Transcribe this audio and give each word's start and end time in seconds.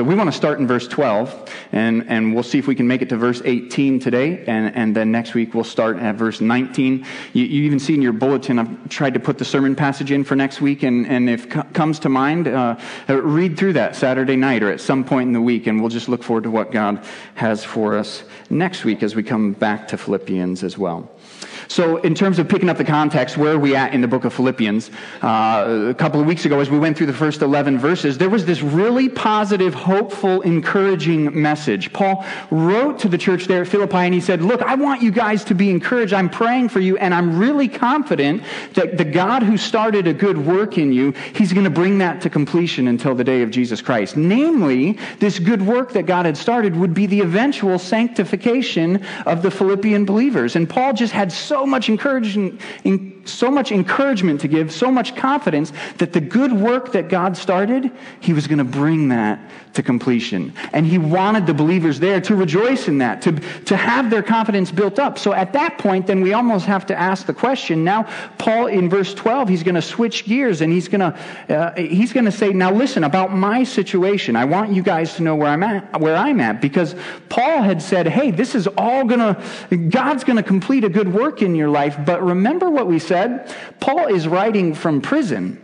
So 0.00 0.04
we 0.04 0.14
want 0.14 0.28
to 0.28 0.34
start 0.34 0.58
in 0.58 0.66
verse 0.66 0.88
12, 0.88 1.52
and, 1.72 2.08
and 2.08 2.32
we'll 2.32 2.42
see 2.42 2.58
if 2.58 2.66
we 2.66 2.74
can 2.74 2.88
make 2.88 3.02
it 3.02 3.10
to 3.10 3.18
verse 3.18 3.42
18 3.44 4.00
today, 4.00 4.42
and, 4.46 4.74
and 4.74 4.96
then 4.96 5.12
next 5.12 5.34
week 5.34 5.52
we'll 5.52 5.62
start 5.62 5.98
at 5.98 6.14
verse 6.14 6.40
19. 6.40 7.04
You, 7.34 7.44
you 7.44 7.64
even 7.64 7.78
see 7.78 7.92
in 7.92 8.00
your 8.00 8.14
bulletin, 8.14 8.58
I've 8.58 8.88
tried 8.88 9.12
to 9.12 9.20
put 9.20 9.36
the 9.36 9.44
sermon 9.44 9.76
passage 9.76 10.10
in 10.10 10.24
for 10.24 10.36
next 10.36 10.62
week, 10.62 10.84
and, 10.84 11.06
and 11.06 11.28
if 11.28 11.54
it 11.54 11.74
comes 11.74 11.98
to 11.98 12.08
mind, 12.08 12.48
uh, 12.48 12.78
read 13.10 13.58
through 13.58 13.74
that 13.74 13.94
Saturday 13.94 14.36
night 14.36 14.62
or 14.62 14.70
at 14.70 14.80
some 14.80 15.04
point 15.04 15.26
in 15.26 15.34
the 15.34 15.40
week, 15.42 15.66
and 15.66 15.78
we'll 15.82 15.90
just 15.90 16.08
look 16.08 16.22
forward 16.22 16.44
to 16.44 16.50
what 16.50 16.72
God 16.72 17.04
has 17.34 17.62
for 17.62 17.98
us 17.98 18.24
next 18.48 18.86
week 18.86 19.02
as 19.02 19.14
we 19.14 19.22
come 19.22 19.52
back 19.52 19.86
to 19.88 19.98
Philippians 19.98 20.64
as 20.64 20.78
well. 20.78 21.10
So, 21.70 21.98
in 21.98 22.16
terms 22.16 22.40
of 22.40 22.48
picking 22.48 22.68
up 22.68 22.78
the 22.78 22.84
context, 22.84 23.36
where 23.36 23.52
are 23.52 23.58
we 23.58 23.76
at 23.76 23.94
in 23.94 24.00
the 24.00 24.08
book 24.08 24.24
of 24.24 24.34
Philippians? 24.34 24.90
Uh, 25.22 25.86
a 25.90 25.94
couple 25.94 26.20
of 26.20 26.26
weeks 26.26 26.44
ago, 26.44 26.58
as 26.58 26.68
we 26.68 26.80
went 26.80 26.96
through 26.96 27.06
the 27.06 27.12
first 27.12 27.42
11 27.42 27.78
verses, 27.78 28.18
there 28.18 28.28
was 28.28 28.44
this 28.44 28.60
really 28.60 29.08
positive, 29.08 29.72
hopeful, 29.72 30.40
encouraging 30.40 31.40
message. 31.40 31.92
Paul 31.92 32.26
wrote 32.50 32.98
to 32.98 33.08
the 33.08 33.16
church 33.16 33.44
there 33.44 33.62
at 33.62 33.68
Philippi 33.68 33.98
and 33.98 34.12
he 34.12 34.20
said, 34.20 34.42
Look, 34.42 34.62
I 34.62 34.74
want 34.74 35.00
you 35.00 35.12
guys 35.12 35.44
to 35.44 35.54
be 35.54 35.70
encouraged. 35.70 36.12
I'm 36.12 36.28
praying 36.28 36.70
for 36.70 36.80
you, 36.80 36.96
and 36.96 37.14
I'm 37.14 37.38
really 37.38 37.68
confident 37.68 38.42
that 38.74 38.98
the 38.98 39.04
God 39.04 39.44
who 39.44 39.56
started 39.56 40.08
a 40.08 40.12
good 40.12 40.44
work 40.44 40.76
in 40.76 40.92
you, 40.92 41.12
he's 41.36 41.52
going 41.52 41.62
to 41.62 41.70
bring 41.70 41.98
that 41.98 42.20
to 42.22 42.30
completion 42.30 42.88
until 42.88 43.14
the 43.14 43.22
day 43.22 43.42
of 43.42 43.52
Jesus 43.52 43.80
Christ. 43.80 44.16
Namely, 44.16 44.98
this 45.20 45.38
good 45.38 45.62
work 45.62 45.92
that 45.92 46.06
God 46.06 46.26
had 46.26 46.36
started 46.36 46.74
would 46.74 46.94
be 46.94 47.06
the 47.06 47.20
eventual 47.20 47.78
sanctification 47.78 49.04
of 49.24 49.42
the 49.42 49.52
Philippian 49.52 50.04
believers. 50.04 50.56
And 50.56 50.68
Paul 50.68 50.94
just 50.94 51.12
had 51.12 51.30
so 51.30 51.59
so 51.60 51.66
much 51.66 51.90
encouragement, 51.90 52.58
so 53.24 53.50
much 53.50 53.72
encouragement 53.72 54.40
to 54.40 54.48
give, 54.48 54.72
so 54.72 54.90
much 54.90 55.16
confidence 55.16 55.72
that 55.98 56.12
the 56.12 56.20
good 56.20 56.52
work 56.52 56.92
that 56.92 57.08
God 57.08 57.36
started, 57.36 57.90
He 58.20 58.32
was 58.32 58.46
going 58.46 58.58
to 58.58 58.64
bring 58.64 59.08
that 59.08 59.40
to 59.74 59.82
completion. 59.82 60.52
And 60.72 60.86
He 60.86 60.98
wanted 60.98 61.46
the 61.46 61.54
believers 61.54 62.00
there 62.00 62.20
to 62.22 62.34
rejoice 62.34 62.88
in 62.88 62.98
that, 62.98 63.22
to, 63.22 63.32
to 63.66 63.76
have 63.76 64.10
their 64.10 64.22
confidence 64.22 64.70
built 64.70 64.98
up. 64.98 65.18
So 65.18 65.32
at 65.32 65.52
that 65.52 65.78
point, 65.78 66.06
then 66.06 66.20
we 66.20 66.32
almost 66.32 66.66
have 66.66 66.86
to 66.86 66.98
ask 66.98 67.26
the 67.26 67.34
question. 67.34 67.84
Now, 67.84 68.08
Paul 68.38 68.66
in 68.66 68.88
verse 68.88 69.14
12, 69.14 69.48
he's 69.48 69.62
going 69.62 69.74
to 69.74 69.82
switch 69.82 70.24
gears 70.24 70.60
and 70.60 70.72
he's 70.72 70.88
going 70.88 71.00
to, 71.00 71.54
uh, 71.54 71.74
he's 71.76 72.12
going 72.12 72.26
to 72.26 72.32
say, 72.32 72.50
now 72.50 72.72
listen, 72.72 73.04
about 73.04 73.32
my 73.32 73.64
situation, 73.64 74.36
I 74.36 74.44
want 74.44 74.72
you 74.72 74.82
guys 74.82 75.14
to 75.16 75.22
know 75.22 75.36
where 75.36 75.48
I'm 75.48 75.62
at, 75.62 76.00
where 76.00 76.16
I'm 76.16 76.40
at, 76.40 76.60
because 76.60 76.94
Paul 77.28 77.62
had 77.62 77.82
said, 77.82 78.06
hey, 78.06 78.30
this 78.30 78.54
is 78.54 78.66
all 78.66 79.04
going 79.04 79.20
to, 79.20 79.76
God's 79.76 80.24
going 80.24 80.36
to 80.36 80.42
complete 80.42 80.84
a 80.84 80.88
good 80.88 81.12
work 81.12 81.42
in 81.42 81.54
your 81.54 81.68
life. 81.68 81.96
But 82.04 82.22
remember 82.22 82.70
what 82.70 82.86
we 82.86 82.98
said? 83.10 83.52
Paul 83.80 84.06
is 84.06 84.28
writing 84.28 84.72
from 84.72 85.00
prison. 85.00 85.60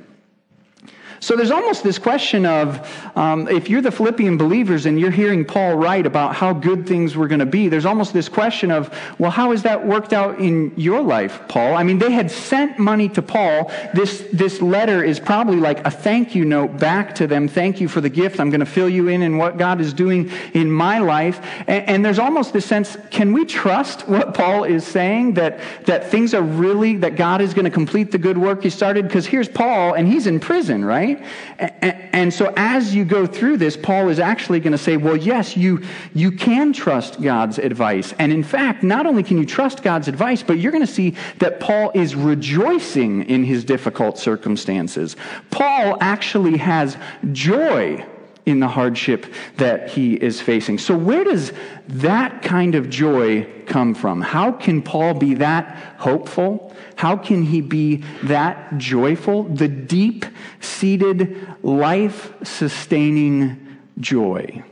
So 1.21 1.37
there's 1.37 1.51
almost 1.51 1.83
this 1.83 1.99
question 1.99 2.47
of 2.47 2.89
um, 3.17 3.49
if 3.49 3.69
you're 3.69 3.83
the 3.83 3.91
Philippian 3.91 4.37
believers 4.37 4.87
and 4.87 5.01
you're 5.01 5.11
hearing 5.11 5.45
Paul 5.45 5.77
write 5.77 6.07
about 6.07 6.35
how 6.35 6.53
good 6.53 6.87
things 6.87 7.17
were 7.17 7.29
going 7.29 7.41
to 7.41 7.47
be, 7.47 7.69
there's 7.69 7.87
almost 7.87 8.13
this 8.13 8.29
question 8.29 8.71
of, 8.71 8.95
well, 9.19 9.31
how 9.31 9.51
has 9.51 9.63
that 9.63 9.87
worked 9.87 10.13
out 10.13 10.39
in 10.39 10.73
your 10.77 11.01
life, 11.01 11.41
Paul? 11.49 11.75
I 11.75 11.83
mean, 11.83 11.99
they 11.99 12.11
had 12.11 12.31
sent 12.31 12.79
money 12.79 13.09
to 13.11 13.23
Paul. 13.23 13.71
This, 13.95 14.27
this 14.33 14.61
letter 14.61 15.03
is 15.03 15.19
probably 15.19 15.57
like 15.57 15.87
a 15.87 15.91
thank 15.91 16.35
you 16.35 16.45
note 16.45 16.79
back 16.79 17.15
to 17.17 17.27
them. 17.27 17.49
Thank 17.49 17.81
you 17.81 17.89
for 17.89 18.01
the 18.01 18.11
gift. 18.11 18.41
I'm 18.41 18.51
going 18.51 18.61
to 18.61 18.67
fill 18.67 18.89
you 18.89 19.09
in 19.09 19.23
in 19.23 19.39
what 19.39 19.57
God 19.57 19.81
is 19.81 19.93
doing 19.93 20.31
in 20.53 20.71
my 20.71 20.99
life. 20.99 21.41
And, 21.67 21.89
and 21.89 22.05
there's 22.05 22.19
almost 22.19 22.53
this 22.53 22.67
sense, 22.67 22.97
can 23.11 23.33
we 23.33 23.45
trust 23.45 24.09
what 24.09 24.35
Paul 24.35 24.65
is 24.65 24.87
saying? 24.87 25.35
That, 25.35 25.61
that 25.85 26.11
things 26.11 26.35
are 26.35 26.43
really, 26.43 26.97
that 26.97 27.17
God 27.17 27.41
is 27.41 27.55
going 27.55 27.65
to 27.65 27.71
complete 27.71 28.11
the 28.13 28.19
good 28.19 28.39
work 28.39 28.63
he 28.63 28.71
started? 28.71 29.07
Because 29.07 29.27
here's 29.27 29.49
Paul, 29.49 29.95
and 29.95 30.07
he's 30.07 30.27
in 30.27 30.41
prison, 30.41 30.85
right? 30.85 31.06
Right? 31.15 32.09
And 32.13 32.33
so 32.33 32.53
as 32.57 32.95
you 32.95 33.05
go 33.05 33.27
through 33.27 33.59
this, 33.59 33.77
Paul 33.77 34.09
is 34.09 34.19
actually 34.19 34.61
going 34.61 34.73
to 34.73 34.79
say, 34.79 34.97
well, 34.97 35.17
yes, 35.17 35.57
you, 35.57 35.83
you 36.15 36.33
can 36.33 36.73
trust 36.73 37.21
God's 37.21 37.59
advice. 37.59 38.15
And 38.19 38.33
in 38.33 38.43
fact, 38.43 38.83
not 38.83 39.07
only 39.07 39.23
can 39.23 39.39
you 39.39 39.47
trust 39.47 39.83
God's 39.83 40.09
advice, 40.09 40.43
but 40.43 40.59
you're 40.59 40.73
going 40.73 40.87
to 40.87 40.93
see 40.93 41.15
that 41.39 41.61
Paul 41.61 41.91
is 41.95 42.15
rejoicing 42.15 43.23
in 43.25 43.45
his 43.45 43.65
difficult 43.65 44.19
circumstances. 44.19 45.17
Paul 45.51 45.99
actually 46.01 46.59
has 46.59 46.97
joy 47.33 48.05
in 48.47 48.61
the 48.61 48.69
hardship 48.69 49.27
that 49.57 49.91
he 49.91 50.15
is 50.15 50.41
facing. 50.41 50.79
So, 50.79 50.97
where 50.97 51.25
does 51.25 51.53
that 51.89 52.43
kind 52.43 52.77
of 52.77 52.89
joy 52.89 53.47
come 53.67 53.93
from? 53.93 54.21
How 54.21 54.53
can 54.53 54.83
Paul 54.83 55.15
be 55.15 55.35
that 55.35 55.97
hopeful? 55.99 56.75
How 56.95 57.17
can 57.17 57.43
he 57.43 57.61
be 57.61 58.05
that 58.23 58.79
joyful? 58.79 59.43
The 59.43 59.69
deep 59.69 60.25
seated, 60.61 61.47
life 61.63 62.33
sustaining 62.45 63.79
joy. 63.99 64.63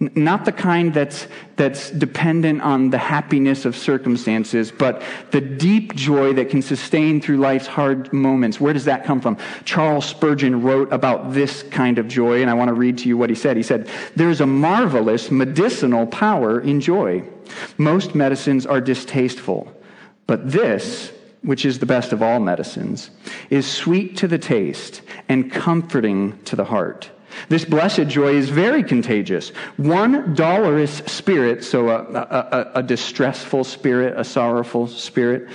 Not 0.00 0.44
the 0.44 0.52
kind 0.52 0.94
that's, 0.94 1.26
that's 1.56 1.90
dependent 1.90 2.62
on 2.62 2.90
the 2.90 2.98
happiness 2.98 3.64
of 3.64 3.76
circumstances, 3.76 4.70
but 4.70 5.02
the 5.32 5.40
deep 5.40 5.96
joy 5.96 6.32
that 6.34 6.50
can 6.50 6.62
sustain 6.62 7.20
through 7.20 7.38
life's 7.38 7.66
hard 7.66 8.12
moments. 8.12 8.60
Where 8.60 8.72
does 8.72 8.84
that 8.84 9.04
come 9.04 9.20
from? 9.20 9.38
Charles 9.64 10.04
Spurgeon 10.04 10.62
wrote 10.62 10.92
about 10.92 11.32
this 11.32 11.64
kind 11.64 11.98
of 11.98 12.06
joy, 12.06 12.42
and 12.42 12.48
I 12.48 12.54
want 12.54 12.68
to 12.68 12.74
read 12.74 12.98
to 12.98 13.08
you 13.08 13.18
what 13.18 13.28
he 13.28 13.34
said. 13.34 13.56
He 13.56 13.62
said, 13.64 13.88
There's 14.14 14.40
a 14.40 14.46
marvelous 14.46 15.32
medicinal 15.32 16.06
power 16.06 16.60
in 16.60 16.80
joy. 16.80 17.24
Most 17.76 18.14
medicines 18.14 18.66
are 18.66 18.80
distasteful, 18.80 19.74
but 20.28 20.52
this, 20.52 21.12
which 21.42 21.64
is 21.64 21.80
the 21.80 21.86
best 21.86 22.12
of 22.12 22.22
all 22.22 22.38
medicines, 22.38 23.10
is 23.50 23.66
sweet 23.66 24.16
to 24.18 24.28
the 24.28 24.38
taste 24.38 25.02
and 25.28 25.50
comforting 25.50 26.38
to 26.44 26.54
the 26.54 26.66
heart. 26.66 27.10
This 27.48 27.64
blessed 27.64 28.08
joy 28.08 28.34
is 28.34 28.48
very 28.48 28.82
contagious. 28.82 29.50
One 29.76 30.34
dolorous 30.34 30.98
spirit, 31.06 31.64
so 31.64 31.88
a, 31.88 32.02
a, 32.12 32.70
a, 32.76 32.82
distressful 32.82 33.64
spirit, 33.64 34.18
a 34.18 34.24
sorrowful 34.24 34.86
spirit, 34.88 35.48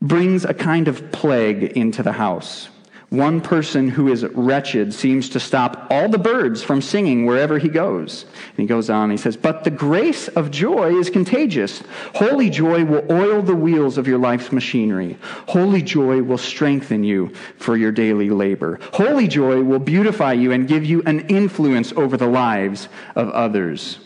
brings 0.00 0.44
a 0.44 0.54
kind 0.54 0.88
of 0.88 1.12
plague 1.12 1.62
into 1.62 2.02
the 2.02 2.12
house. 2.12 2.68
One 3.10 3.40
person 3.40 3.88
who 3.88 4.08
is 4.08 4.22
wretched 4.34 4.92
seems 4.92 5.30
to 5.30 5.40
stop 5.40 5.86
all 5.88 6.10
the 6.10 6.18
birds 6.18 6.62
from 6.62 6.82
singing 6.82 7.24
wherever 7.24 7.56
he 7.56 7.70
goes. 7.70 8.26
And 8.50 8.58
he 8.58 8.66
goes 8.66 8.90
on, 8.90 9.10
he 9.10 9.16
says, 9.16 9.34
But 9.34 9.64
the 9.64 9.70
grace 9.70 10.28
of 10.28 10.50
joy 10.50 10.94
is 10.94 11.08
contagious. 11.08 11.82
Holy 12.14 12.50
joy 12.50 12.84
will 12.84 13.10
oil 13.10 13.40
the 13.40 13.54
wheels 13.54 13.96
of 13.96 14.06
your 14.06 14.18
life's 14.18 14.52
machinery. 14.52 15.16
Holy 15.46 15.80
joy 15.80 16.22
will 16.22 16.36
strengthen 16.36 17.02
you 17.02 17.32
for 17.56 17.78
your 17.78 17.92
daily 17.92 18.28
labor. 18.28 18.78
Holy 18.92 19.26
joy 19.26 19.62
will 19.62 19.78
beautify 19.78 20.34
you 20.34 20.52
and 20.52 20.68
give 20.68 20.84
you 20.84 21.02
an 21.06 21.20
influence 21.28 21.92
over 21.92 22.18
the 22.18 22.26
lives 22.26 22.90
of 23.16 23.30
others. 23.30 24.00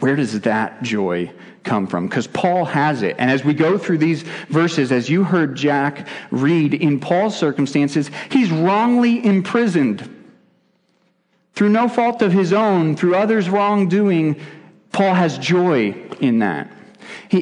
Where 0.00 0.16
does 0.16 0.40
that 0.40 0.82
joy 0.82 1.32
come 1.62 1.86
from? 1.86 2.08
Because 2.08 2.26
Paul 2.26 2.64
has 2.64 3.02
it. 3.02 3.16
And 3.18 3.30
as 3.30 3.44
we 3.44 3.54
go 3.54 3.78
through 3.78 3.98
these 3.98 4.22
verses, 4.48 4.90
as 4.90 5.08
you 5.08 5.24
heard 5.24 5.54
Jack 5.54 6.08
read, 6.30 6.74
in 6.74 6.98
Paul's 6.98 7.36
circumstances, 7.36 8.10
he's 8.30 8.50
wrongly 8.50 9.24
imprisoned. 9.24 10.14
Through 11.54 11.70
no 11.70 11.88
fault 11.88 12.22
of 12.22 12.32
his 12.32 12.52
own, 12.52 12.96
through 12.96 13.16
others' 13.16 13.48
wrongdoing, 13.48 14.40
Paul 14.92 15.14
has 15.14 15.38
joy 15.38 15.94
in 16.20 16.40
that. 16.40 16.70
He, 17.28 17.40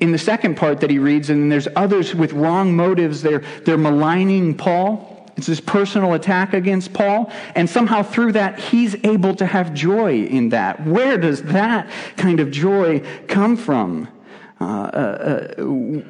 in 0.00 0.12
the 0.12 0.18
second 0.18 0.56
part 0.56 0.80
that 0.80 0.90
he 0.90 0.98
reads, 0.98 1.30
and 1.30 1.50
there's 1.50 1.68
others 1.76 2.14
with 2.14 2.32
wrong 2.32 2.74
motives, 2.76 3.22
they're, 3.22 3.42
they're 3.64 3.78
maligning 3.78 4.54
Paul. 4.54 5.13
It's 5.36 5.46
this 5.46 5.60
personal 5.60 6.14
attack 6.14 6.54
against 6.54 6.92
Paul. 6.92 7.32
And 7.54 7.68
somehow 7.68 8.02
through 8.02 8.32
that, 8.32 8.58
he's 8.58 8.94
able 9.04 9.34
to 9.36 9.46
have 9.46 9.74
joy 9.74 10.24
in 10.24 10.50
that. 10.50 10.86
Where 10.86 11.18
does 11.18 11.42
that 11.44 11.90
kind 12.16 12.40
of 12.40 12.50
joy 12.50 13.00
come 13.26 13.56
from? 13.56 14.08
Uh, 14.60 14.64
uh, 14.64 15.54
uh 15.58 16.02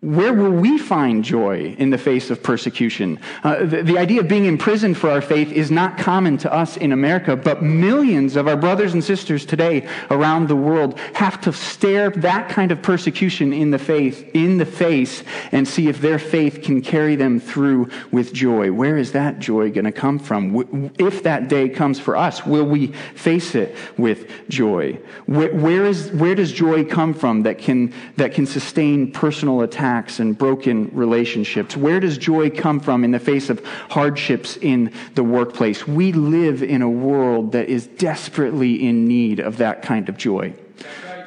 where 0.00 0.34
will 0.34 0.50
we 0.50 0.76
find 0.76 1.24
joy 1.24 1.74
in 1.78 1.90
the 1.90 1.98
face 1.98 2.30
of 2.30 2.42
persecution? 2.42 3.18
Uh, 3.42 3.64
the, 3.64 3.82
the, 3.82 3.98
idea 3.98 4.20
of 4.20 4.28
being 4.28 4.44
imprisoned 4.44 4.96
for 4.96 5.10
our 5.10 5.22
faith 5.22 5.50
is 5.50 5.70
not 5.70 5.96
common 5.96 6.36
to 6.36 6.52
us 6.52 6.76
in 6.76 6.92
America, 6.92 7.34
but 7.34 7.62
millions 7.62 8.36
of 8.36 8.46
our 8.46 8.56
brothers 8.56 8.92
and 8.92 9.02
sisters 9.02 9.46
today 9.46 9.88
around 10.10 10.48
the 10.48 10.54
world 10.54 10.98
have 11.14 11.40
to 11.40 11.52
stare 11.52 12.10
that 12.10 12.50
kind 12.50 12.70
of 12.70 12.82
persecution 12.82 13.54
in 13.54 13.70
the 13.70 13.78
faith, 13.78 14.30
in 14.34 14.58
the 14.58 14.66
face, 14.66 15.24
and 15.50 15.66
see 15.66 15.88
if 15.88 16.00
their 16.02 16.18
faith 16.18 16.60
can 16.62 16.82
carry 16.82 17.16
them 17.16 17.40
through 17.40 17.88
with 18.12 18.34
joy. 18.34 18.70
Where 18.70 18.98
is 18.98 19.12
that 19.12 19.38
joy 19.38 19.70
going 19.70 19.86
to 19.86 19.92
come 19.92 20.18
from? 20.18 20.92
If 20.98 21.22
that 21.22 21.48
day 21.48 21.70
comes 21.70 21.98
for 21.98 22.16
us, 22.16 22.44
will 22.44 22.66
we 22.66 22.88
face 23.14 23.54
it 23.54 23.74
with 23.96 24.30
joy? 24.50 25.00
where, 25.26 25.54
where 25.54 25.84
is, 25.84 26.10
where 26.12 26.34
does 26.34 26.52
joy 26.52 26.84
come 26.84 27.14
from 27.14 27.42
that 27.42 27.58
can, 27.58 27.92
that 28.16 28.34
can 28.34 28.46
sustain 28.46 29.10
personal 29.10 29.62
attack? 29.62 29.85
Attacks 29.86 30.18
and 30.18 30.36
broken 30.36 30.90
relationships? 30.92 31.76
Where 31.76 32.00
does 32.00 32.18
joy 32.18 32.50
come 32.50 32.80
from 32.80 33.04
in 33.04 33.12
the 33.12 33.20
face 33.20 33.50
of 33.50 33.64
hardships 33.88 34.56
in 34.56 34.92
the 35.14 35.22
workplace? 35.22 35.86
We 35.86 36.12
live 36.12 36.62
in 36.62 36.82
a 36.82 36.90
world 36.90 37.52
that 37.52 37.68
is 37.68 37.86
desperately 37.86 38.84
in 38.84 39.06
need 39.06 39.38
of 39.38 39.58
that 39.58 39.82
kind 39.82 40.08
of 40.08 40.16
joy. 40.16 40.54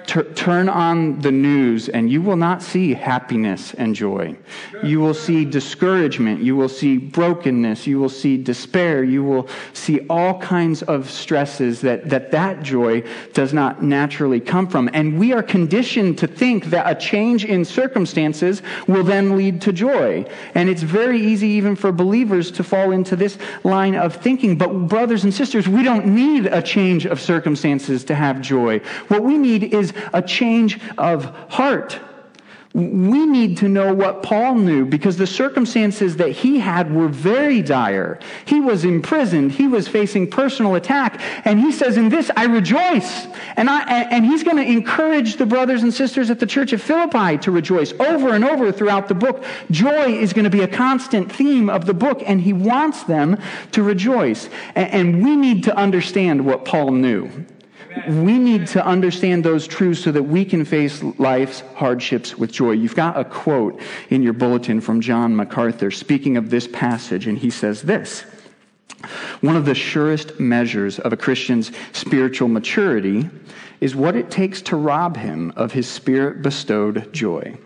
Turn 0.09 0.69
on 0.69 1.19
the 1.19 1.31
news 1.31 1.89
and 1.89 2.11
you 2.11 2.21
will 2.21 2.35
not 2.35 2.61
see 2.61 2.93
happiness 2.93 3.73
and 3.73 3.95
joy. 3.95 4.35
You 4.83 4.99
will 4.99 5.13
see 5.13 5.45
discouragement. 5.45 6.41
You 6.41 6.55
will 6.55 6.69
see 6.69 6.97
brokenness. 6.97 7.87
You 7.87 7.99
will 7.99 8.09
see 8.09 8.37
despair. 8.37 9.03
You 9.03 9.23
will 9.23 9.47
see 9.73 10.05
all 10.09 10.39
kinds 10.39 10.81
of 10.83 11.09
stresses 11.09 11.81
that 11.81 12.09
that, 12.09 12.31
that 12.31 12.63
joy 12.63 13.03
does 13.33 13.53
not 13.53 13.83
naturally 13.83 14.39
come 14.39 14.67
from. 14.67 14.89
And 14.93 15.19
we 15.19 15.33
are 15.33 15.43
conditioned 15.43 16.17
to 16.19 16.27
think 16.27 16.65
that 16.65 16.89
a 16.89 16.99
change 16.99 17.45
in 17.45 17.65
circumstances 17.65 18.61
will 18.87 19.03
then 19.03 19.37
lead 19.37 19.61
to 19.61 19.73
joy. 19.73 20.25
And 20.55 20.69
it's 20.69 20.83
very 20.83 21.19
easy 21.19 21.47
even 21.49 21.75
for 21.75 21.91
believers 21.91 22.51
to 22.51 22.63
fall 22.63 22.91
into 22.91 23.15
this 23.15 23.37
line 23.63 23.95
of 23.95 24.15
thinking. 24.15 24.57
But 24.57 24.87
brothers 24.87 25.23
and 25.23 25.33
sisters, 25.33 25.67
we 25.67 25.83
don't 25.83 26.07
need 26.07 26.45
a 26.47 26.61
change 26.61 27.05
of 27.05 27.19
circumstances 27.19 28.03
to 28.05 28.15
have 28.15 28.41
joy. 28.41 28.79
What 29.07 29.23
we 29.23 29.37
need 29.37 29.73
is 29.73 29.93
a 30.13 30.21
change 30.21 30.79
of 30.97 31.25
heart. 31.49 31.99
We 32.75 33.25
need 33.25 33.57
to 33.57 33.67
know 33.67 33.95
what 33.95 34.21
Paul 34.21 34.53
knew 34.53 34.85
because 34.85 35.17
the 35.17 35.25
circumstances 35.25 36.17
that 36.17 36.29
he 36.29 36.59
had 36.59 36.93
were 36.93 37.07
very 37.07 37.63
dire. 37.63 38.19
He 38.45 38.59
was 38.59 38.85
imprisoned. 38.85 39.53
He 39.53 39.67
was 39.67 39.87
facing 39.87 40.29
personal 40.29 40.75
attack. 40.75 41.19
And 41.45 41.59
he 41.59 41.71
says, 41.71 41.97
in 41.97 42.09
this, 42.09 42.29
I 42.37 42.45
rejoice. 42.45 43.25
And, 43.55 43.71
I, 43.71 44.03
and 44.03 44.23
he's 44.23 44.43
going 44.43 44.57
to 44.57 44.63
encourage 44.63 45.37
the 45.37 45.47
brothers 45.47 45.81
and 45.81 45.91
sisters 45.91 46.29
at 46.29 46.39
the 46.39 46.45
church 46.45 46.71
of 46.71 46.79
Philippi 46.79 47.39
to 47.39 47.49
rejoice 47.49 47.91
over 47.93 48.35
and 48.35 48.45
over 48.45 48.71
throughout 48.71 49.07
the 49.07 49.15
book. 49.15 49.43
Joy 49.71 50.13
is 50.13 50.33
going 50.33 50.43
to 50.43 50.51
be 50.51 50.61
a 50.61 50.67
constant 50.67 51.31
theme 51.31 51.71
of 51.71 51.87
the 51.87 51.95
book, 51.95 52.21
and 52.23 52.39
he 52.39 52.53
wants 52.53 53.03
them 53.03 53.41
to 53.71 53.81
rejoice. 53.81 54.47
And, 54.75 54.91
and 54.91 55.23
we 55.23 55.35
need 55.35 55.63
to 55.63 55.75
understand 55.75 56.45
what 56.45 56.65
Paul 56.65 56.91
knew. 56.91 57.47
We 58.07 58.37
need 58.37 58.67
to 58.67 58.85
understand 58.85 59.43
those 59.43 59.67
truths 59.67 60.01
so 60.01 60.11
that 60.11 60.23
we 60.23 60.45
can 60.45 60.63
face 60.63 61.01
life's 61.17 61.61
hardships 61.75 62.37
with 62.37 62.51
joy. 62.51 62.71
You've 62.71 62.95
got 62.95 63.17
a 63.17 63.25
quote 63.25 63.81
in 64.09 64.21
your 64.21 64.33
bulletin 64.33 64.79
from 64.81 65.01
John 65.01 65.35
MacArthur 65.35 65.89
speaking 65.89 66.37
of 66.37 66.49
this 66.49 66.67
passage, 66.67 67.25
and 67.25 67.37
he 67.37 67.49
says 67.49 67.81
this 67.81 68.21
One 69.41 69.55
of 69.55 69.65
the 69.65 69.73
surest 69.73 70.39
measures 70.39 70.99
of 70.99 71.13
a 71.13 71.17
Christian's 71.17 71.71
spiritual 71.91 72.47
maturity 72.47 73.29
is 73.81 73.95
what 73.95 74.15
it 74.15 74.29
takes 74.29 74.61
to 74.63 74.75
rob 74.75 75.17
him 75.17 75.51
of 75.55 75.71
his 75.71 75.87
spirit 75.87 76.41
bestowed 76.41 77.11
joy. 77.11 77.57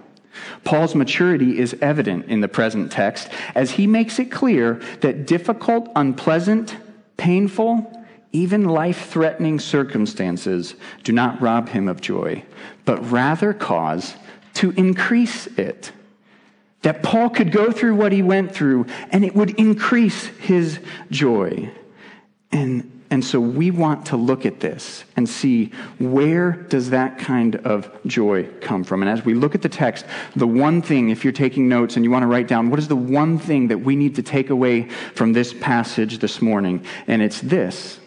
Paul's 0.63 0.95
maturity 0.95 1.59
is 1.59 1.75
evident 1.81 2.25
in 2.27 2.41
the 2.41 2.47
present 2.47 2.91
text 2.91 3.29
as 3.55 3.71
he 3.71 3.87
makes 3.87 4.19
it 4.19 4.31
clear 4.31 4.75
that 5.01 5.27
difficult, 5.27 5.89
unpleasant, 5.95 6.75
painful, 7.17 8.02
even 8.33 8.65
life 8.65 9.09
threatening 9.09 9.59
circumstances 9.59 10.74
do 11.03 11.12
not 11.12 11.39
rob 11.39 11.69
him 11.69 11.88
of 11.88 12.01
joy, 12.01 12.44
but 12.83 13.12
rather 13.12 13.53
cause 13.53 14.15
to 14.56 14.71
increase 14.71 15.45
it. 15.47 15.91
That 16.81 17.03
Paul 17.03 17.30
could 17.30 17.51
go 17.51 17.71
through 17.71 17.95
what 17.95 18.12
he 18.12 18.21
went 18.21 18.53
through 18.53 18.88
and 19.12 19.24
it 19.24 19.35
would 19.35 19.51
increase 19.51 20.25
his 20.25 20.80
joy. 21.12 21.71
And, 22.51 23.03
and 23.09 23.24
so 23.24 23.39
we 23.39 23.71
want 23.71 24.07
to 24.07 24.18
look 24.18 24.45
at 24.45 24.59
this 24.59 25.06
and 25.15 25.29
see 25.29 25.71
where 26.00 26.51
does 26.51 26.89
that 26.89 27.19
kind 27.19 27.56
of 27.57 27.89
joy 28.06 28.50
come 28.62 28.83
from. 28.83 29.01
And 29.01 29.09
as 29.09 29.24
we 29.24 29.33
look 29.33 29.56
at 29.56 29.62
the 29.62 29.69
text, 29.69 30.06
the 30.36 30.47
one 30.47 30.81
thing, 30.81 31.09
if 31.09 31.24
you're 31.24 31.31
taking 31.31 31.69
notes 31.69 31.95
and 31.95 32.03
you 32.03 32.12
want 32.12 32.24
to 32.24 32.27
write 32.27 32.47
down, 32.47 32.69
what 32.69 32.79
is 32.79 32.88
the 32.88 32.95
one 32.95 33.38
thing 33.38 33.68
that 33.69 33.77
we 33.77 33.95
need 33.95 34.15
to 34.15 34.24
take 34.24 34.50
away 34.50 34.89
from 35.13 35.33
this 35.33 35.53
passage 35.53 36.18
this 36.18 36.41
morning? 36.41 36.83
And 37.07 37.21
it's 37.21 37.39
this 37.39 38.00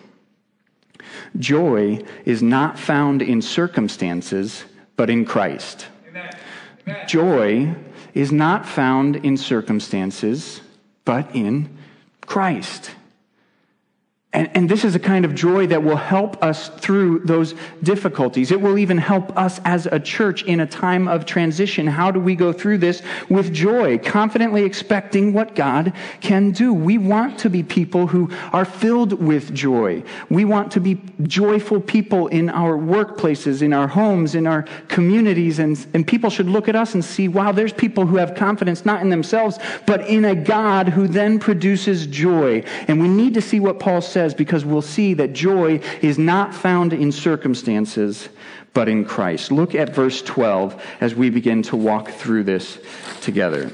Joy 1.38 2.04
is 2.24 2.42
not 2.42 2.78
found 2.78 3.22
in 3.22 3.42
circumstances, 3.42 4.64
but 4.96 5.10
in 5.10 5.24
Christ. 5.24 5.86
Amen. 6.08 6.30
Amen. 6.86 7.08
Joy 7.08 7.74
is 8.14 8.32
not 8.32 8.66
found 8.66 9.16
in 9.16 9.36
circumstances, 9.36 10.60
but 11.04 11.34
in 11.34 11.68
Christ. 12.22 12.92
And, 14.36 14.50
and, 14.54 14.68
this 14.68 14.84
is 14.84 14.94
a 14.94 14.98
kind 14.98 15.24
of 15.24 15.34
joy 15.34 15.66
that 15.68 15.82
will 15.82 15.96
help 15.96 16.42
us 16.42 16.68
through 16.68 17.20
those 17.20 17.54
difficulties. 17.82 18.50
It 18.50 18.60
will 18.60 18.76
even 18.76 18.98
help 18.98 19.34
us 19.34 19.60
as 19.64 19.86
a 19.86 19.98
church 19.98 20.42
in 20.42 20.60
a 20.60 20.66
time 20.66 21.08
of 21.08 21.24
transition. 21.24 21.86
How 21.86 22.10
do 22.10 22.20
we 22.20 22.34
go 22.34 22.52
through 22.52 22.78
this 22.78 23.00
with 23.30 23.50
joy, 23.54 23.96
confidently 23.96 24.64
expecting 24.64 25.32
what 25.32 25.54
God 25.54 25.94
can 26.20 26.50
do? 26.50 26.74
We 26.74 26.98
want 26.98 27.38
to 27.38 27.48
be 27.48 27.62
people 27.62 28.08
who 28.08 28.30
are 28.52 28.66
filled 28.66 29.14
with 29.14 29.54
joy. 29.54 30.02
We 30.28 30.44
want 30.44 30.70
to 30.72 30.80
be 30.80 31.00
joyful 31.22 31.80
people 31.80 32.26
in 32.26 32.50
our 32.50 32.76
workplaces, 32.76 33.62
in 33.62 33.72
our 33.72 33.88
homes, 33.88 34.34
in 34.34 34.46
our 34.46 34.64
communities. 34.88 35.60
And, 35.60 35.86
and 35.94 36.06
people 36.06 36.28
should 36.28 36.50
look 36.50 36.68
at 36.68 36.76
us 36.76 36.92
and 36.92 37.02
see, 37.02 37.26
wow, 37.26 37.52
there's 37.52 37.72
people 37.72 38.04
who 38.04 38.16
have 38.16 38.34
confidence 38.34 38.84
not 38.84 39.00
in 39.00 39.08
themselves, 39.08 39.58
but 39.86 40.06
in 40.06 40.26
a 40.26 40.34
God 40.34 40.90
who 40.90 41.08
then 41.08 41.38
produces 41.38 42.06
joy. 42.06 42.62
And 42.86 43.00
we 43.00 43.08
need 43.08 43.32
to 43.32 43.40
see 43.40 43.60
what 43.60 43.80
Paul 43.80 44.02
says 44.02 44.25
says 44.26 44.34
because 44.34 44.64
we'll 44.64 44.82
see 44.82 45.14
that 45.14 45.32
joy 45.32 45.80
is 46.02 46.18
not 46.18 46.52
found 46.52 46.92
in 46.92 47.12
circumstances, 47.12 48.28
but 48.74 48.88
in 48.88 49.04
Christ. 49.04 49.52
Look 49.52 49.74
at 49.76 49.94
verse 49.94 50.20
12 50.20 50.82
as 51.00 51.14
we 51.14 51.30
begin 51.30 51.62
to 51.62 51.76
walk 51.76 52.10
through 52.10 52.42
this 52.42 52.78
together. 53.20 53.70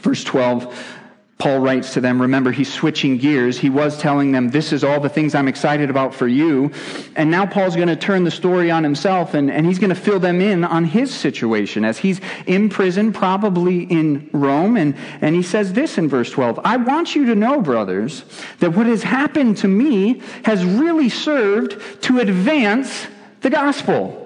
Verse 0.00 0.24
12 0.24 0.95
Paul 1.38 1.58
writes 1.60 1.92
to 1.92 2.00
them, 2.00 2.22
remember, 2.22 2.50
he's 2.50 2.72
switching 2.72 3.18
gears. 3.18 3.58
He 3.58 3.68
was 3.68 3.98
telling 3.98 4.32
them, 4.32 4.48
This 4.48 4.72
is 4.72 4.82
all 4.82 5.00
the 5.00 5.10
things 5.10 5.34
I'm 5.34 5.48
excited 5.48 5.90
about 5.90 6.14
for 6.14 6.26
you. 6.26 6.70
And 7.14 7.30
now 7.30 7.44
Paul's 7.44 7.76
going 7.76 7.88
to 7.88 7.96
turn 7.96 8.24
the 8.24 8.30
story 8.30 8.70
on 8.70 8.82
himself 8.82 9.34
and, 9.34 9.50
and 9.50 9.66
he's 9.66 9.78
going 9.78 9.90
to 9.90 10.00
fill 10.00 10.18
them 10.18 10.40
in 10.40 10.64
on 10.64 10.84
his 10.84 11.14
situation 11.14 11.84
as 11.84 11.98
he's 11.98 12.22
in 12.46 12.70
prison, 12.70 13.12
probably 13.12 13.82
in 13.82 14.30
Rome. 14.32 14.78
And, 14.78 14.96
and 15.20 15.34
he 15.34 15.42
says 15.42 15.74
this 15.74 15.98
in 15.98 16.08
verse 16.08 16.30
12 16.30 16.58
I 16.64 16.78
want 16.78 17.14
you 17.14 17.26
to 17.26 17.34
know, 17.34 17.60
brothers, 17.60 18.24
that 18.60 18.74
what 18.74 18.86
has 18.86 19.02
happened 19.02 19.58
to 19.58 19.68
me 19.68 20.22
has 20.44 20.64
really 20.64 21.10
served 21.10 22.02
to 22.04 22.18
advance 22.18 23.08
the 23.42 23.50
gospel 23.50 24.25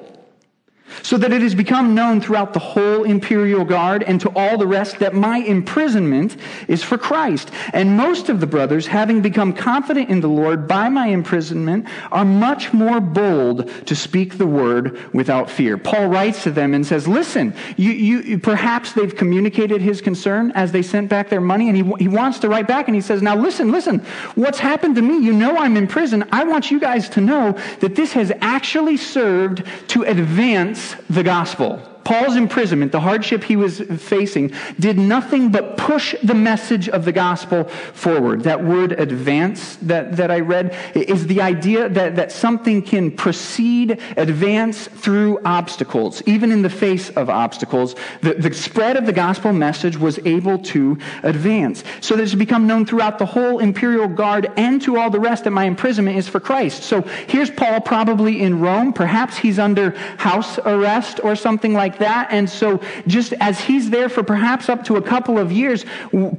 so 1.02 1.16
that 1.16 1.32
it 1.32 1.42
has 1.42 1.54
become 1.54 1.94
known 1.94 2.20
throughout 2.20 2.52
the 2.52 2.58
whole 2.58 3.04
imperial 3.04 3.64
guard 3.64 4.02
and 4.02 4.20
to 4.20 4.30
all 4.30 4.58
the 4.58 4.66
rest 4.66 4.98
that 4.98 5.14
my 5.14 5.38
imprisonment 5.38 6.36
is 6.68 6.82
for 6.82 6.98
Christ. 6.98 7.50
And 7.72 7.96
most 7.96 8.28
of 8.28 8.40
the 8.40 8.46
brothers, 8.46 8.86
having 8.86 9.22
become 9.22 9.52
confident 9.52 10.10
in 10.10 10.20
the 10.20 10.28
Lord 10.28 10.66
by 10.66 10.88
my 10.88 11.06
imprisonment, 11.06 11.86
are 12.10 12.24
much 12.24 12.72
more 12.72 13.00
bold 13.00 13.70
to 13.86 13.94
speak 13.94 14.38
the 14.38 14.46
word 14.46 14.98
without 15.14 15.50
fear. 15.50 15.76
Paul 15.76 16.08
writes 16.08 16.42
to 16.44 16.50
them 16.50 16.74
and 16.74 16.86
says, 16.86 17.06
listen, 17.06 17.54
you, 17.76 17.92
you, 17.92 18.38
perhaps 18.38 18.92
they've 18.92 19.14
communicated 19.14 19.80
his 19.80 20.00
concern 20.00 20.52
as 20.54 20.72
they 20.72 20.82
sent 20.82 21.08
back 21.08 21.28
their 21.28 21.40
money 21.40 21.68
and 21.68 21.76
he, 21.76 22.04
he 22.04 22.08
wants 22.08 22.38
to 22.40 22.48
write 22.48 22.66
back 22.66 22.88
and 22.88 22.94
he 22.94 23.00
says, 23.00 23.22
now 23.22 23.36
listen, 23.36 23.70
listen, 23.70 24.00
what's 24.34 24.58
happened 24.58 24.96
to 24.96 25.02
me? 25.02 25.18
You 25.18 25.32
know 25.32 25.56
I'm 25.56 25.76
in 25.76 25.86
prison. 25.86 26.24
I 26.32 26.44
want 26.44 26.70
you 26.70 26.80
guys 26.80 27.08
to 27.10 27.20
know 27.20 27.52
that 27.80 27.94
this 27.94 28.12
has 28.12 28.32
actually 28.40 28.96
served 28.96 29.64
to 29.88 30.02
advance 30.02 30.79
the 31.08 31.22
gospel. 31.22 31.89
Paul's 32.04 32.36
imprisonment, 32.36 32.92
the 32.92 33.00
hardship 33.00 33.44
he 33.44 33.56
was 33.56 33.80
facing, 33.80 34.52
did 34.78 34.98
nothing 34.98 35.50
but 35.50 35.76
push 35.76 36.14
the 36.22 36.34
message 36.34 36.88
of 36.88 37.04
the 37.04 37.12
gospel 37.12 37.64
forward. 37.64 38.42
That 38.42 38.64
word 38.64 38.92
advance 38.92 39.76
that, 39.76 40.16
that 40.16 40.30
I 40.30 40.40
read 40.40 40.76
is 40.94 41.26
the 41.26 41.40
idea 41.40 41.88
that, 41.88 42.16
that 42.16 42.32
something 42.32 42.82
can 42.82 43.10
proceed, 43.10 44.00
advance 44.16 44.88
through 44.88 45.40
obstacles, 45.44 46.22
even 46.26 46.52
in 46.52 46.62
the 46.62 46.70
face 46.70 47.10
of 47.10 47.28
obstacles. 47.28 47.94
The, 48.22 48.34
the 48.34 48.52
spread 48.54 48.96
of 48.96 49.06
the 49.06 49.12
gospel 49.12 49.52
message 49.52 49.96
was 49.96 50.18
able 50.24 50.58
to 50.58 50.98
advance. 51.22 51.84
So 52.00 52.16
that 52.16 52.22
it's 52.22 52.34
become 52.34 52.66
known 52.66 52.86
throughout 52.86 53.18
the 53.18 53.26
whole 53.26 53.58
imperial 53.58 54.08
guard 54.08 54.50
and 54.56 54.80
to 54.82 54.98
all 54.98 55.10
the 55.10 55.20
rest 55.20 55.44
that 55.44 55.50
my 55.50 55.64
imprisonment 55.64 56.16
is 56.16 56.28
for 56.28 56.40
Christ. 56.40 56.82
So 56.82 57.02
here's 57.02 57.50
Paul 57.50 57.80
probably 57.80 58.42
in 58.42 58.60
Rome. 58.60 58.92
Perhaps 58.92 59.36
he's 59.36 59.58
under 59.58 59.90
house 60.18 60.58
arrest 60.58 61.20
or 61.22 61.36
something 61.36 61.72
like 61.72 61.89
like 61.90 61.98
that. 61.98 62.28
And 62.30 62.48
so, 62.48 62.80
just 63.06 63.32
as 63.40 63.60
he's 63.60 63.90
there 63.90 64.08
for 64.08 64.22
perhaps 64.22 64.68
up 64.68 64.84
to 64.84 64.96
a 64.96 65.02
couple 65.02 65.38
of 65.38 65.50
years, 65.50 65.84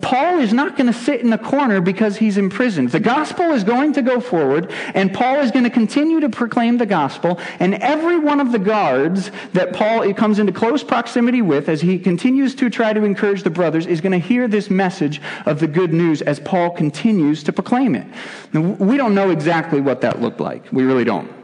Paul 0.01 0.39
is 0.39 0.53
not 0.53 0.77
going 0.77 0.91
to 0.91 0.97
sit 0.97 1.21
in 1.21 1.33
a 1.33 1.37
corner 1.37 1.81
because 1.81 2.17
he's 2.17 2.37
imprisoned. 2.37 2.91
The 2.91 2.99
gospel 2.99 3.51
is 3.51 3.63
going 3.63 3.93
to 3.93 4.01
go 4.01 4.19
forward, 4.19 4.71
and 4.93 5.13
Paul 5.13 5.39
is 5.39 5.51
going 5.51 5.65
to 5.65 5.69
continue 5.69 6.19
to 6.21 6.29
proclaim 6.29 6.77
the 6.77 6.85
gospel. 6.85 7.39
And 7.59 7.75
every 7.75 8.17
one 8.17 8.39
of 8.39 8.51
the 8.51 8.59
guards 8.59 9.31
that 9.53 9.73
Paul 9.73 10.13
comes 10.13 10.39
into 10.39 10.53
close 10.53 10.83
proximity 10.83 11.41
with 11.41 11.67
as 11.67 11.81
he 11.81 11.99
continues 11.99 12.55
to 12.55 12.69
try 12.69 12.93
to 12.93 13.03
encourage 13.03 13.43
the 13.43 13.49
brothers 13.49 13.85
is 13.85 14.01
going 14.01 14.13
to 14.13 14.27
hear 14.27 14.47
this 14.47 14.69
message 14.69 15.21
of 15.45 15.59
the 15.59 15.67
good 15.67 15.93
news 15.93 16.21
as 16.21 16.39
Paul 16.39 16.69
continues 16.71 17.43
to 17.43 17.53
proclaim 17.53 17.95
it. 17.95 18.07
Now, 18.53 18.61
we 18.61 18.97
don't 18.97 19.15
know 19.15 19.31
exactly 19.31 19.81
what 19.81 20.01
that 20.01 20.21
looked 20.21 20.39
like. 20.39 20.71
We 20.71 20.83
really 20.83 21.03
don't. 21.03 21.40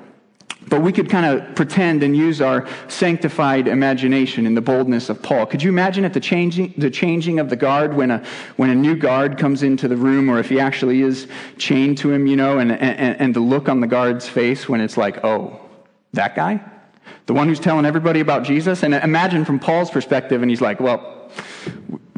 But 0.69 0.81
we 0.81 0.91
could 0.91 1.09
kind 1.09 1.25
of 1.25 1.55
pretend 1.55 2.03
and 2.03 2.15
use 2.15 2.41
our 2.41 2.67
sanctified 2.89 3.67
imagination 3.67 4.45
in 4.45 4.53
the 4.53 4.61
boldness 4.61 5.09
of 5.09 5.21
Paul. 5.21 5.45
Could 5.45 5.63
you 5.63 5.69
imagine 5.69 6.03
at 6.03 6.13
the 6.13 6.19
changing, 6.19 6.73
the 6.77 6.89
changing 6.89 7.39
of 7.39 7.49
the 7.49 7.55
guard 7.55 7.93
when 7.93 8.11
a, 8.11 8.23
when 8.57 8.69
a 8.69 8.75
new 8.75 8.95
guard 8.95 9.37
comes 9.37 9.63
into 9.63 9.87
the 9.87 9.95
room, 9.95 10.29
or 10.29 10.39
if 10.39 10.49
he 10.49 10.59
actually 10.59 11.01
is 11.01 11.27
chained 11.57 11.97
to 11.99 12.11
him, 12.11 12.27
you 12.27 12.35
know, 12.35 12.59
and, 12.59 12.71
and, 12.71 13.19
and 13.19 13.33
the 13.33 13.39
look 13.39 13.69
on 13.69 13.79
the 13.79 13.87
guard's 13.87 14.27
face 14.27 14.67
when 14.67 14.81
it's 14.81 14.97
like, 14.97 15.23
oh, 15.23 15.59
that 16.13 16.35
guy? 16.35 16.59
The 17.27 17.33
one 17.33 17.47
who's 17.47 17.59
telling 17.59 17.85
everybody 17.85 18.19
about 18.19 18.43
Jesus? 18.43 18.83
And 18.83 18.93
imagine 18.93 19.45
from 19.45 19.59
Paul's 19.59 19.89
perspective, 19.89 20.41
and 20.41 20.49
he's 20.51 20.61
like, 20.61 20.79
well, 20.79 21.16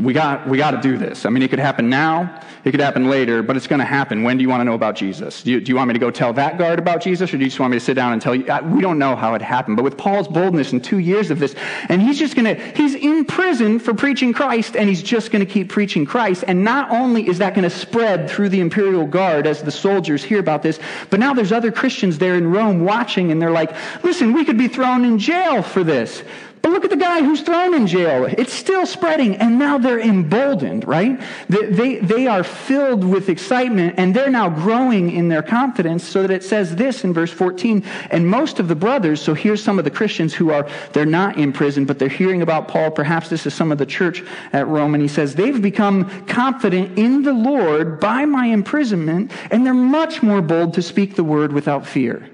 we 0.02 0.14
got, 0.14 0.48
we 0.48 0.58
got 0.58 0.72
to 0.72 0.82
do 0.82 0.98
this. 0.98 1.26
I 1.26 1.30
mean, 1.30 1.44
it 1.44 1.50
could 1.50 1.60
happen 1.60 1.90
now, 1.90 2.42
it 2.64 2.72
could 2.72 2.80
happen 2.80 3.10
later, 3.10 3.44
but 3.44 3.58
it's 3.58 3.68
going 3.68 3.80
to 3.80 3.86
happen. 3.86 4.24
When 4.24 4.38
do 4.38 4.44
you 4.44 4.50
want 4.50 4.62
to 4.62 4.66
know 4.66 4.74
about 4.74 4.96
Jesus? 4.96 5.44
Do 5.44 5.52
you, 5.52 5.60
do 5.62 5.70
you, 5.70 5.76
want 5.76 5.90
me 5.90 5.94
to 5.94 6.00
go 6.00 6.10
tell 6.10 6.34
that 6.34 6.58
guard 6.58 6.80
about 6.80 7.02
Jesus, 7.02 7.34
or 7.34 7.38
do 7.38 7.44
you 7.44 7.50
just 7.50 7.60
want 7.60 7.72
me 7.72 7.80
to 7.80 7.84
sit 7.84 7.96
down 7.96 8.14
and 8.14 8.22
tell 8.22 8.34
you? 8.34 8.44
We 8.64 8.82
don't 8.82 8.98
know 8.98 9.16
how 9.16 9.34
it 9.36 9.42
happened. 9.42 9.76
But 9.76 9.84
with 9.84 9.98
Paul's 9.98 10.28
boldness 10.28 10.72
and 10.72 10.84
two 10.84 11.00
years 11.00 11.32
of 11.32 11.40
this, 11.40 11.56
and 11.90 12.02
he's 12.02 12.18
just 12.18 12.36
going 12.36 12.56
to, 12.56 12.62
he's 12.78 12.96
in 12.96 13.26
prison 13.26 13.80
for 13.80 13.94
preaching 13.94 14.32
Christ, 14.34 14.76
and 14.76 14.88
he's 14.88 15.04
just 15.04 15.32
going 15.32 15.46
to 15.46 15.52
keep 15.52 15.70
preaching 15.70 16.06
Christ. 16.06 16.44
And 16.48 16.64
not 16.64 16.92
only 16.92 17.28
is 17.28 17.40
that 17.40 17.54
going 17.54 17.70
to 17.70 17.76
spread 17.76 18.30
through 18.30 18.50
the 18.50 18.62
imperial 18.62 19.06
guard 19.06 19.48
as 19.48 19.62
the 19.64 19.72
soldiers 19.72 20.24
hear 20.24 20.40
about 20.40 20.64
this, 20.64 20.80
but 21.10 21.20
now 21.20 21.34
there's 21.34 21.52
other 21.52 21.72
Christians 21.72 22.18
there 22.18 22.36
in 22.36 22.52
Rome 22.52 22.86
watching, 22.86 23.32
and 23.32 23.42
they're 23.42 23.52
like, 23.52 23.74
listen, 24.04 24.34
we 24.34 24.46
could 24.46 24.58
be 24.58 24.68
thrown 24.68 25.04
in 25.04 25.20
jail 25.20 25.62
for 25.62 25.84
this. 25.84 26.24
But 26.62 26.72
look 26.72 26.84
at 26.84 26.90
the 26.90 26.98
guy 26.98 27.22
who's 27.22 27.42
thrown 27.42 27.74
in 27.74 27.88
jail. 27.88 28.26
It's 28.26 28.54
still 28.54 28.86
spreading, 28.86 29.36
and 29.38 29.58
now 29.58 29.78
they're 29.78 30.00
emboldened, 30.00 30.86
right? 30.88 31.20
They, 31.48 31.66
they, 31.68 31.96
they, 31.98 32.28
are 32.28 32.44
filled 32.44 33.04
with 33.04 33.30
excitement, 33.30 33.96
and 33.98 34.14
they're 34.14 34.30
now 34.30 34.50
growing 34.50 35.12
in 35.12 35.30
their 35.30 35.42
confidence 35.42 36.04
so 36.04 36.22
that 36.22 36.32
it 36.32 36.44
says 36.44 36.76
this 36.76 37.04
in 37.04 37.14
verse 37.14 37.32
14. 37.32 37.84
And 38.12 38.28
most 38.28 38.60
of 38.60 38.68
the 38.68 38.76
brothers, 38.76 39.22
so 39.22 39.34
here's 39.34 39.64
some 39.64 39.80
of 39.80 39.86
the 39.86 39.92
Christians 39.92 40.34
who 40.34 40.52
are, 40.52 40.68
they're 40.92 41.06
not 41.06 41.38
in 41.38 41.54
prison, 41.54 41.86
but 41.86 41.98
they're 41.98 42.10
hearing 42.10 42.42
about 42.42 42.68
Paul. 42.68 42.92
Perhaps 42.92 43.30
this 43.30 43.46
is 43.46 43.54
some 43.54 43.72
of 43.72 43.78
the 43.78 43.86
church 43.86 44.24
at 44.52 44.68
Rome, 44.68 44.94
and 44.94 45.02
he 45.02 45.08
says, 45.08 45.36
they've 45.36 45.62
become 45.62 46.26
confident 46.26 47.00
in 47.00 47.24
the 47.24 47.34
Lord 47.34 48.00
by 48.00 48.26
my 48.26 48.48
imprisonment, 48.48 49.32
and 49.50 49.66
they're 49.66 49.74
much 49.74 50.22
more 50.22 50.42
bold 50.42 50.74
to 50.74 50.82
speak 50.82 51.16
the 51.16 51.24
word 51.24 51.54
without 51.54 51.88
fear. 51.88 52.30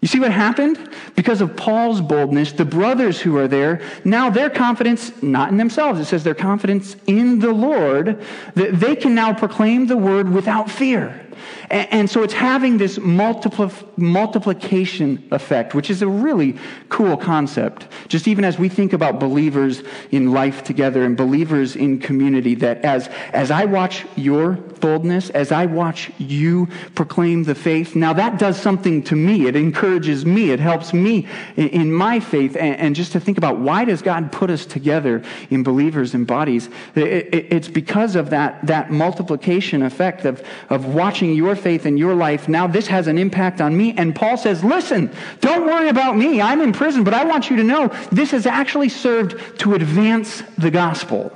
You 0.00 0.06
see 0.06 0.20
what 0.20 0.30
happened? 0.30 0.90
Because 1.16 1.40
of 1.40 1.56
Paul's 1.56 2.00
boldness, 2.00 2.52
the 2.52 2.64
brothers 2.64 3.20
who 3.20 3.36
are 3.36 3.48
there, 3.48 3.82
now 4.04 4.30
their 4.30 4.48
confidence, 4.48 5.10
not 5.22 5.50
in 5.50 5.56
themselves, 5.56 5.98
it 5.98 6.04
says 6.04 6.22
their 6.22 6.36
confidence 6.36 6.94
in 7.06 7.40
the 7.40 7.52
Lord, 7.52 8.24
that 8.54 8.78
they 8.78 8.94
can 8.94 9.16
now 9.16 9.34
proclaim 9.34 9.88
the 9.88 9.96
word 9.96 10.28
without 10.28 10.70
fear. 10.70 11.27
And, 11.70 11.92
and 11.92 12.10
so 12.10 12.22
it's 12.22 12.34
having 12.34 12.78
this 12.78 12.98
multipli- 12.98 13.98
multiplication 13.98 15.26
effect, 15.30 15.74
which 15.74 15.90
is 15.90 16.02
a 16.02 16.08
really 16.08 16.56
cool 16.88 17.16
concept. 17.16 17.88
Just 18.08 18.28
even 18.28 18.44
as 18.44 18.58
we 18.58 18.68
think 18.68 18.92
about 18.92 19.20
believers 19.20 19.82
in 20.10 20.32
life 20.32 20.64
together 20.64 21.04
and 21.04 21.16
believers 21.16 21.76
in 21.76 21.98
community, 21.98 22.54
that 22.56 22.84
as, 22.84 23.08
as 23.32 23.50
I 23.50 23.64
watch 23.64 24.04
your 24.16 24.52
boldness, 24.52 25.30
as 25.30 25.52
I 25.52 25.66
watch 25.66 26.10
you 26.18 26.68
proclaim 26.94 27.44
the 27.44 27.54
faith, 27.54 27.96
now 27.96 28.12
that 28.12 28.38
does 28.38 28.60
something 28.60 29.02
to 29.04 29.16
me. 29.16 29.46
It 29.46 29.56
encourages 29.56 30.24
me. 30.24 30.50
It 30.50 30.60
helps 30.60 30.92
me 30.92 31.26
in, 31.56 31.68
in 31.68 31.92
my 31.92 32.20
faith. 32.20 32.56
And, 32.56 32.76
and, 32.76 32.94
just 32.94 33.12
to 33.12 33.20
think 33.20 33.38
about 33.38 33.58
why 33.58 33.84
does 33.84 34.02
God 34.02 34.32
put 34.32 34.50
us 34.50 34.66
together 34.66 35.22
in 35.50 35.62
believers 35.62 36.14
and 36.14 36.26
bodies? 36.26 36.68
It, 36.94 37.34
it, 37.34 37.52
it's 37.52 37.68
because 37.68 38.16
of 38.16 38.30
that, 38.30 38.66
that 38.66 38.90
multiplication 38.90 39.82
effect 39.82 40.24
of, 40.24 40.42
of 40.68 40.94
watching 40.94 41.27
your 41.34 41.56
faith 41.56 41.86
in 41.86 41.96
your 41.96 42.14
life, 42.14 42.48
now 42.48 42.66
this 42.66 42.86
has 42.88 43.06
an 43.06 43.18
impact 43.18 43.60
on 43.60 43.76
me. 43.76 43.94
And 43.96 44.14
Paul 44.14 44.36
says, 44.36 44.62
listen, 44.64 45.10
don't 45.40 45.66
worry 45.66 45.88
about 45.88 46.16
me. 46.16 46.40
I'm 46.40 46.60
in 46.60 46.72
prison, 46.72 47.04
but 47.04 47.14
I 47.14 47.24
want 47.24 47.50
you 47.50 47.56
to 47.56 47.64
know 47.64 47.88
this 48.10 48.30
has 48.32 48.46
actually 48.46 48.88
served 48.88 49.60
to 49.60 49.74
advance 49.74 50.42
the 50.56 50.70
gospel. 50.70 51.32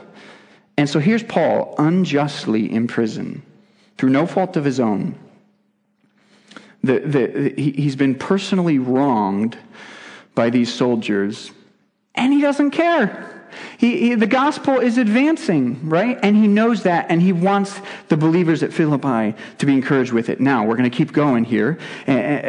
And 0.76 0.88
so 0.88 0.98
here's 0.98 1.22
Paul 1.22 1.74
unjustly 1.78 2.72
in 2.72 2.86
prison 2.86 3.42
through 3.98 4.10
no 4.10 4.26
fault 4.26 4.56
of 4.56 4.64
his 4.64 4.80
own. 4.80 5.14
The, 6.82 6.98
the, 6.98 7.54
he, 7.56 7.72
he's 7.72 7.96
been 7.96 8.14
personally 8.14 8.78
wronged 8.78 9.56
by 10.34 10.50
these 10.50 10.72
soldiers, 10.72 11.52
and 12.14 12.32
he 12.32 12.40
doesn't 12.40 12.70
care. 12.70 13.41
He, 13.78 13.98
he, 13.98 14.14
the 14.14 14.26
gospel 14.26 14.78
is 14.78 14.98
advancing, 14.98 15.88
right? 15.88 16.18
And 16.22 16.36
he 16.36 16.48
knows 16.48 16.82
that, 16.84 17.06
and 17.08 17.20
he 17.20 17.32
wants 17.32 17.80
the 18.08 18.16
believers 18.16 18.62
at 18.62 18.72
Philippi 18.72 19.36
to 19.58 19.66
be 19.66 19.72
encouraged 19.72 20.12
with 20.12 20.28
it. 20.28 20.40
Now, 20.40 20.64
we're 20.64 20.76
going 20.76 20.90
to 20.90 20.96
keep 20.96 21.12
going 21.12 21.44
here, 21.44 21.78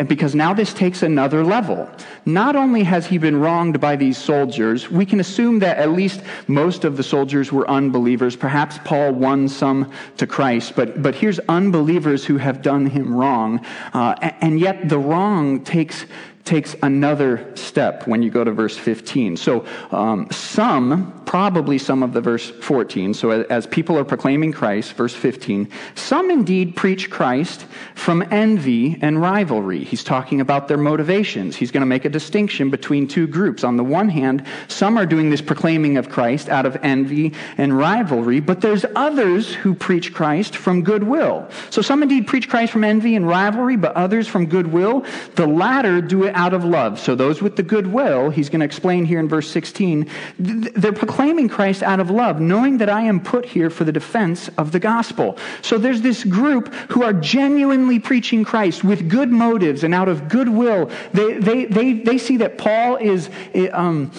because 0.07 0.35
now 0.35 0.53
this 0.53 0.73
takes 0.73 1.03
another 1.03 1.43
level. 1.43 1.89
Not 2.25 2.55
only 2.55 2.83
has 2.83 3.07
he 3.07 3.17
been 3.17 3.39
wronged 3.39 3.79
by 3.79 3.95
these 3.95 4.17
soldiers, 4.17 4.89
we 4.89 5.05
can 5.05 5.19
assume 5.19 5.59
that 5.59 5.77
at 5.77 5.91
least 5.91 6.21
most 6.47 6.85
of 6.85 6.97
the 6.97 7.03
soldiers 7.03 7.51
were 7.51 7.69
unbelievers. 7.69 8.35
Perhaps 8.35 8.79
Paul 8.83 9.11
won 9.13 9.47
some 9.47 9.91
to 10.17 10.27
Christ, 10.27 10.75
but, 10.75 11.01
but 11.01 11.15
here's 11.15 11.39
unbelievers 11.49 12.25
who 12.25 12.37
have 12.37 12.61
done 12.61 12.85
him 12.85 13.15
wrong. 13.15 13.65
Uh, 13.93 14.15
and 14.41 14.59
yet 14.59 14.89
the 14.89 14.99
wrong 14.99 15.63
takes 15.63 16.05
takes 16.45 16.75
another 16.83 17.55
step 17.55 18.05
when 18.05 18.21
you 18.21 18.29
go 18.29 18.43
to 18.43 18.51
verse 18.51 18.77
15. 18.77 19.37
So, 19.37 19.65
um, 19.91 20.29
some, 20.29 21.21
probably 21.25 21.77
some 21.77 22.03
of 22.03 22.11
the 22.11 22.19
verse 22.19 22.49
14, 22.49 23.13
so 23.13 23.31
as, 23.31 23.45
as, 23.47 23.67
people 23.67 23.97
are 23.97 24.03
proclaiming 24.03 24.51
Christ, 24.51 24.93
verse 24.93 25.15
15, 25.15 25.69
some 25.95 26.29
indeed 26.29 26.75
preach 26.75 27.09
Christ 27.09 27.65
from 27.95 28.23
envy 28.29 28.99
and 29.01 29.21
rivalry. 29.21 29.85
He's 29.85 30.03
talking 30.03 30.41
about 30.41 30.67
their 30.67 30.77
motivations. 30.77 31.55
He's 31.55 31.71
going 31.71 31.81
to 31.81 31.87
make 31.87 32.03
a 32.03 32.09
distinction 32.09 32.69
between 32.69 33.07
two 33.07 33.25
groups. 33.25 33.63
On 33.63 33.77
the 33.77 33.83
one 33.83 34.09
hand, 34.09 34.45
some 34.67 34.97
are 34.97 35.05
doing 35.05 35.29
this 35.29 35.41
proclaiming 35.41 35.97
of 35.97 36.09
Christ 36.09 36.49
out 36.49 36.65
of 36.65 36.77
envy 36.83 37.33
and 37.57 37.75
rivalry, 37.75 38.41
but 38.41 38.59
there's 38.59 38.85
others 38.95 39.53
who 39.53 39.73
preach 39.73 40.13
Christ 40.13 40.57
from 40.57 40.83
goodwill. 40.83 41.49
So, 41.69 41.81
some 41.81 42.03
indeed 42.03 42.27
preach 42.27 42.49
Christ 42.49 42.73
from 42.73 42.83
envy 42.83 43.15
and 43.15 43.25
rivalry, 43.25 43.77
but 43.77 43.95
others 43.95 44.27
from 44.27 44.47
goodwill. 44.47 45.05
The 45.35 45.47
latter 45.47 46.01
do 46.01 46.25
it 46.25 46.32
out 46.33 46.53
of 46.53 46.63
love. 46.63 46.99
So 46.99 47.15
those 47.15 47.41
with 47.41 47.55
the 47.55 47.63
goodwill, 47.63 48.29
he's 48.29 48.49
going 48.49 48.59
to 48.59 48.65
explain 48.65 49.05
here 49.05 49.19
in 49.19 49.27
verse 49.27 49.49
16, 49.49 50.09
they're 50.39 50.93
proclaiming 50.93 51.49
Christ 51.49 51.83
out 51.83 51.99
of 51.99 52.09
love, 52.09 52.39
knowing 52.39 52.77
that 52.79 52.89
I 52.89 53.01
am 53.01 53.19
put 53.19 53.45
here 53.45 53.69
for 53.69 53.83
the 53.83 53.91
defense 53.91 54.49
of 54.57 54.71
the 54.71 54.79
gospel. 54.79 55.37
So 55.61 55.77
there's 55.77 56.01
this 56.01 56.23
group 56.23 56.73
who 56.91 57.03
are 57.03 57.13
genuinely 57.13 57.99
preaching 57.99 58.43
Christ 58.43 58.83
with 58.83 59.09
good 59.09 59.31
motives 59.31 59.83
and 59.83 59.93
out 59.93 60.09
of 60.09 60.29
goodwill. 60.29 60.89
They, 61.13 61.33
they, 61.33 61.65
they, 61.65 61.93
they 61.93 62.17
see 62.17 62.37
that 62.37 62.57
Paul 62.57 62.97
is. 62.97 63.29
Um, 63.71 64.11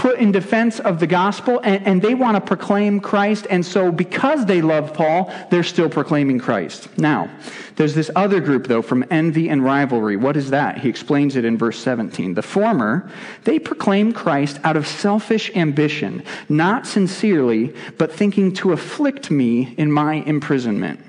put 0.00 0.18
in 0.18 0.32
defense 0.32 0.80
of 0.80 0.98
the 0.98 1.06
gospel 1.06 1.60
and, 1.62 1.86
and, 1.86 2.00
they 2.00 2.14
want 2.14 2.34
to 2.34 2.40
proclaim 2.40 3.00
Christ. 3.00 3.46
And 3.50 3.64
so, 3.64 3.92
because 3.92 4.46
they 4.46 4.62
love 4.62 4.94
Paul, 4.94 5.30
they're 5.50 5.62
still 5.62 5.90
proclaiming 5.90 6.38
Christ. 6.38 6.88
Now, 6.96 7.30
there's 7.76 7.94
this 7.94 8.10
other 8.16 8.40
group, 8.40 8.66
though, 8.66 8.80
from 8.80 9.04
envy 9.10 9.50
and 9.50 9.62
rivalry. 9.62 10.16
What 10.16 10.38
is 10.38 10.48
that? 10.50 10.78
He 10.78 10.88
explains 10.88 11.36
it 11.36 11.44
in 11.44 11.58
verse 11.58 11.78
17. 11.78 12.32
The 12.32 12.40
former, 12.40 13.10
they 13.44 13.58
proclaim 13.58 14.14
Christ 14.14 14.58
out 14.64 14.74
of 14.74 14.86
selfish 14.86 15.54
ambition, 15.54 16.22
not 16.48 16.86
sincerely, 16.86 17.74
but 17.98 18.10
thinking 18.10 18.54
to 18.54 18.72
afflict 18.72 19.30
me 19.30 19.74
in 19.76 19.92
my 19.92 20.14
imprisonment. 20.14 21.00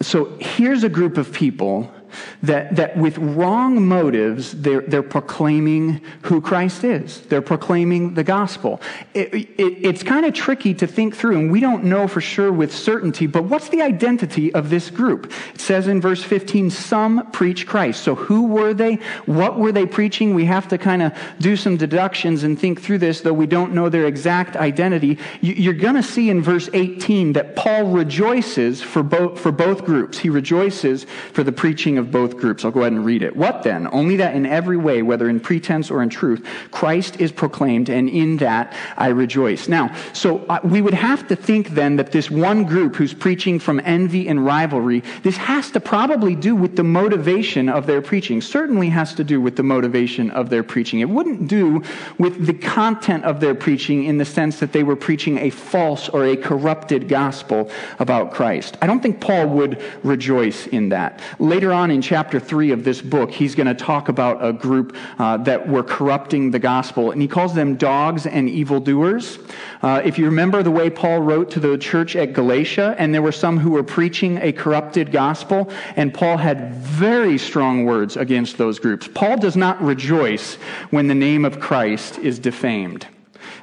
So, 0.00 0.38
here's 0.40 0.84
a 0.84 0.88
group 0.88 1.18
of 1.18 1.34
people 1.34 1.92
that, 2.42 2.76
that 2.76 2.96
with 2.96 3.18
wrong 3.18 3.86
motives, 3.86 4.52
they're, 4.52 4.82
they're 4.82 5.02
proclaiming 5.02 6.00
who 6.22 6.40
Christ 6.40 6.84
is. 6.84 7.22
They're 7.22 7.42
proclaiming 7.42 8.14
the 8.14 8.24
gospel. 8.24 8.80
It, 9.14 9.34
it, 9.34 9.50
it's 9.58 10.02
kind 10.02 10.26
of 10.26 10.34
tricky 10.34 10.74
to 10.74 10.86
think 10.86 11.16
through, 11.16 11.38
and 11.38 11.50
we 11.50 11.60
don't 11.60 11.84
know 11.84 12.08
for 12.08 12.20
sure 12.20 12.52
with 12.52 12.74
certainty, 12.74 13.26
but 13.26 13.44
what's 13.44 13.68
the 13.68 13.82
identity 13.82 14.52
of 14.54 14.70
this 14.70 14.90
group? 14.90 15.32
It 15.54 15.60
says 15.60 15.88
in 15.88 16.00
verse 16.00 16.22
15, 16.22 16.70
some 16.70 17.30
preach 17.30 17.66
Christ. 17.66 18.02
So 18.02 18.14
who 18.14 18.46
were 18.46 18.74
they? 18.74 18.96
What 19.26 19.58
were 19.58 19.72
they 19.72 19.86
preaching? 19.86 20.34
We 20.34 20.44
have 20.46 20.68
to 20.68 20.78
kind 20.78 21.02
of 21.02 21.12
do 21.38 21.56
some 21.56 21.76
deductions 21.76 22.42
and 22.44 22.58
think 22.58 22.80
through 22.80 22.98
this, 22.98 23.20
though 23.20 23.32
we 23.32 23.46
don't 23.46 23.72
know 23.72 23.88
their 23.88 24.06
exact 24.06 24.56
identity. 24.56 25.18
You're 25.40 25.74
going 25.74 25.94
to 25.94 26.02
see 26.02 26.30
in 26.30 26.42
verse 26.42 26.68
18 26.72 27.34
that 27.34 27.56
Paul 27.56 27.84
rejoices 27.84 28.82
for 28.82 29.02
both, 29.02 29.38
for 29.38 29.52
both 29.52 29.84
groups. 29.84 30.18
He 30.18 30.30
rejoices 30.30 31.06
for 31.32 31.42
the 31.42 31.52
preaching 31.52 31.98
of 31.98 32.05
both 32.10 32.36
groups. 32.36 32.64
I'll 32.64 32.70
go 32.70 32.80
ahead 32.80 32.92
and 32.92 33.04
read 33.04 33.22
it. 33.22 33.36
What 33.36 33.62
then? 33.62 33.88
Only 33.92 34.16
that 34.16 34.34
in 34.34 34.46
every 34.46 34.76
way, 34.76 35.02
whether 35.02 35.28
in 35.28 35.40
pretense 35.40 35.90
or 35.90 36.02
in 36.02 36.08
truth, 36.08 36.46
Christ 36.70 37.20
is 37.20 37.32
proclaimed, 37.32 37.88
and 37.88 38.08
in 38.08 38.38
that 38.38 38.74
I 38.96 39.08
rejoice. 39.08 39.68
Now, 39.68 39.94
so 40.12 40.44
uh, 40.48 40.60
we 40.62 40.80
would 40.80 40.94
have 40.94 41.28
to 41.28 41.36
think 41.36 41.70
then 41.70 41.96
that 41.96 42.12
this 42.12 42.30
one 42.30 42.64
group 42.64 42.96
who's 42.96 43.14
preaching 43.14 43.58
from 43.58 43.80
envy 43.84 44.28
and 44.28 44.44
rivalry, 44.44 45.02
this 45.22 45.36
has 45.36 45.70
to 45.72 45.80
probably 45.80 46.34
do 46.34 46.54
with 46.54 46.76
the 46.76 46.84
motivation 46.84 47.68
of 47.68 47.86
their 47.86 48.02
preaching. 48.02 48.40
Certainly 48.40 48.88
has 48.90 49.14
to 49.14 49.24
do 49.24 49.40
with 49.40 49.56
the 49.56 49.62
motivation 49.62 50.30
of 50.30 50.50
their 50.50 50.62
preaching. 50.62 51.00
It 51.00 51.08
wouldn't 51.08 51.48
do 51.48 51.82
with 52.18 52.46
the 52.46 52.54
content 52.54 53.24
of 53.24 53.40
their 53.40 53.54
preaching 53.54 54.04
in 54.04 54.18
the 54.18 54.24
sense 54.24 54.60
that 54.60 54.72
they 54.72 54.82
were 54.82 54.96
preaching 54.96 55.38
a 55.38 55.50
false 55.50 56.08
or 56.08 56.24
a 56.24 56.36
corrupted 56.36 57.08
gospel 57.08 57.70
about 57.98 58.32
Christ. 58.32 58.76
I 58.80 58.86
don't 58.86 59.00
think 59.00 59.20
Paul 59.20 59.48
would 59.48 59.82
rejoice 60.02 60.66
in 60.66 60.90
that. 60.90 61.20
Later 61.38 61.72
on, 61.72 61.85
on 61.86 61.92
in 61.92 62.02
chapter 62.02 62.40
3 62.40 62.72
of 62.72 62.82
this 62.82 63.00
book, 63.00 63.30
he's 63.30 63.54
going 63.54 63.68
to 63.68 63.74
talk 63.74 64.08
about 64.08 64.44
a 64.44 64.52
group 64.52 64.96
uh, 65.20 65.36
that 65.36 65.68
were 65.68 65.84
corrupting 65.84 66.50
the 66.50 66.58
gospel, 66.58 67.12
and 67.12 67.22
he 67.22 67.28
calls 67.28 67.54
them 67.54 67.76
dogs 67.76 68.26
and 68.26 68.48
evildoers. 68.48 69.38
Uh, 69.82 70.02
if 70.04 70.18
you 70.18 70.24
remember 70.24 70.64
the 70.64 70.70
way 70.70 70.90
Paul 70.90 71.20
wrote 71.20 71.48
to 71.52 71.60
the 71.60 71.78
church 71.78 72.16
at 72.16 72.32
Galatia, 72.32 72.96
and 72.98 73.14
there 73.14 73.22
were 73.22 73.30
some 73.30 73.56
who 73.56 73.70
were 73.70 73.84
preaching 73.84 74.36
a 74.38 74.52
corrupted 74.52 75.12
gospel, 75.12 75.70
and 75.94 76.12
Paul 76.12 76.38
had 76.38 76.74
very 76.74 77.38
strong 77.38 77.84
words 77.84 78.16
against 78.16 78.58
those 78.58 78.80
groups. 78.80 79.08
Paul 79.14 79.36
does 79.36 79.56
not 79.56 79.80
rejoice 79.80 80.56
when 80.90 81.06
the 81.06 81.14
name 81.14 81.44
of 81.44 81.60
Christ 81.60 82.18
is 82.18 82.40
defamed. 82.40 83.06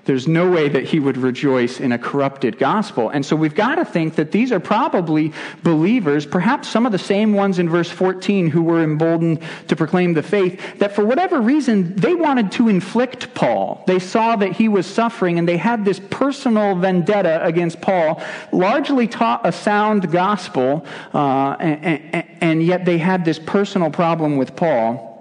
There's 0.06 0.28
no 0.28 0.52
way 0.52 0.68
that 0.68 0.84
he 0.84 1.00
would 1.00 1.16
rejoice 1.16 1.80
in 1.80 1.94
a 1.94 1.98
corrupted 1.98 2.58
gospel. 2.58 3.10
And 3.10 3.26
so 3.26 3.38
we've 3.38 3.56
got 3.56 3.76
to 3.76 3.86
think 3.86 4.16
that 4.16 4.34
these 4.34 4.52
are 4.52 4.60
probably 4.60 5.32
believers, 5.64 6.26
perhaps 6.26 6.68
some 6.68 6.86
of 6.86 6.92
the 6.92 7.00
same 7.00 7.34
ones 7.34 7.58
in 7.58 7.70
verse 7.70 7.90
14 7.90 8.50
who 8.50 8.64
were 8.64 8.84
emboldened 8.84 9.42
to 9.70 9.76
proclaim 9.78 10.14
the 10.14 10.22
faith, 10.22 10.80
that 10.80 10.94
for 10.94 11.06
whatever 11.06 11.40
reason, 11.40 11.96
they 11.96 12.16
wanted 12.16 12.52
to 12.54 12.68
inflict 12.68 13.34
Paul. 13.34 13.84
They 13.88 14.00
saw 14.00 14.36
that 14.36 14.52
he 14.52 14.68
was 14.68 14.86
suffering 14.86 15.40
and 15.40 15.48
they 15.48 15.58
had 15.58 15.86
this 15.86 16.02
personal 16.10 16.76
vendetta 16.76 17.44
against 17.46 17.80
Paul, 17.80 18.22
largely 18.52 19.08
taught 19.08 19.48
a 19.48 19.54
sound 19.54 20.12
gospel, 20.12 20.86
uh, 21.14 21.56
and, 21.62 22.14
and, 22.14 22.28
and 22.42 22.64
yet 22.64 22.84
they 22.84 22.98
had 22.98 23.24
this 23.24 23.40
personal 23.40 23.90
problem 23.90 24.36
with 24.36 24.54
Paul. 24.58 25.13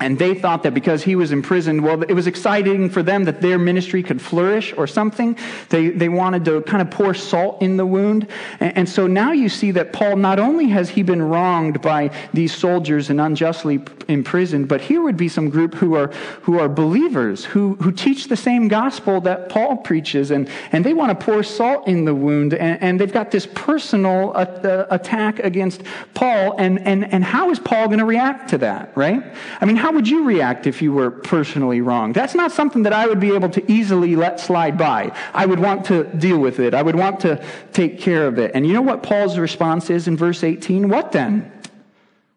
And 0.00 0.18
they 0.18 0.34
thought 0.34 0.64
that 0.64 0.74
because 0.74 1.04
he 1.04 1.14
was 1.14 1.30
imprisoned, 1.30 1.82
well, 1.82 2.02
it 2.02 2.12
was 2.12 2.26
exciting 2.26 2.90
for 2.90 3.02
them 3.02 3.24
that 3.24 3.40
their 3.40 3.58
ministry 3.58 4.02
could 4.02 4.20
flourish 4.20 4.74
or 4.76 4.86
something. 4.88 5.38
They, 5.68 5.90
they 5.90 6.08
wanted 6.08 6.44
to 6.46 6.62
kind 6.62 6.82
of 6.82 6.90
pour 6.90 7.14
salt 7.14 7.62
in 7.62 7.76
the 7.76 7.86
wound. 7.86 8.26
And, 8.58 8.76
and 8.78 8.88
so 8.88 9.06
now 9.06 9.30
you 9.30 9.48
see 9.48 9.70
that 9.70 9.92
Paul, 9.92 10.16
not 10.16 10.40
only 10.40 10.66
has 10.68 10.90
he 10.90 11.02
been 11.02 11.22
wronged 11.22 11.80
by 11.80 12.10
these 12.32 12.52
soldiers 12.52 13.08
and 13.08 13.20
unjustly 13.20 13.82
imprisoned, 14.08 14.68
but 14.68 14.80
here 14.80 15.00
would 15.00 15.16
be 15.16 15.28
some 15.28 15.48
group 15.48 15.74
who 15.74 15.94
are, 15.94 16.08
who 16.42 16.58
are 16.58 16.68
believers, 16.68 17.44
who, 17.44 17.76
who 17.76 17.92
teach 17.92 18.26
the 18.26 18.36
same 18.36 18.66
gospel 18.66 19.20
that 19.22 19.48
Paul 19.48 19.76
preaches. 19.76 20.32
And, 20.32 20.48
and 20.72 20.84
they 20.84 20.92
want 20.92 21.18
to 21.18 21.24
pour 21.24 21.44
salt 21.44 21.86
in 21.86 22.04
the 22.04 22.14
wound. 22.14 22.52
And, 22.52 22.82
and 22.82 23.00
they've 23.00 23.12
got 23.12 23.30
this 23.30 23.46
personal 23.54 24.32
uh, 24.34 24.86
attack 24.90 25.38
against 25.38 25.82
Paul. 26.14 26.56
And, 26.58 26.80
and, 26.80 27.10
and 27.12 27.22
how 27.22 27.50
is 27.50 27.60
Paul 27.60 27.86
going 27.86 28.00
to 28.00 28.04
react 28.04 28.50
to 28.50 28.58
that, 28.58 28.94
right? 28.96 29.22
I 29.60 29.64
mean, 29.64 29.76
how 29.76 29.93
would 29.94 30.08
you 30.08 30.24
react 30.24 30.66
if 30.66 30.82
you 30.82 30.92
were 30.92 31.10
personally 31.10 31.80
wrong? 31.80 32.12
That's 32.12 32.34
not 32.34 32.52
something 32.52 32.82
that 32.82 32.92
I 32.92 33.06
would 33.06 33.20
be 33.20 33.34
able 33.34 33.48
to 33.50 33.72
easily 33.72 34.16
let 34.16 34.40
slide 34.40 34.76
by. 34.76 35.16
I 35.32 35.46
would 35.46 35.58
want 35.58 35.86
to 35.86 36.04
deal 36.04 36.38
with 36.38 36.60
it. 36.60 36.74
I 36.74 36.82
would 36.82 36.96
want 36.96 37.20
to 37.20 37.44
take 37.72 37.98
care 37.98 38.26
of 38.26 38.38
it. 38.38 38.52
And 38.54 38.66
you 38.66 38.72
know 38.72 38.82
what 38.82 39.02
Paul's 39.02 39.38
response 39.38 39.90
is 39.90 40.06
in 40.08 40.16
verse 40.16 40.44
18? 40.44 40.88
What 40.88 41.12
then? 41.12 41.50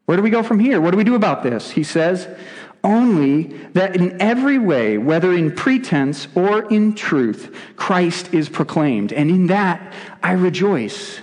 Where 0.06 0.16
do 0.16 0.24
we 0.24 0.30
go 0.30 0.42
from 0.42 0.60
here? 0.60 0.80
What 0.80 0.92
do 0.92 0.98
we 0.98 1.04
do 1.04 1.16
about 1.16 1.44
this? 1.44 1.72
He 1.72 1.84
says, 1.84 2.28
only 2.84 3.44
that 3.74 3.96
in 3.96 4.22
every 4.22 4.58
way, 4.58 4.98
whether 4.98 5.34
in 5.34 5.54
pretense 5.54 6.28
or 6.36 6.62
in 6.72 6.94
truth, 6.96 7.54
Christ 7.76 8.34
is 8.34 8.48
proclaimed. 8.48 9.12
And 9.12 9.30
in 9.30 9.48
that 9.48 9.94
I 10.24 10.32
rejoice. 10.32 11.20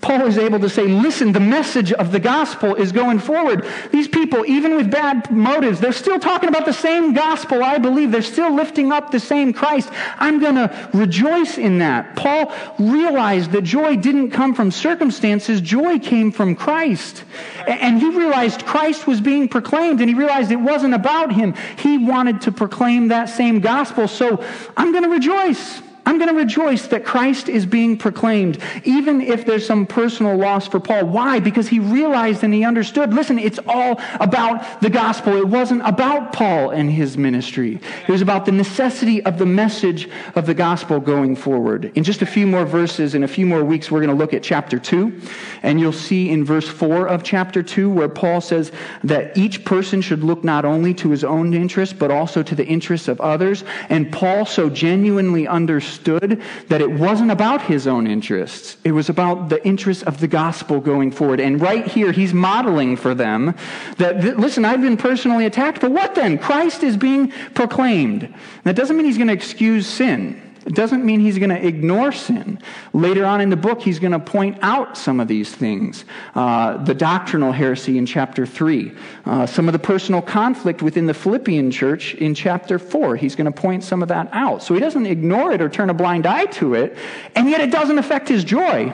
Paul 0.00 0.26
is 0.26 0.38
able 0.38 0.60
to 0.60 0.68
say, 0.68 0.86
listen, 0.86 1.32
the 1.32 1.40
message 1.40 1.92
of 1.92 2.12
the 2.12 2.20
gospel 2.20 2.76
is 2.76 2.92
going 2.92 3.18
forward. 3.18 3.66
These 3.90 4.06
people, 4.06 4.44
even 4.46 4.76
with 4.76 4.90
bad 4.90 5.30
motives, 5.30 5.80
they're 5.80 5.92
still 5.92 6.20
talking 6.20 6.48
about 6.48 6.66
the 6.66 6.72
same 6.72 7.14
gospel, 7.14 7.64
I 7.64 7.78
believe. 7.78 8.12
They're 8.12 8.22
still 8.22 8.54
lifting 8.54 8.92
up 8.92 9.10
the 9.10 9.18
same 9.18 9.52
Christ. 9.52 9.90
I'm 10.18 10.38
going 10.38 10.54
to 10.54 10.90
rejoice 10.94 11.58
in 11.58 11.78
that. 11.78 12.14
Paul 12.14 12.54
realized 12.78 13.50
that 13.52 13.62
joy 13.62 13.96
didn't 13.96 14.30
come 14.30 14.54
from 14.54 14.70
circumstances, 14.70 15.60
joy 15.60 15.98
came 15.98 16.30
from 16.30 16.54
Christ. 16.54 17.24
And 17.66 17.98
he 18.00 18.08
realized 18.08 18.64
Christ 18.64 19.06
was 19.06 19.20
being 19.20 19.48
proclaimed, 19.48 20.00
and 20.00 20.08
he 20.08 20.14
realized 20.14 20.52
it 20.52 20.56
wasn't 20.56 20.94
about 20.94 21.32
him. 21.32 21.54
He 21.76 21.98
wanted 21.98 22.42
to 22.42 22.52
proclaim 22.52 23.08
that 23.08 23.30
same 23.30 23.58
gospel. 23.60 24.06
So 24.06 24.44
I'm 24.76 24.92
going 24.92 25.04
to 25.04 25.10
rejoice. 25.10 25.82
I'm 26.08 26.16
going 26.16 26.30
to 26.30 26.34
rejoice 26.34 26.86
that 26.86 27.04
Christ 27.04 27.50
is 27.50 27.66
being 27.66 27.98
proclaimed, 27.98 28.62
even 28.84 29.20
if 29.20 29.44
there's 29.44 29.66
some 29.66 29.84
personal 29.84 30.38
loss 30.38 30.66
for 30.66 30.80
Paul. 30.80 31.04
Why? 31.04 31.38
Because 31.38 31.68
he 31.68 31.80
realized 31.80 32.42
and 32.42 32.54
he 32.54 32.64
understood 32.64 33.12
listen, 33.12 33.38
it's 33.38 33.58
all 33.66 34.00
about 34.18 34.80
the 34.80 34.88
gospel. 34.88 35.36
It 35.36 35.46
wasn't 35.46 35.86
about 35.86 36.32
Paul 36.32 36.70
and 36.70 36.90
his 36.90 37.18
ministry, 37.18 37.78
it 38.06 38.08
was 38.08 38.22
about 38.22 38.46
the 38.46 38.52
necessity 38.52 39.22
of 39.22 39.36
the 39.36 39.44
message 39.44 40.08
of 40.34 40.46
the 40.46 40.54
gospel 40.54 40.98
going 40.98 41.36
forward. 41.36 41.92
In 41.94 42.04
just 42.04 42.22
a 42.22 42.26
few 42.26 42.46
more 42.46 42.64
verses, 42.64 43.14
in 43.14 43.22
a 43.22 43.28
few 43.28 43.44
more 43.44 43.62
weeks, 43.62 43.90
we're 43.90 44.00
going 44.00 44.08
to 44.08 44.16
look 44.16 44.32
at 44.32 44.42
chapter 44.42 44.78
2. 44.78 45.20
And 45.62 45.78
you'll 45.78 45.92
see 45.92 46.30
in 46.30 46.42
verse 46.42 46.68
4 46.68 47.06
of 47.06 47.22
chapter 47.22 47.62
2 47.62 47.90
where 47.90 48.08
Paul 48.08 48.40
says 48.40 48.72
that 49.04 49.36
each 49.36 49.62
person 49.66 50.00
should 50.00 50.24
look 50.24 50.42
not 50.42 50.64
only 50.64 50.94
to 50.94 51.10
his 51.10 51.22
own 51.22 51.52
interests, 51.52 51.94
but 51.94 52.10
also 52.10 52.42
to 52.42 52.54
the 52.54 52.64
interests 52.64 53.08
of 53.08 53.20
others. 53.20 53.62
And 53.90 54.10
Paul 54.10 54.46
so 54.46 54.70
genuinely 54.70 55.46
understood 55.46 55.97
understood 55.98 56.42
that 56.68 56.80
it 56.80 56.90
wasn't 56.90 57.30
about 57.30 57.62
his 57.62 57.86
own 57.86 58.06
interests. 58.06 58.76
It 58.84 58.92
was 58.92 59.08
about 59.08 59.48
the 59.48 59.64
interests 59.66 60.02
of 60.02 60.20
the 60.20 60.28
gospel 60.28 60.80
going 60.80 61.10
forward. 61.10 61.40
And 61.40 61.60
right 61.60 61.86
here, 61.86 62.12
he's 62.12 62.32
modeling 62.32 62.96
for 62.96 63.14
them 63.14 63.54
that, 63.96 64.38
listen, 64.38 64.64
I've 64.64 64.82
been 64.82 64.96
personally 64.96 65.46
attacked, 65.46 65.80
but 65.80 65.90
what 65.90 66.14
then? 66.14 66.38
Christ 66.38 66.82
is 66.82 66.96
being 66.96 67.30
proclaimed. 67.54 68.32
That 68.64 68.76
doesn't 68.76 68.96
mean 68.96 69.06
he's 69.06 69.18
going 69.18 69.28
to 69.28 69.34
excuse 69.34 69.86
sin. 69.86 70.42
It 70.66 70.74
doesn't 70.74 71.04
mean 71.04 71.20
he's 71.20 71.38
going 71.38 71.50
to 71.50 71.66
ignore 71.66 72.12
sin. 72.12 72.60
Later 72.92 73.24
on 73.24 73.40
in 73.40 73.50
the 73.50 73.56
book, 73.56 73.80
he's 73.80 73.98
going 73.98 74.12
to 74.12 74.18
point 74.18 74.58
out 74.62 74.96
some 74.96 75.20
of 75.20 75.28
these 75.28 75.54
things. 75.54 76.04
Uh, 76.34 76.76
the 76.84 76.94
doctrinal 76.94 77.52
heresy 77.52 77.96
in 77.98 78.06
chapter 78.06 78.44
3, 78.44 78.92
uh, 79.24 79.46
some 79.46 79.68
of 79.68 79.72
the 79.72 79.78
personal 79.78 80.20
conflict 80.20 80.82
within 80.82 81.06
the 81.06 81.14
Philippian 81.14 81.70
church 81.70 82.14
in 82.14 82.34
chapter 82.34 82.78
4. 82.78 83.16
He's 83.16 83.36
going 83.36 83.50
to 83.50 83.60
point 83.60 83.84
some 83.84 84.02
of 84.02 84.08
that 84.08 84.28
out. 84.32 84.62
So 84.62 84.74
he 84.74 84.80
doesn't 84.80 85.06
ignore 85.06 85.52
it 85.52 85.60
or 85.60 85.68
turn 85.68 85.90
a 85.90 85.94
blind 85.94 86.26
eye 86.26 86.46
to 86.46 86.74
it, 86.74 86.96
and 87.34 87.48
yet 87.48 87.60
it 87.60 87.70
doesn't 87.70 87.98
affect 87.98 88.28
his 88.28 88.44
joy. 88.44 88.92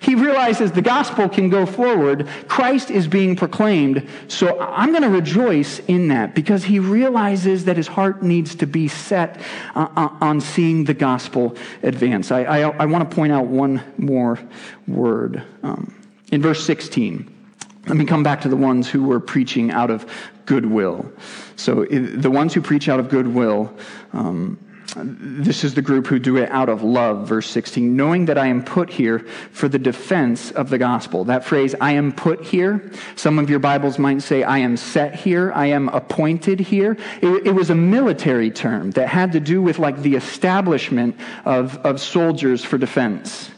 He 0.00 0.14
realizes 0.14 0.72
the 0.72 0.82
gospel 0.82 1.28
can 1.28 1.48
go 1.48 1.66
forward. 1.66 2.28
Christ 2.48 2.90
is 2.90 3.06
being 3.06 3.36
proclaimed. 3.36 4.08
So 4.28 4.60
I'm 4.60 4.90
going 4.90 5.02
to 5.02 5.08
rejoice 5.08 5.80
in 5.80 6.08
that 6.08 6.34
because 6.34 6.64
he 6.64 6.78
realizes 6.78 7.64
that 7.64 7.76
his 7.76 7.86
heart 7.86 8.22
needs 8.22 8.54
to 8.56 8.66
be 8.66 8.88
set 8.88 9.40
uh, 9.74 9.88
uh 9.96 10.08
on 10.20 10.40
seeing 10.40 10.84
the 10.84 10.94
gospel 10.94 11.56
advance. 11.82 12.30
I, 12.30 12.42
I, 12.42 12.60
I 12.70 12.86
want 12.86 13.08
to 13.08 13.14
point 13.14 13.32
out 13.32 13.46
one 13.46 13.82
more 13.98 14.38
word. 14.86 15.42
Um, 15.62 15.94
in 16.32 16.42
verse 16.42 16.64
16, 16.64 17.30
let 17.86 17.96
me 17.96 18.04
come 18.04 18.22
back 18.22 18.40
to 18.42 18.48
the 18.48 18.56
ones 18.56 18.88
who 18.88 19.04
were 19.04 19.20
preaching 19.20 19.70
out 19.70 19.90
of 19.90 20.10
goodwill. 20.46 21.10
So 21.56 21.84
the 21.84 22.30
ones 22.30 22.54
who 22.54 22.60
preach 22.60 22.88
out 22.88 23.00
of 23.00 23.08
goodwill, 23.08 23.74
um, 24.12 24.58
this 24.96 25.64
is 25.64 25.74
the 25.74 25.82
group 25.82 26.06
who 26.06 26.18
do 26.18 26.36
it 26.36 26.50
out 26.50 26.68
of 26.68 26.82
love, 26.82 27.26
verse 27.26 27.48
16, 27.48 27.96
knowing 27.96 28.26
that 28.26 28.38
I 28.38 28.46
am 28.46 28.62
put 28.62 28.90
here 28.90 29.20
for 29.50 29.68
the 29.68 29.78
defense 29.78 30.50
of 30.52 30.70
the 30.70 30.78
gospel. 30.78 31.24
That 31.24 31.44
phrase, 31.44 31.74
I 31.80 31.92
am 31.92 32.12
put 32.12 32.44
here, 32.44 32.90
some 33.16 33.38
of 33.38 33.50
your 33.50 33.58
Bibles 33.58 33.98
might 33.98 34.22
say, 34.22 34.42
I 34.42 34.58
am 34.58 34.76
set 34.76 35.14
here, 35.14 35.52
I 35.52 35.66
am 35.66 35.88
appointed 35.88 36.60
here. 36.60 36.96
It, 37.20 37.48
it 37.48 37.54
was 37.54 37.70
a 37.70 37.74
military 37.74 38.50
term 38.50 38.92
that 38.92 39.08
had 39.08 39.32
to 39.32 39.40
do 39.40 39.62
with 39.62 39.78
like 39.78 40.00
the 40.02 40.16
establishment 40.16 41.16
of, 41.44 41.76
of 41.78 42.00
soldiers 42.00 42.64
for 42.64 42.78
defense. 42.78 43.50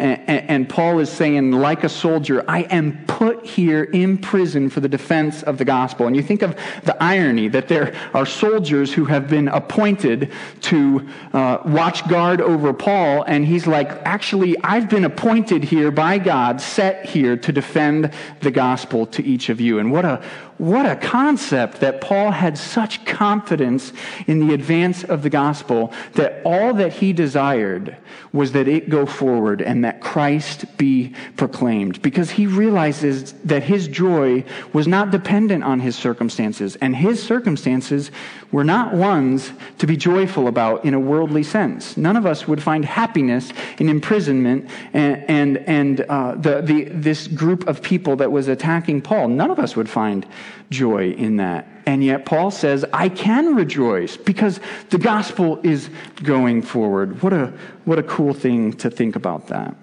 And, 0.00 0.66
Paul 0.68 0.98
is 1.00 1.10
saying, 1.10 1.52
like 1.52 1.84
a 1.84 1.88
soldier, 1.88 2.42
I 2.48 2.62
am 2.62 3.04
put 3.06 3.44
here 3.44 3.84
in 3.84 4.16
prison 4.16 4.70
for 4.70 4.80
the 4.80 4.88
defense 4.88 5.42
of 5.42 5.58
the 5.58 5.64
gospel. 5.64 6.06
And 6.06 6.16
you 6.16 6.22
think 6.22 6.40
of 6.40 6.56
the 6.84 7.00
irony 7.02 7.48
that 7.48 7.68
there 7.68 7.94
are 8.14 8.24
soldiers 8.24 8.94
who 8.94 9.04
have 9.04 9.28
been 9.28 9.48
appointed 9.48 10.32
to 10.62 11.06
uh, 11.34 11.58
watch 11.66 12.08
guard 12.08 12.40
over 12.40 12.72
Paul, 12.72 13.24
and 13.24 13.44
he's 13.44 13.66
like, 13.66 13.90
actually, 14.06 14.56
I've 14.64 14.88
been 14.88 15.04
appointed 15.04 15.64
here 15.64 15.90
by 15.90 16.18
God, 16.18 16.62
set 16.62 17.04
here 17.04 17.36
to 17.36 17.52
defend 17.52 18.14
the 18.40 18.50
gospel 18.50 19.06
to 19.06 19.22
each 19.22 19.50
of 19.50 19.60
you. 19.60 19.80
And 19.80 19.92
what 19.92 20.06
a 20.06 20.22
what 20.60 20.84
a 20.84 20.94
concept 20.94 21.80
that 21.80 22.02
Paul 22.02 22.32
had 22.32 22.58
such 22.58 23.06
confidence 23.06 23.94
in 24.26 24.46
the 24.46 24.52
advance 24.52 25.02
of 25.04 25.22
the 25.22 25.30
gospel 25.30 25.90
that 26.12 26.42
all 26.44 26.74
that 26.74 26.92
he 26.92 27.14
desired 27.14 27.96
was 28.30 28.52
that 28.52 28.68
it 28.68 28.90
go 28.90 29.06
forward 29.06 29.62
and 29.62 29.82
that 29.86 30.02
Christ 30.02 30.66
be 30.76 31.14
proclaimed 31.38 32.02
because 32.02 32.32
he 32.32 32.46
realizes 32.46 33.32
that 33.44 33.62
his 33.62 33.88
joy 33.88 34.44
was 34.74 34.86
not 34.86 35.10
dependent 35.10 35.64
on 35.64 35.80
his 35.80 35.96
circumstances 35.96 36.76
and 36.76 36.94
his 36.94 37.22
circumstances 37.22 38.10
were 38.52 38.64
not 38.64 38.92
ones 38.92 39.52
to 39.78 39.86
be 39.86 39.96
joyful 39.96 40.46
about 40.46 40.84
in 40.84 40.92
a 40.92 41.00
worldly 41.00 41.42
sense. 41.42 41.96
None 41.96 42.16
of 42.16 42.26
us 42.26 42.46
would 42.46 42.62
find 42.62 42.84
happiness 42.84 43.50
in 43.78 43.88
imprisonment 43.88 44.68
and, 44.92 45.24
and, 45.26 45.56
and 45.66 46.00
uh, 46.02 46.34
the, 46.34 46.60
the, 46.60 46.84
this 46.84 47.28
group 47.28 47.66
of 47.66 47.80
people 47.80 48.16
that 48.16 48.30
was 48.30 48.46
attacking 48.48 49.00
Paul. 49.00 49.28
None 49.28 49.50
of 49.50 49.58
us 49.58 49.74
would 49.74 49.88
find 49.88 50.26
joy 50.70 51.12
in 51.12 51.36
that. 51.36 51.66
And 51.86 52.04
yet 52.04 52.24
Paul 52.24 52.50
says, 52.50 52.84
I 52.92 53.08
can 53.08 53.54
rejoice 53.54 54.16
because 54.16 54.60
the 54.90 54.98
gospel 54.98 55.60
is 55.62 55.90
going 56.22 56.62
forward. 56.62 57.22
What 57.22 57.32
a, 57.32 57.52
what 57.84 57.98
a 57.98 58.02
cool 58.02 58.34
thing 58.34 58.72
to 58.74 58.90
think 58.90 59.16
about 59.16 59.48
that. 59.48 59.74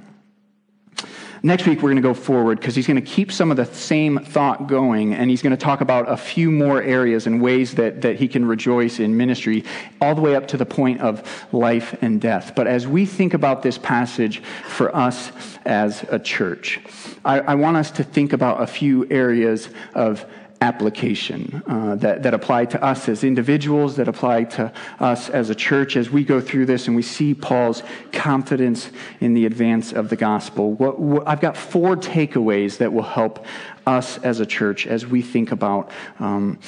Next 1.43 1.67
week, 1.67 1.77
we're 1.77 1.89
going 1.89 1.97
to 1.97 2.01
go 2.01 2.15
forward 2.15 2.59
because 2.59 2.75
he's 2.75 2.87
going 2.87 3.01
to 3.01 3.09
keep 3.09 3.31
some 3.31 3.51
of 3.51 3.57
the 3.57 3.65
same 3.65 4.17
thought 4.17 4.67
going, 4.67 5.13
and 5.13 5.29
he's 5.29 5.43
going 5.43 5.51
to 5.51 5.57
talk 5.57 5.81
about 5.81 6.09
a 6.09 6.17
few 6.17 6.49
more 6.49 6.81
areas 6.81 7.27
and 7.27 7.41
ways 7.41 7.75
that, 7.75 8.01
that 8.01 8.15
he 8.15 8.27
can 8.27 8.45
rejoice 8.45 8.99
in 8.99 9.15
ministry, 9.15 9.63
all 10.01 10.15
the 10.15 10.21
way 10.21 10.35
up 10.35 10.47
to 10.47 10.57
the 10.57 10.65
point 10.65 10.99
of 11.01 11.47
life 11.53 11.95
and 12.01 12.19
death. 12.19 12.53
But 12.55 12.67
as 12.67 12.87
we 12.87 13.05
think 13.05 13.33
about 13.35 13.61
this 13.61 13.77
passage 13.77 14.39
for 14.67 14.93
us 14.95 15.31
as 15.63 16.03
a 16.09 16.17
church, 16.17 16.79
I, 17.23 17.39
I 17.41 17.55
want 17.55 17.77
us 17.77 17.91
to 17.91 18.03
think 18.03 18.33
about 18.33 18.61
a 18.61 18.67
few 18.67 19.07
areas 19.09 19.69
of 19.93 20.25
application 20.61 21.61
uh, 21.67 21.95
that, 21.95 22.23
that 22.23 22.33
apply 22.33 22.65
to 22.65 22.83
us 22.83 23.07
as 23.07 23.23
individuals, 23.23 23.95
that 23.97 24.07
apply 24.07 24.43
to 24.43 24.71
us 24.99 25.29
as 25.29 25.49
a 25.49 25.55
church 25.55 25.95
as 25.95 26.09
we 26.09 26.23
go 26.23 26.41
through 26.41 26.65
this 26.65 26.87
and 26.87 26.95
we 26.95 27.01
see 27.01 27.33
Paul's 27.33 27.83
confidence 28.11 28.89
in 29.19 29.33
the 29.33 29.45
advance 29.45 29.93
of 29.93 30.09
the 30.09 30.15
gospel. 30.15 30.73
What, 30.73 30.99
what, 30.99 31.27
I've 31.27 31.41
got 31.41 31.55
four 31.55 31.95
takeaways 31.95 32.77
that 32.77 32.91
will 32.91 33.03
help 33.03 33.45
us 33.85 34.17
as 34.19 34.39
a 34.39 34.45
church 34.45 34.87
as 34.87 35.05
we 35.05 35.21
think 35.21 35.51
about. 35.51 35.91
Um, 36.19 36.59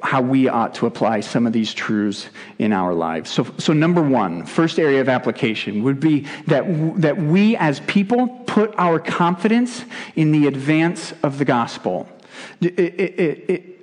how 0.00 0.22
we 0.22 0.48
ought 0.48 0.74
to 0.74 0.86
apply 0.86 1.18
some 1.18 1.44
of 1.44 1.52
these 1.52 1.74
truths 1.74 2.28
in 2.60 2.72
our 2.72 2.94
lives. 2.94 3.30
So, 3.30 3.44
so 3.58 3.72
number 3.72 4.00
one, 4.00 4.46
first 4.46 4.78
area 4.78 5.00
of 5.00 5.08
application 5.08 5.82
would 5.82 5.98
be 5.98 6.20
that, 6.46 6.64
that 7.00 7.16
we 7.16 7.56
as 7.56 7.80
people 7.80 8.28
put 8.46 8.72
our 8.78 9.00
confidence 9.00 9.84
in 10.14 10.30
the 10.30 10.46
advance 10.46 11.12
of 11.24 11.38
the 11.38 11.44
gospel. 11.44 12.08
It, 12.60 12.78
it, 12.78 13.50
it, 13.50 13.78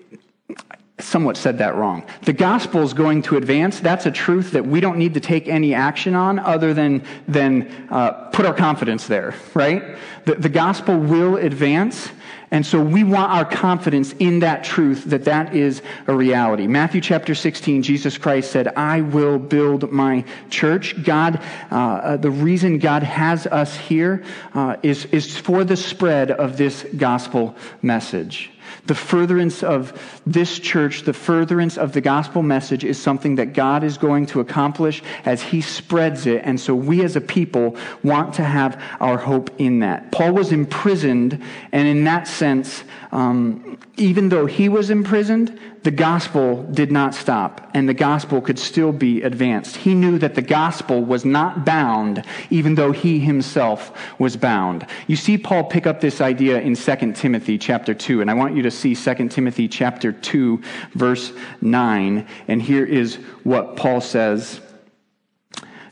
somewhat 1.00 1.36
said 1.36 1.58
that 1.58 1.76
wrong. 1.76 2.06
The 2.24 2.34
gospel 2.34 2.82
is 2.82 2.94
going 2.94 3.22
to 3.24 3.38
advance. 3.38 3.80
That's 3.80 4.06
a 4.06 4.12
truth 4.12 4.52
that 4.52 4.66
we 4.66 4.80
don't 4.80 4.98
need 4.98 5.14
to 5.16 5.20
take 5.20 5.48
any 5.48 5.74
action 5.74 6.16
on 6.16 6.40
other 6.40 6.74
than, 6.74 7.04
than 7.28 7.88
uh, 7.90 8.12
put 8.32 8.46
our 8.46 8.54
confidence 8.54 9.08
there, 9.08 9.36
right? 9.54 9.98
The, 10.26 10.36
the 10.36 10.50
gospel 10.50 10.98
will 10.98 11.36
advance. 11.36 12.10
And 12.52 12.66
so 12.66 12.82
we 12.82 13.04
want 13.04 13.32
our 13.32 13.46
confidence 13.46 14.14
in 14.14 14.40
that 14.40 14.64
truth 14.64 15.06
that 15.06 15.26
that 15.26 15.56
is 15.56 15.82
a 16.08 16.16
reality. 16.16 16.68
Matthew 16.68 17.02
chapter 17.02 17.36
16, 17.36 17.84
Jesus 17.84 18.18
Christ 18.18 18.52
said, 18.52 18.68
I 18.70 19.02
will 19.02 19.40
build 19.40 19.92
my 19.92 20.24
church. 20.50 21.04
God, 21.04 21.42
uh, 21.72 21.76
uh 21.76 22.18
the 22.18 22.32
reason 22.32 22.80
God 22.80 23.04
has 23.04 23.48
us 23.48 23.76
here 23.76 24.24
uh, 24.54 24.78
is 24.84 25.06
is 25.06 25.38
for 25.38 25.64
the 25.64 25.78
spread 25.78 26.32
of 26.32 26.58
this 26.58 26.86
gospel 26.98 27.56
message. 27.82 28.52
The 28.88 28.96
furtherance 28.96 29.64
of 29.64 30.22
this 30.26 30.60
church, 30.60 31.04
the 31.04 31.14
furtherance 31.14 31.78
of 31.78 31.94
the 31.94 32.02
gospel 32.02 32.44
message 32.44 32.84
is 32.84 33.02
something 33.02 33.36
that 33.36 33.54
God 33.54 33.84
is 33.84 33.98
going 33.98 34.28
to 34.28 34.40
accomplish 34.40 35.02
as 35.26 35.42
He 35.42 35.62
spreads 35.62 36.26
it. 36.26 36.42
And 36.44 36.60
so 36.60 36.76
we 36.76 37.04
as 37.04 37.16
a 37.16 37.22
people 37.22 37.78
want 38.04 38.36
to 38.36 38.44
have 38.44 38.82
our 39.00 39.18
hope 39.18 39.50
in 39.60 39.80
that. 39.80 40.12
Paul 40.12 40.34
was 40.34 40.52
imprisoned, 40.52 41.44
and 41.72 41.88
in 41.88 42.04
that 42.04 42.28
sense, 42.28 42.84
um, 43.12 43.78
even 43.98 44.30
though 44.30 44.46
he 44.46 44.70
was 44.70 44.90
imprisoned, 44.90 45.58
the 45.86 45.92
gospel 45.92 46.64
did 46.64 46.92
not 46.92 47.14
stop, 47.14 47.70
and 47.76 47.88
the 47.88 47.94
gospel 47.94 48.42
could 48.42 48.58
still 48.58 48.92
be 48.92 49.22
advanced. 49.22 49.76
He 49.76 49.94
knew 49.94 50.18
that 50.18 50.34
the 50.34 50.42
gospel 50.42 51.06
was 51.06 51.24
not 51.24 51.64
bound, 51.64 52.26
even 52.50 52.74
though 52.74 52.92
he 52.92 53.20
himself 53.20 53.96
was 54.18 54.36
bound. 54.36 54.88
You 55.06 55.16
see 55.16 55.38
Paul 55.38 55.66
pick 55.66 55.86
up 55.86 56.02
this 56.02 56.22
idea 56.22 56.60
in 56.60 56.76
2 56.76 57.14
Timothy 57.14 57.60
chapter 57.60 57.94
2, 57.94 58.22
and 58.22 58.32
I 58.32 58.34
want 58.34 58.56
you 58.56 58.64
to 58.64 58.72
see 58.72 58.96
2 58.96 59.30
Timothy 59.30 59.68
chapter 59.68 60.12
2, 60.12 60.60
verse 60.96 61.32
9. 61.62 62.28
And 62.48 62.62
here 62.64 62.84
is 62.84 63.18
what 63.44 63.76
Paul 63.76 64.02
says 64.02 64.60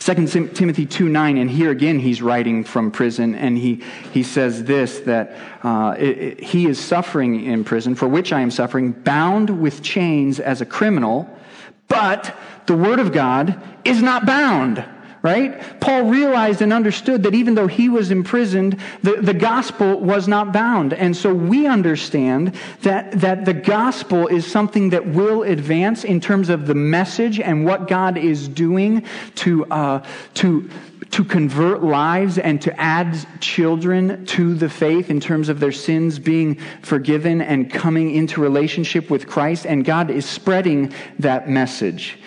2 0.04 0.50
Timothy 0.50 0.86
2 0.86 1.08
9, 1.08 1.38
and 1.38 1.50
here 1.50 1.72
again 1.72 1.98
he's 1.98 2.22
writing 2.22 2.66
from 2.66 2.92
prison, 2.92 3.36
and 3.36 3.58
he, 3.58 3.82
he 4.12 4.22
says 4.22 4.66
this 4.66 5.00
that 5.02 5.38
uh, 5.63 5.96
it, 5.98 6.18
it, 6.18 6.39
he 6.44 6.66
is 6.66 6.78
suffering 6.78 7.46
in 7.46 7.63
prison, 7.63 7.96
for 7.96 8.10
which 8.10 8.34
I 8.34 8.42
am 8.42 8.52
suffering, 8.52 8.92
bound 8.92 9.62
with 9.62 9.82
chains 9.82 10.42
as 10.42 10.60
a 10.60 10.66
criminal, 10.66 11.30
but 11.88 12.36
the 12.66 12.76
word 12.76 13.00
of 13.00 13.13
God 13.13 13.58
is 13.86 14.02
not 14.02 14.26
bound 14.26 14.84
right? 15.24 15.80
Paul 15.80 16.04
realized 16.04 16.62
and 16.62 16.74
understood 16.74 17.24
that 17.24 17.34
even 17.34 17.56
though 17.56 17.66
he 17.68 17.88
was 17.88 18.12
imprisoned, 18.12 18.78
the, 19.04 19.14
the 19.22 19.34
gospel 19.34 20.02
was 20.02 20.28
not 20.28 20.52
bound. 20.52 20.94
And 20.94 21.16
so 21.16 21.34
we 21.34 21.66
understand 21.66 22.54
that, 22.82 23.22
that 23.22 23.46
the 23.46 23.54
gospel 23.54 24.28
is 24.28 24.46
something 24.46 24.90
that 24.90 25.08
will 25.08 25.44
advance 25.44 26.04
in 26.04 26.20
terms 26.20 26.50
of 26.50 26.68
the 26.68 26.76
message 26.76 27.40
and 27.40 27.66
what 27.66 27.88
God 27.88 28.18
is 28.18 28.50
doing 28.50 29.06
to, 29.36 29.66
uh, 29.68 30.06
to, 30.34 30.70
to 31.12 31.24
convert 31.24 31.82
lives 31.82 32.38
and 32.38 32.62
to 32.62 32.78
add 32.78 33.18
children 33.40 34.26
to 34.26 34.54
the 34.56 34.68
faith 34.68 35.10
in 35.10 35.22
terms 35.22 35.48
of 35.48 35.62
their 35.62 35.72
sins 35.72 36.20
being 36.20 36.56
forgiven 36.82 37.42
and 37.42 37.72
coming 37.72 38.14
into 38.14 38.42
relationship 38.42 39.10
with 39.10 39.26
Christ. 39.26 39.66
And 39.66 39.86
God 39.86 40.12
is 40.12 40.26
spreading 40.26 40.94
that 41.20 41.48
message. 41.48 42.18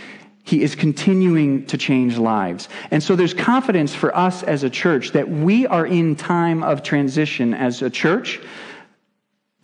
He 0.46 0.62
is 0.62 0.76
continuing 0.76 1.66
to 1.66 1.76
change 1.76 2.16
lives. 2.18 2.68
And 2.92 3.02
so 3.02 3.16
there's 3.16 3.34
confidence 3.34 3.94
for 3.94 4.16
us 4.16 4.44
as 4.44 4.62
a 4.62 4.70
church 4.70 5.10
that 5.10 5.28
we 5.28 5.66
are 5.66 5.84
in 5.84 6.14
time 6.14 6.62
of 6.62 6.84
transition 6.84 7.52
as 7.52 7.82
a 7.82 7.90
church 7.90 8.40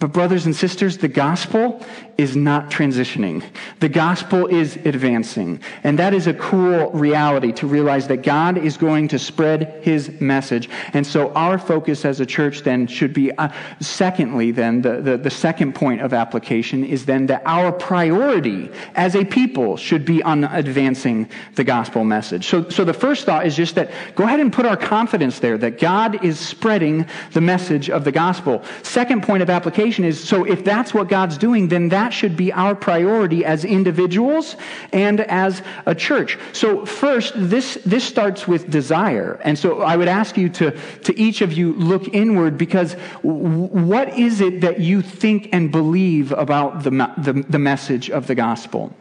but, 0.02 0.12
brothers 0.12 0.46
and 0.46 0.56
sisters, 0.56 0.98
the 0.98 1.06
gospel 1.06 1.80
is 2.18 2.34
not 2.34 2.72
transitioning. 2.72 3.40
The 3.78 3.88
gospel 3.88 4.48
is 4.48 4.74
advancing. 4.84 5.60
And 5.84 5.96
that 6.00 6.12
is 6.12 6.26
a 6.26 6.34
cool 6.34 6.90
reality 6.90 7.52
to 7.52 7.68
realize 7.68 8.08
that 8.08 8.24
God 8.24 8.58
is 8.58 8.76
going 8.76 9.06
to 9.08 9.18
spread 9.20 9.80
his 9.82 10.20
message. 10.20 10.68
And 10.92 11.06
so, 11.06 11.32
our 11.34 11.56
focus 11.56 12.04
as 12.04 12.18
a 12.18 12.26
church 12.26 12.62
then 12.62 12.88
should 12.88 13.14
be, 13.14 13.30
uh, 13.30 13.50
secondly, 13.78 14.50
then, 14.50 14.82
the, 14.82 15.00
the, 15.00 15.16
the 15.18 15.30
second 15.30 15.76
point 15.76 16.00
of 16.00 16.12
application 16.12 16.84
is 16.84 17.06
then 17.06 17.26
that 17.26 17.42
our 17.46 17.70
priority 17.70 18.70
as 18.96 19.14
a 19.14 19.24
people 19.24 19.76
should 19.76 20.04
be 20.04 20.20
on 20.24 20.42
advancing 20.42 21.30
the 21.54 21.62
gospel 21.62 22.02
message. 22.02 22.48
So, 22.48 22.68
so, 22.70 22.84
the 22.84 22.92
first 22.92 23.24
thought 23.24 23.46
is 23.46 23.54
just 23.54 23.76
that 23.76 23.92
go 24.16 24.24
ahead 24.24 24.40
and 24.40 24.52
put 24.52 24.66
our 24.66 24.76
confidence 24.76 25.38
there 25.38 25.56
that 25.58 25.78
God 25.78 26.24
is 26.24 26.40
spreading 26.40 27.06
the 27.34 27.40
message 27.40 27.88
of 27.88 28.02
the 28.02 28.10
gospel. 28.10 28.64
Second 28.82 29.22
point 29.22 29.44
of 29.44 29.48
application 29.48 29.91
is 29.98 30.22
so 30.22 30.44
if 30.44 30.64
that's 30.64 30.94
what 30.94 31.08
God's 31.08 31.38
doing, 31.38 31.68
then 31.68 31.88
that 31.90 32.12
should 32.12 32.36
be 32.36 32.52
our 32.52 32.74
priority 32.74 33.44
as 33.44 33.64
individuals 33.64 34.56
and 34.92 35.20
as 35.20 35.62
a 35.86 35.94
church. 35.94 36.38
So 36.52 36.84
first, 36.86 37.32
this, 37.36 37.78
this 37.84 38.04
starts 38.04 38.48
with 38.48 38.70
desire. 38.70 39.40
And 39.44 39.58
so 39.58 39.82
I 39.82 39.96
would 39.96 40.08
ask 40.08 40.36
you 40.36 40.48
to, 40.50 40.70
to 41.04 41.18
each 41.18 41.40
of 41.40 41.52
you 41.52 41.72
look 41.74 42.08
inward 42.14 42.58
because 42.58 42.94
what 43.22 44.18
is 44.18 44.40
it 44.40 44.60
that 44.60 44.80
you 44.80 45.02
think 45.02 45.48
and 45.52 45.70
believe 45.70 46.32
about 46.32 46.82
the, 46.82 46.90
the, 47.18 47.44
the 47.48 47.58
message 47.58 48.10
of 48.10 48.26
the 48.26 48.34
gospel? 48.34 48.92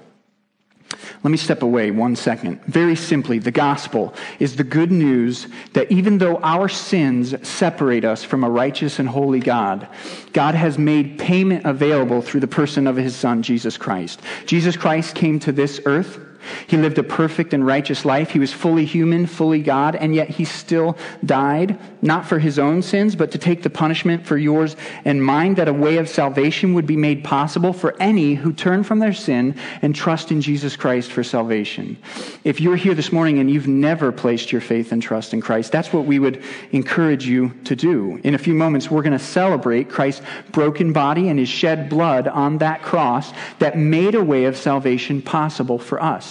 Let 1.24 1.32
me 1.32 1.38
step 1.38 1.62
away 1.62 1.92
one 1.92 2.16
second. 2.16 2.64
Very 2.66 2.96
simply, 2.96 3.40
the 3.40 3.52
gospel 3.52 4.14
is 4.40 4.56
the 4.56 4.64
good 4.64 4.92
news 4.92 5.48
that 5.74 5.92
even 5.92 6.18
though 6.18 6.38
our 6.38 6.68
sins 6.68 7.36
separate 7.48 8.06
us 8.06 8.24
from 8.24 8.44
a 8.44 8.50
righteous 8.50 9.00
and 9.00 9.08
holy 9.08 9.40
God, 9.40 9.88
God 10.34 10.56
has 10.56 10.78
made 10.78 11.20
payment 11.20 11.66
available 11.66 12.22
through 12.22 12.40
the 12.40 12.48
person 12.48 12.88
of 12.88 12.96
his 12.96 13.16
son, 13.16 13.44
Jesus 13.44 13.78
Christ. 13.78 14.22
Jesus 14.46 14.76
Christ 14.76 15.16
came 15.16 15.40
to 15.40 15.52
this 15.52 15.82
earth 15.86 16.20
he 16.68 16.78
lived 16.78 16.98
a 16.98 17.04
perfect 17.04 17.54
and 17.54 17.66
righteous 17.66 18.06
life. 18.06 18.32
He 18.32 18.40
was 18.40 18.54
fully 18.54 18.86
human, 18.86 19.26
fully 19.26 19.62
God, 19.62 19.96
and 19.96 20.16
yet 20.16 20.30
he 20.30 20.46
still 20.46 20.98
died, 21.26 21.78
not 22.02 22.26
for 22.26 22.40
his 22.40 22.60
own 22.60 22.82
sins, 22.82 23.16
but 23.16 23.32
to 23.32 23.38
take 23.38 23.64
the 23.64 23.70
punishment 23.70 24.26
for 24.26 24.38
yours 24.38 24.76
and 25.06 25.24
mine, 25.24 25.56
that 25.56 25.68
a 25.68 25.74
way 25.74 25.98
of 25.98 26.10
salvation 26.10 26.74
would 26.74 26.88
be 26.88 26.98
made 26.98 27.24
possible 27.24 27.74
for 27.74 27.96
any 28.02 28.36
who 28.36 28.54
turn 28.54 28.84
from 28.84 29.00
their 29.00 29.14
sin 29.14 29.56
and 29.82 29.96
trust 29.96 30.32
in 30.32 30.42
Jesus 30.42 30.76
Christ 30.76 31.12
for 31.12 31.24
salvation. 31.24 31.98
If 32.44 32.60
you're 32.60 32.76
here 32.76 32.94
this 32.94 33.12
morning 33.12 33.40
and 33.40 33.50
you've 33.50 33.68
never 33.68 34.12
placed 34.12 34.52
your 34.52 34.62
faith 34.62 34.92
and 34.92 35.02
trust 35.02 35.34
in 35.34 35.42
Christ, 35.42 35.72
that's 35.72 35.94
what 35.94 36.06
we 36.06 36.20
would 36.20 36.44
encourage 36.72 37.26
you 37.26 37.50
to 37.66 37.76
do. 37.76 38.20
In 38.24 38.36
a 38.36 38.38
few 38.38 38.54
moments, 38.54 38.90
we're 38.90 39.04
going 39.04 39.18
to 39.18 39.20
celebrate 39.20 39.90
Christ's 39.90 40.26
broken 40.52 40.94
body 40.94 41.30
and 41.30 41.40
his 41.40 41.50
shed 41.50 41.90
blood 41.90 42.28
on 42.28 42.58
that 42.60 42.82
cross 42.82 43.32
that 43.60 43.78
made 43.78 44.16
a 44.16 44.24
way 44.24 44.46
of 44.46 44.58
salvation 44.58 45.22
possible 45.22 45.78
for 45.78 46.02
us. 46.02 46.31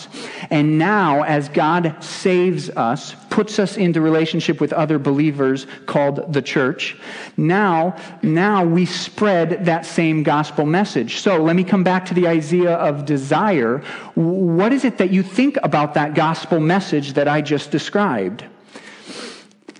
And 0.50 0.78
now, 0.78 1.22
as 1.22 1.48
God 1.48 1.96
saves 2.02 2.70
us, 2.70 3.14
puts 3.30 3.58
us 3.58 3.76
into 3.76 4.00
relationship 4.00 4.60
with 4.60 4.72
other 4.72 4.98
believers 4.98 5.66
called 5.86 6.32
the 6.32 6.42
church, 6.42 6.96
now, 7.36 7.96
now 8.22 8.64
we 8.64 8.86
spread 8.86 9.64
that 9.64 9.86
same 9.86 10.22
gospel 10.22 10.66
message. 10.66 11.20
So 11.20 11.42
let 11.42 11.56
me 11.56 11.64
come 11.64 11.84
back 11.84 12.06
to 12.06 12.14
the 12.14 12.26
idea 12.26 12.74
of 12.74 13.06
desire. 13.06 13.78
What 14.14 14.72
is 14.72 14.84
it 14.84 14.98
that 14.98 15.10
you 15.10 15.22
think 15.22 15.56
about 15.62 15.94
that 15.94 16.14
gospel 16.14 16.60
message 16.60 17.14
that 17.14 17.28
I 17.28 17.40
just 17.40 17.70
described? 17.70 18.44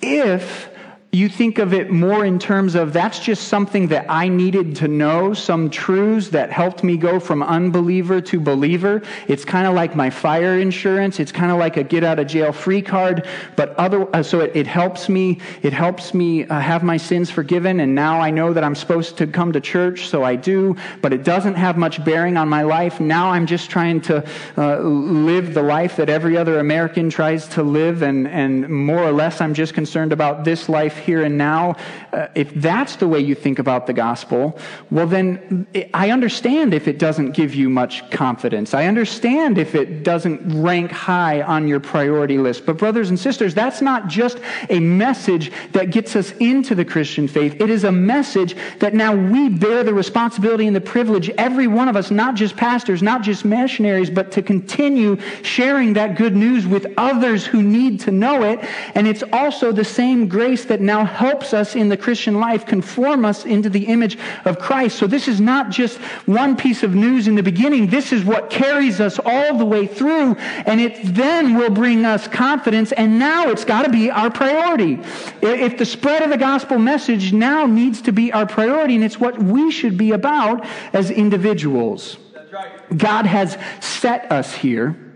If 0.03 0.70
you 1.13 1.29
think 1.29 1.59
of 1.59 1.75
it 1.75 1.91
more 1.91 2.25
in 2.25 2.39
terms 2.39 2.77
of 2.77 2.93
that's 2.93 3.19
just 3.19 3.49
something 3.49 3.89
that 3.89 4.07
I 4.09 4.29
needed 4.29 4.77
to 4.77 4.87
know, 4.87 5.35
some 5.35 5.69
truths 5.69 6.29
that 6.29 6.53
helped 6.53 6.85
me 6.85 6.97
go 6.97 7.19
from 7.19 7.43
unbeliever 7.43 8.21
to 8.21 8.39
believer. 8.39 9.03
It's 9.27 9.45
kind 9.45 9.67
of 9.67 9.75
like 9.75 9.97
my 9.97 10.09
fire 10.09 10.61
insurance. 10.61 11.19
It's 11.19 11.33
kind 11.33 11.51
of 11.51 11.59
like 11.59 11.77
a 11.77 11.83
get 11.83 12.05
out 12.05 12.21
of 12.21 12.29
jail 12.29 12.53
free 12.53 12.81
card, 12.81 13.27
but 13.57 13.71
other, 13.71 14.09
uh, 14.15 14.23
so 14.23 14.39
it, 14.39 14.55
it, 14.55 14.69
helps 14.69 15.09
me, 15.09 15.41
it 15.63 15.73
helps 15.73 16.15
me 16.15 16.45
uh, 16.45 16.61
have 16.61 16.85
my 16.85 16.97
sins 16.97 17.29
forgiven. 17.29 17.81
And 17.81 17.93
now 17.93 18.21
I 18.21 18.31
know 18.31 18.53
that 18.53 18.63
I'm 18.63 18.77
supposed 18.77 19.17
to 19.19 19.27
come 19.27 19.53
to 19.53 19.61
church, 19.61 20.07
so 20.07 20.23
I 20.23 20.37
do, 20.37 20.77
but 21.03 21.13
it 21.13 21.25
doesn't 21.25 21.57
have 21.57 21.77
much 21.77 22.05
bearing 22.05 22.37
on 22.37 22.49
my 22.49 22.63
life. 22.63 23.01
Now 23.01 23.31
I'm 23.31 23.47
just 23.47 23.69
trying 23.69 24.01
to 24.03 24.25
uh, 24.57 24.79
live 24.79 25.55
the 25.55 25.63
life 25.63 25.97
that 25.97 26.09
every 26.09 26.37
other 26.37 26.61
American 26.61 27.11
tries 27.11 27.49
to 27.49 27.65
live. 27.65 28.03
And, 28.03 28.29
and 28.29 28.69
more 28.69 29.03
or 29.03 29.11
less, 29.13 29.41
I'm 29.41 29.55
just 29.55 29.75
concerned 29.75 30.13
about 30.13 30.45
this 30.45 30.69
life 30.69 31.00
here 31.01 31.23
and 31.25 31.37
now, 31.37 31.77
uh, 32.13 32.29
if 32.35 32.55
that's 32.55 32.97
the 32.97 33.09
way 33.09 33.21
you 33.21 33.35
think 33.35 33.59
about 33.59 33.87
the 33.87 33.93
gospel, 33.93 34.59
well, 34.91 35.07
then 35.07 35.67
I 35.95 36.11
understand 36.11 36.75
if 36.75 36.87
it 36.87 36.99
doesn't 36.99 37.33
give 37.33 37.55
you 37.55 37.69
much 37.69 38.09
confidence. 38.11 38.75
I 38.75 38.87
understand 38.87 39.59
if 39.59 39.75
it 39.75 40.03
doesn't 40.03 40.63
rank 40.63 40.91
high 40.91 41.43
on 41.43 41.67
your 41.67 41.81
priority 41.81 42.39
list. 42.39 42.67
But, 42.67 42.79
brothers 42.79 43.11
and 43.11 43.19
sisters, 43.19 43.55
that's 43.55 43.81
not 43.81 44.09
just 44.09 44.39
a 44.69 44.81
message 44.81 45.51
that 45.73 45.91
gets 45.91 46.17
us 46.17 46.33
into 46.33 46.75
the 46.75 46.85
Christian 46.85 47.29
faith. 47.29 47.61
It 47.61 47.71
is 47.71 47.85
a 47.85 47.93
message 47.93 48.57
that 48.79 48.95
now 48.95 49.15
we 49.15 49.49
bear 49.49 49.83
the 49.85 49.95
responsibility 49.95 50.67
and 50.67 50.77
the 50.77 50.81
privilege, 50.81 51.31
every 51.31 51.67
one 51.67 51.89
of 51.89 51.97
us, 51.97 52.11
not 52.11 52.35
just 52.35 52.57
pastors, 52.57 53.03
not 53.03 53.23
just 53.23 53.45
missionaries, 53.45 54.11
but 54.11 54.33
to 54.33 54.43
continue 54.43 55.19
sharing 55.43 55.95
that 55.95 56.17
good 56.17 56.37
news 56.37 56.67
with 56.67 56.87
others 56.97 57.47
who 57.47 57.63
need 57.63 58.01
to 58.01 58.11
know 58.11 58.43
it. 58.43 58.61
And 58.95 59.07
it's 59.07 59.23
also 59.33 59.73
the 59.73 59.85
same 59.85 60.29
grace 60.29 60.65
that 60.67 60.81
now 60.91 61.05
helps 61.05 61.55
us 61.55 61.77
in 61.77 61.89
the 61.89 61.97
Christian 61.97 62.35
life 62.41 62.67
conform 62.67 63.25
us 63.25 63.45
into 63.45 63.71
the 63.71 63.85
image 63.87 64.19
of 64.45 64.59
Christ. 64.59 64.99
So 64.99 65.07
this 65.07 65.29
is 65.29 65.41
not 65.41 65.71
just 65.71 65.99
one 66.27 66.57
piece 66.57 66.83
of 66.83 66.97
news 66.97 67.29
in 67.29 67.37
the 67.37 67.45
beginning. 67.45 67.87
This 67.87 68.13
is 68.13 68.25
what 68.25 68.51
carries 68.51 69.01
us 69.01 69.21
all 69.25 69.57
the 69.57 69.65
way 69.65 69.87
through. 69.87 70.35
And 70.67 70.81
it 70.81 70.99
then 71.15 71.55
will 71.55 71.71
bring 71.71 72.05
us 72.05 72.27
confidence. 72.27 72.91
And 72.91 73.21
now 73.21 73.51
it's 73.51 73.65
got 73.65 73.83
to 73.85 73.91
be 73.91 74.11
our 74.11 74.31
priority. 74.31 74.99
If 75.41 75.79
the 75.79 75.87
spread 75.87 76.23
of 76.23 76.31
the 76.31 76.37
gospel 76.39 76.79
message 76.79 77.33
now 77.33 77.67
needs 77.67 78.03
to 78.03 78.13
be 78.13 78.33
our 78.33 78.47
priority, 78.47 78.97
and 78.97 79.05
it's 79.05 79.21
what 79.21 79.41
we 79.41 79.71
should 79.71 79.97
be 79.97 80.11
about 80.11 80.67
as 80.93 81.11
individuals. 81.11 82.19
Right. 82.53 82.99
God 82.99 83.27
has 83.27 83.57
set 83.81 84.33
us 84.33 84.53
here 84.53 85.10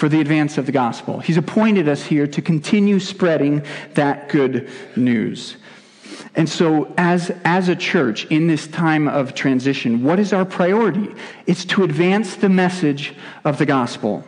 for 0.00 0.08
the 0.08 0.18
advance 0.18 0.56
of 0.56 0.64
the 0.64 0.72
gospel. 0.72 1.20
He's 1.20 1.36
appointed 1.36 1.86
us 1.86 2.02
here 2.02 2.26
to 2.26 2.40
continue 2.40 2.98
spreading 2.98 3.62
that 3.92 4.30
good 4.30 4.70
news. 4.96 5.58
And 6.34 6.48
so, 6.48 6.90
as, 6.96 7.30
as 7.44 7.68
a 7.68 7.76
church 7.76 8.24
in 8.30 8.46
this 8.46 8.66
time 8.66 9.06
of 9.08 9.34
transition, 9.34 10.02
what 10.02 10.18
is 10.18 10.32
our 10.32 10.46
priority? 10.46 11.14
It's 11.46 11.66
to 11.66 11.84
advance 11.84 12.36
the 12.36 12.48
message 12.48 13.14
of 13.44 13.58
the 13.58 13.66
gospel. 13.66 14.24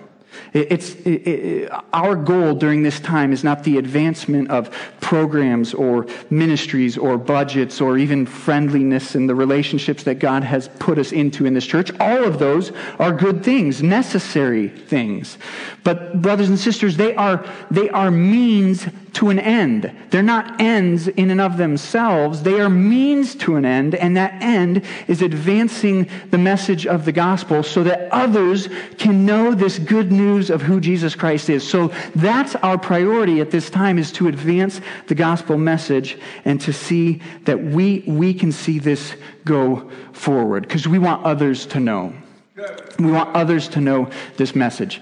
It's, 0.52 0.94
it, 1.06 1.26
it, 1.26 1.72
our 1.92 2.16
goal 2.16 2.54
during 2.54 2.82
this 2.82 3.00
time 3.00 3.32
is 3.32 3.42
not 3.42 3.64
the 3.64 3.78
advancement 3.78 4.50
of 4.50 4.70
programs 5.00 5.74
or 5.74 6.06
ministries 6.30 6.98
or 6.98 7.18
budgets 7.18 7.80
or 7.80 7.98
even 7.98 8.26
friendliness 8.26 9.14
and 9.14 9.28
the 9.28 9.34
relationships 9.34 10.02
that 10.04 10.18
God 10.18 10.44
has 10.44 10.68
put 10.78 10.98
us 10.98 11.12
into 11.12 11.46
in 11.46 11.54
this 11.54 11.66
church. 11.66 11.90
All 12.00 12.24
of 12.24 12.38
those 12.38 12.72
are 12.98 13.12
good 13.12 13.44
things, 13.44 13.82
necessary 13.82 14.68
things. 14.68 15.38
But 15.84 16.20
brothers 16.22 16.48
and 16.48 16.58
sisters, 16.58 16.96
they 16.96 17.14
are, 17.14 17.44
they 17.70 17.88
are 17.90 18.10
means 18.10 18.86
to 19.14 19.28
an 19.28 19.38
end. 19.38 19.92
They're 20.10 20.22
not 20.22 20.60
ends 20.60 21.08
in 21.08 21.30
and 21.30 21.40
of 21.40 21.56
themselves. 21.56 22.42
They 22.42 22.60
are 22.60 22.70
means 22.70 23.34
to 23.36 23.56
an 23.56 23.64
end, 23.64 23.94
and 23.94 24.16
that 24.16 24.40
end 24.42 24.84
is 25.06 25.22
advancing 25.22 26.08
the 26.30 26.38
message 26.38 26.86
of 26.86 27.04
the 27.04 27.12
gospel 27.12 27.62
so 27.62 27.82
that 27.84 28.10
others 28.12 28.68
can 28.98 29.26
know 29.26 29.54
this 29.54 29.78
good 29.78 30.10
news 30.10 30.50
of 30.50 30.62
who 30.62 30.80
Jesus 30.80 31.14
Christ 31.14 31.50
is. 31.50 31.68
So 31.68 31.88
that's 32.14 32.54
our 32.56 32.78
priority 32.78 33.40
at 33.40 33.50
this 33.50 33.68
time 33.68 33.98
is 33.98 34.12
to 34.12 34.28
advance 34.28 34.80
the 35.08 35.14
gospel 35.14 35.58
message 35.58 36.18
and 36.44 36.60
to 36.62 36.72
see 36.72 37.20
that 37.44 37.62
we, 37.62 38.04
we 38.06 38.32
can 38.32 38.52
see 38.52 38.78
this 38.78 39.14
go 39.44 39.90
forward 40.12 40.62
because 40.62 40.88
we 40.88 40.98
want 40.98 41.24
others 41.24 41.66
to 41.66 41.80
know. 41.80 42.14
We 42.98 43.10
want 43.10 43.34
others 43.34 43.68
to 43.68 43.80
know 43.80 44.10
this 44.36 44.54
message. 44.54 45.00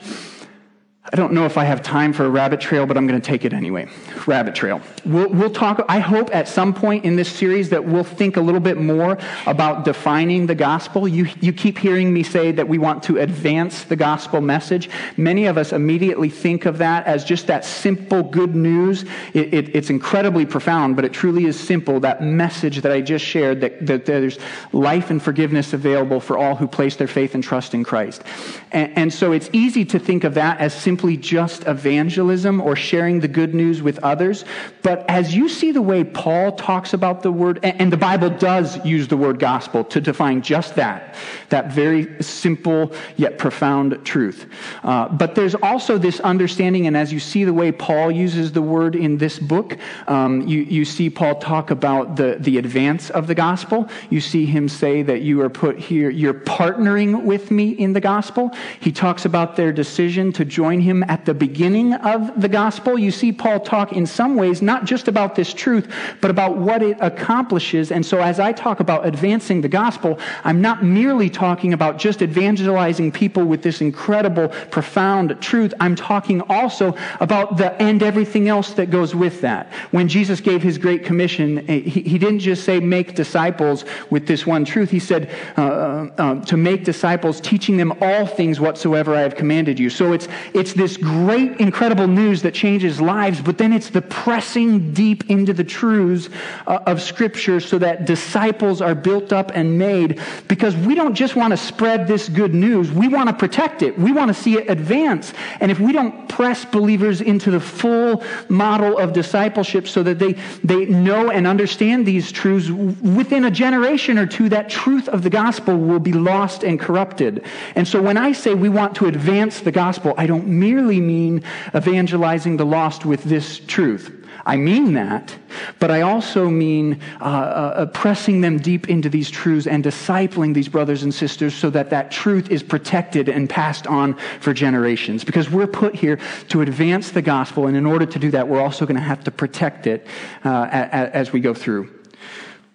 I 1.03 1.17
don't 1.17 1.33
know 1.33 1.47
if 1.47 1.57
I 1.57 1.65
have 1.65 1.83
time 1.83 2.13
for 2.13 2.27
a 2.27 2.29
rabbit 2.29 2.61
trail, 2.61 2.85
but 2.85 2.99
I'm 2.99 3.07
going 3.07 3.19
to 3.19 3.27
take 3.27 3.47
it 3.47 3.55
anyway. 3.55 3.89
Rabbit 4.27 4.55
trail. 4.55 4.83
We'll, 5.07 5.31
we'll, 5.31 5.51
talk, 5.51 5.83
I 5.89 5.99
hope 5.99 6.33
at 6.35 6.47
some 6.47 6.75
point 6.75 7.07
in 7.07 7.17
this 7.17 7.33
series 7.33 7.71
that 7.71 7.83
we'll 7.83 8.05
think 8.05 8.37
a 8.37 8.41
little 8.41 8.61
bit 8.61 8.77
more 8.77 9.17
about 9.47 9.87
defining 9.87 10.47
the 10.47 10.55
gospel. 10.55 11.09
You, 11.09 11.27
you 11.41 11.55
keep 11.55 11.79
hearing 11.79 12.13
me 12.13 12.23
say 12.23 12.53
that 12.53 12.69
we 12.69 12.77
want 12.77 13.03
to 13.05 13.17
advance 13.17 13.85
the 13.85 13.97
gospel 13.97 14.43
message. 14.43 14.91
Many 15.17 15.47
of 15.47 15.57
us 15.57 15.73
immediately 15.73 16.29
think 16.29 16.67
of 16.67 16.77
that 16.79 17.07
as 17.07 17.25
just 17.25 17.47
that 17.47 17.65
simple 17.65 18.23
good 18.23 18.55
news. 18.55 19.07
It, 19.33 19.55
it, 19.55 19.75
it's 19.75 19.89
incredibly 19.89 20.45
profound, 20.45 20.97
but 20.97 21.07
it 21.07 21.15
truly 21.15 21.47
is 21.47 21.59
simple. 21.59 21.99
That 22.01 22.23
message 22.23 22.83
that 22.83 22.93
I 22.93 23.01
just 23.01 23.25
shared 23.25 23.63
that, 23.63 23.87
that 23.87 24.05
there's 24.05 24.39
life 24.75 25.09
and 25.09 25.23
forgiveness 25.23 25.73
available 25.73 26.21
for 26.21 26.37
all 26.37 26.57
who 26.57 26.69
place 26.69 26.97
their 26.97 27.09
faith 27.09 27.35
and 27.35 27.43
trust 27.43 27.73
in 27.73 27.85
Christ. 27.85 28.23
And, 28.71 28.99
and 28.99 29.15
so 29.15 29.33
it's 29.33 29.49
easy 29.55 29.87
to 29.87 29.99
think 29.99 30.25
of 30.25 30.35
that 30.35 30.61
as 30.61 30.75
simple 30.75 30.90
simply 30.91 31.17
just 31.17 31.69
evangelism 31.69 32.61
or 32.61 32.75
sharing 32.75 33.21
the 33.21 33.29
good 33.29 33.55
news 33.55 33.81
with 33.81 33.97
others. 34.01 34.45
But 34.83 35.09
as 35.09 35.33
you 35.37 35.49
see 35.49 35.71
the 35.71 35.81
way 35.93 36.03
Paul 36.03 36.51
talks 36.51 36.95
about 36.95 37.23
the 37.23 37.31
word, 37.31 37.61
and 37.63 37.93
the 37.93 37.97
Bible 37.97 38.29
does 38.29 38.85
use 38.85 39.07
the 39.07 39.17
word 39.17 39.39
gospel 39.39 39.85
to 39.85 40.01
define 40.01 40.43
just 40.43 40.75
that, 40.75 41.15
that 41.51 41.71
very 41.73 42.21
simple 42.21 42.93
yet 43.17 43.39
profound 43.39 44.05
truth. 44.05 44.47
Uh, 44.83 45.09
but 45.09 45.37
there's 45.37 45.55
also 45.55 45.97
this 45.97 46.19
understanding, 46.19 46.89
and 46.89 46.97
as 46.97 47.13
you 47.13 47.21
see 47.21 47.45
the 47.45 47.55
way 47.55 47.71
Paul 47.71 48.11
uses 48.11 48.51
the 48.51 48.63
word 48.63 48.97
in 48.97 49.17
this 49.17 49.39
book, 49.39 49.79
um, 50.09 50.49
you, 50.49 50.63
you 50.63 50.85
see 50.85 51.09
Paul 51.09 51.37
talk 51.37 51.71
about 51.71 52.17
the, 52.17 52.37
the 52.41 52.59
advance 52.59 53.11
of 53.11 53.29
the 53.29 53.37
gospel. 53.37 53.89
You 54.11 54.21
see 54.21 54.45
him 54.45 54.69
say 54.69 55.05
that 55.05 55.21
you 55.23 55.41
are 55.43 55.51
put 55.51 55.79
here, 55.79 56.11
you're 56.11 56.35
partnering 56.35 57.23
with 57.23 57.53
me 57.53 57.71
in 57.71 57.93
the 57.93 58.01
gospel. 58.01 58.51
He 58.81 58.91
talks 58.91 59.25
about 59.25 59.55
their 59.55 59.73
decision 59.73 60.33
to 60.33 60.45
join 60.45 60.80
him 60.81 61.03
at 61.05 61.25
the 61.25 61.35
beginning 61.35 61.95
of 61.95 62.41
the 62.41 62.49
gospel, 62.49 62.99
you 62.99 63.11
see 63.11 63.33
Paul 63.33 63.61
talk 63.61 63.93
in 63.93 64.07
some 64.07 64.37
ways 64.37 64.63
not 64.63 64.85
just 64.85 65.09
about 65.09 65.35
this 65.35 65.53
truth, 65.53 65.93
but 66.21 66.31
about 66.31 66.57
what 66.57 66.83
it 66.83 66.97
accomplishes. 67.01 67.93
And 67.93 68.05
so 68.05 68.21
as 68.21 68.41
I 68.41 68.53
talk 68.53 68.81
about 68.81 69.07
advancing 69.07 69.61
the 69.61 69.69
gospel, 69.69 70.19
I'm 70.45 70.61
not 70.61 70.85
merely 70.85 71.31
talking 71.31 71.73
about 71.73 71.99
just 71.99 72.23
evangelizing 72.23 73.13
people 73.13 73.45
with 73.45 73.63
this 73.63 73.81
incredible, 73.81 74.49
profound 74.71 75.41
truth. 75.41 75.75
I'm 75.81 75.95
talking 75.95 76.41
also 76.43 76.97
about 77.21 77.57
the 77.57 77.71
and 77.81 78.03
everything 78.03 78.49
else 78.49 78.73
that 78.75 78.91
goes 78.91 79.15
with 79.15 79.41
that. 79.41 79.73
When 79.91 80.09
Jesus 80.09 80.41
gave 80.41 80.63
his 80.63 80.79
great 80.79 81.05
commission, 81.05 81.59
eh, 81.71 81.81
he, 81.81 82.03
he 82.03 82.19
didn't 82.19 82.41
just 82.41 82.65
say 82.65 82.81
make 82.81 83.15
disciples 83.15 83.85
with 84.11 84.27
this 84.27 84.47
one 84.47 84.65
truth. 84.65 84.91
He 84.91 84.99
said 84.99 85.31
uh, 85.57 85.63
uh, 85.63 86.11
uh 86.19 86.45
to 86.45 86.57
make 86.57 86.85
disciples, 86.85 87.41
teaching 87.41 87.77
them 87.77 87.93
all 88.01 88.27
things 88.27 88.61
whatsoever 88.61 89.15
I 89.15 89.21
have 89.21 89.35
commanded 89.35 89.79
you. 89.79 89.91
So 89.91 90.13
it's, 90.13 90.29
it's 90.55 90.70
it's 90.71 90.79
this 90.79 90.97
great, 90.97 91.59
incredible 91.59 92.07
news 92.07 92.43
that 92.43 92.55
changes 92.55 93.01
lives, 93.01 93.41
but 93.41 93.59
then 93.59 93.73
it's 93.73 93.91
the 93.91 94.03
pressing 94.03 94.93
deep 94.93 95.29
into 95.29 95.53
the 95.53 95.65
truths 95.65 96.29
uh, 96.67 96.79
of 96.87 97.03
Scripture 97.03 97.59
so 97.59 97.79
that 97.79 98.05
disciples 98.05 98.81
are 98.81 98.95
built 98.95 99.33
up 99.33 99.51
and 99.55 99.79
made. 99.79 100.21
Because 100.47 100.77
we 100.77 100.95
don't 100.95 101.15
just 101.15 101.35
want 101.35 101.51
to 101.51 101.57
spread 101.57 102.07
this 102.07 102.29
good 102.29 102.55
news, 102.55 102.93
we 102.93 103.09
want 103.09 103.29
to 103.29 103.35
protect 103.35 103.83
it. 103.83 103.99
We 103.99 104.13
want 104.13 104.29
to 104.29 104.35
see 104.35 104.59
it 104.59 104.71
advance. 104.71 105.33
And 105.59 105.73
if 105.73 105.81
we 105.81 105.93
don't 105.93 106.29
press 106.29 106.65
believers 106.65 107.21
into 107.21 107.51
the 107.51 107.61
full 107.61 108.23
model 108.49 108.99
of 108.99 109.13
discipleship 109.13 109.89
so 109.89 110.05
that 110.05 110.21
they, 110.21 110.35
they 110.63 110.85
know 110.87 111.31
and 111.31 111.47
understand 111.49 112.07
these 112.07 112.31
truths, 112.31 112.71
within 112.71 113.45
a 113.45 113.51
generation 113.51 114.19
or 114.19 114.27
two, 114.27 114.49
that 114.51 114.69
truth 114.71 115.09
of 115.09 115.23
the 115.25 115.31
gospel 115.31 115.77
will 115.77 115.99
be 115.99 116.13
lost 116.13 116.63
and 116.63 116.79
corrupted. 116.79 117.45
And 117.75 117.89
so 117.89 118.01
when 118.01 118.17
I 118.17 118.33
say 118.33 118.55
we 118.55 118.69
want 118.69 118.95
to 118.97 119.07
advance 119.07 119.61
the 119.61 119.73
gospel, 119.73 120.15
I 120.17 120.27
don't 120.27 120.60
merely 120.61 121.01
mean 121.01 121.43
evangelizing 121.75 122.57
the 122.59 122.67
lost 122.67 123.05
with 123.05 123.25
this 123.25 123.59
truth. 123.59 124.21
I 124.47 124.57
mean 124.57 124.95
that, 124.95 125.37
but 125.79 125.91
I 125.91 126.01
also 126.01 126.49
mean 126.49 127.01
uh, 127.21 127.25
uh, 127.25 127.87
pressing 127.87 128.41
them 128.41 128.59
deep 128.59 128.89
into 128.89 129.09
these 129.09 129.31
truths 129.31 129.67
and 129.67 129.85
discipling 129.85 130.55
these 130.55 130.69
brothers 130.69 131.03
and 131.03 131.13
sisters 131.13 131.55
so 131.55 131.71
that 131.71 131.91
that 131.91 132.11
truth 132.11 132.51
is 132.51 132.63
protected 132.63 133.29
and 133.29 133.51
passed 133.51 133.87
on 133.87 134.17
for 134.41 134.55
generations. 134.55 135.25
Because 135.25 135.51
we're 135.51 135.67
put 135.67 135.95
here 135.95 136.19
to 136.49 136.63
advance 136.63 137.11
the 137.11 137.23
gospel, 137.23 137.67
and 137.67 137.77
in 137.77 137.87
order 137.87 138.07
to 138.07 138.19
do 138.19 138.31
that, 138.31 138.49
we're 138.49 138.63
also 138.63 138.87
going 138.87 138.97
to 138.97 139.03
have 139.03 139.23
to 139.25 139.31
protect 139.31 139.87
it 139.87 140.07
uh, 140.45 140.67
as 140.71 141.33
we 141.33 141.41
go 141.41 141.53
through. 141.53 142.00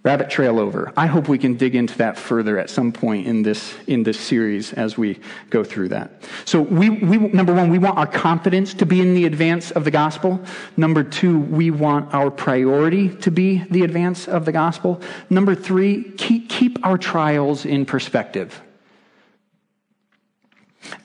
Rabbit 0.06 0.30
trail 0.30 0.60
over. 0.60 0.94
I 0.96 1.08
hope 1.08 1.28
we 1.28 1.40
can 1.40 1.56
dig 1.56 1.74
into 1.74 1.98
that 1.98 2.18
further 2.18 2.60
at 2.60 2.70
some 2.70 2.92
point 2.92 3.26
in 3.26 3.42
this, 3.42 3.74
in 3.88 4.04
this 4.04 4.20
series 4.20 4.72
as 4.72 4.98
we 4.98 5.20
go 5.50 5.64
through 5.64 5.90
that. 5.90 6.22
So 6.46 6.62
we, 6.62 6.92
we, 6.92 7.18
number 7.18 7.54
one, 7.54 7.72
we 7.72 7.80
want 7.80 7.98
our 7.98 8.06
confidence 8.06 8.76
to 8.76 8.86
be 8.86 9.02
in 9.02 9.16
the 9.16 9.26
advance 9.26 9.72
of 9.72 9.84
the 9.84 9.90
gospel. 9.90 10.40
Number 10.78 11.04
two, 11.04 11.40
we 11.40 11.72
want 11.72 12.14
our 12.14 12.30
priority 12.30 13.10
to 13.18 13.32
be 13.32 13.64
the 13.72 13.84
advance 13.84 14.28
of 14.28 14.46
the 14.46 14.52
gospel. 14.52 15.02
Number 15.32 15.56
three, 15.56 16.12
keep, 16.12 16.50
keep 16.50 16.86
our 16.86 17.00
trials 17.00 17.66
in 17.66 17.84
perspective. 17.88 18.62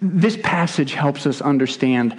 This 0.03 0.37
passage 0.43 0.93
helps 0.93 1.27
us 1.27 1.41
understand 1.41 2.19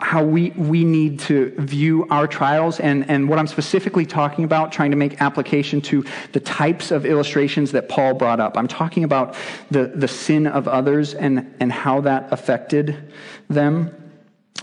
how 0.00 0.24
we, 0.24 0.50
we 0.50 0.84
need 0.84 1.20
to 1.20 1.54
view 1.58 2.06
our 2.10 2.26
trials 2.26 2.80
and, 2.80 3.08
and 3.10 3.28
what 3.28 3.38
I'm 3.38 3.46
specifically 3.46 4.06
talking 4.06 4.44
about, 4.44 4.72
trying 4.72 4.90
to 4.90 4.96
make 4.96 5.20
application 5.20 5.80
to 5.82 6.04
the 6.32 6.40
types 6.40 6.90
of 6.90 7.06
illustrations 7.06 7.72
that 7.72 7.88
Paul 7.88 8.14
brought 8.14 8.40
up. 8.40 8.56
I'm 8.56 8.68
talking 8.68 9.04
about 9.04 9.34
the, 9.70 9.92
the 9.94 10.08
sin 10.08 10.46
of 10.46 10.68
others 10.68 11.14
and, 11.14 11.54
and 11.60 11.72
how 11.72 12.00
that 12.02 12.32
affected 12.32 13.12
them. 13.48 13.94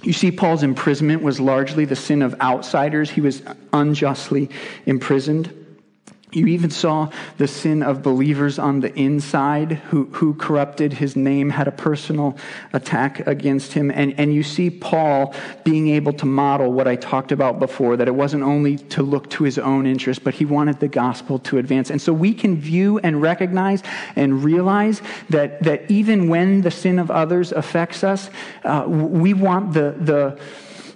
You 0.03 0.13
see, 0.13 0.31
Paul's 0.31 0.61
imprisonment 0.61 1.23
was 1.23 1.39
largely 1.39 1.85
the 1.85 1.95
sin 1.95 2.21
of 2.21 2.39
outsiders. 2.39 3.09
He 3.09 3.21
was 3.21 3.41
unjustly 3.73 4.49
imprisoned. 4.85 5.64
You 6.35 6.47
even 6.47 6.69
saw 6.69 7.09
the 7.37 7.47
sin 7.47 7.81
of 7.81 8.03
believers 8.03 8.59
on 8.59 8.81
the 8.81 8.93
inside 8.93 9.73
who, 9.89 10.05
who 10.07 10.33
corrupted 10.33 10.93
his 10.93 11.15
name, 11.15 11.49
had 11.49 11.67
a 11.67 11.71
personal 11.71 12.37
attack 12.73 13.25
against 13.25 13.71
him. 13.71 13.89
And, 13.89 14.13
and 14.19 14.33
you 14.33 14.43
see 14.43 14.69
Paul 14.69 15.33
being 15.63 15.87
able 15.89 16.11
to 16.13 16.25
model 16.25 16.73
what 16.73 16.87
I 16.87 16.97
talked 16.97 17.31
about 17.31 17.59
before, 17.59 17.95
that 17.95 18.07
it 18.07 18.15
wasn't 18.15 18.43
only 18.43 18.77
to 18.77 19.01
look 19.01 19.29
to 19.31 19.45
his 19.45 19.57
own 19.57 19.87
interest, 19.87 20.23
but 20.23 20.33
he 20.33 20.43
wanted 20.43 20.79
the 20.79 20.89
gospel 20.89 21.39
to 21.39 21.57
advance. 21.57 21.89
And 21.89 22.01
so 22.01 22.11
we 22.11 22.33
can 22.33 22.57
view 22.57 22.99
and 22.99 23.21
recognize 23.21 23.81
and 24.17 24.43
realize 24.43 25.01
that, 25.29 25.63
that 25.63 25.89
even 25.89 26.27
when 26.27 26.61
the 26.61 26.71
sin 26.71 26.99
of 26.99 27.09
others 27.09 27.53
affects 27.53 28.03
us, 28.03 28.29
uh, 28.65 28.83
we 28.87 29.33
want 29.33 29.73
the, 29.73 29.95
the, 29.97 30.39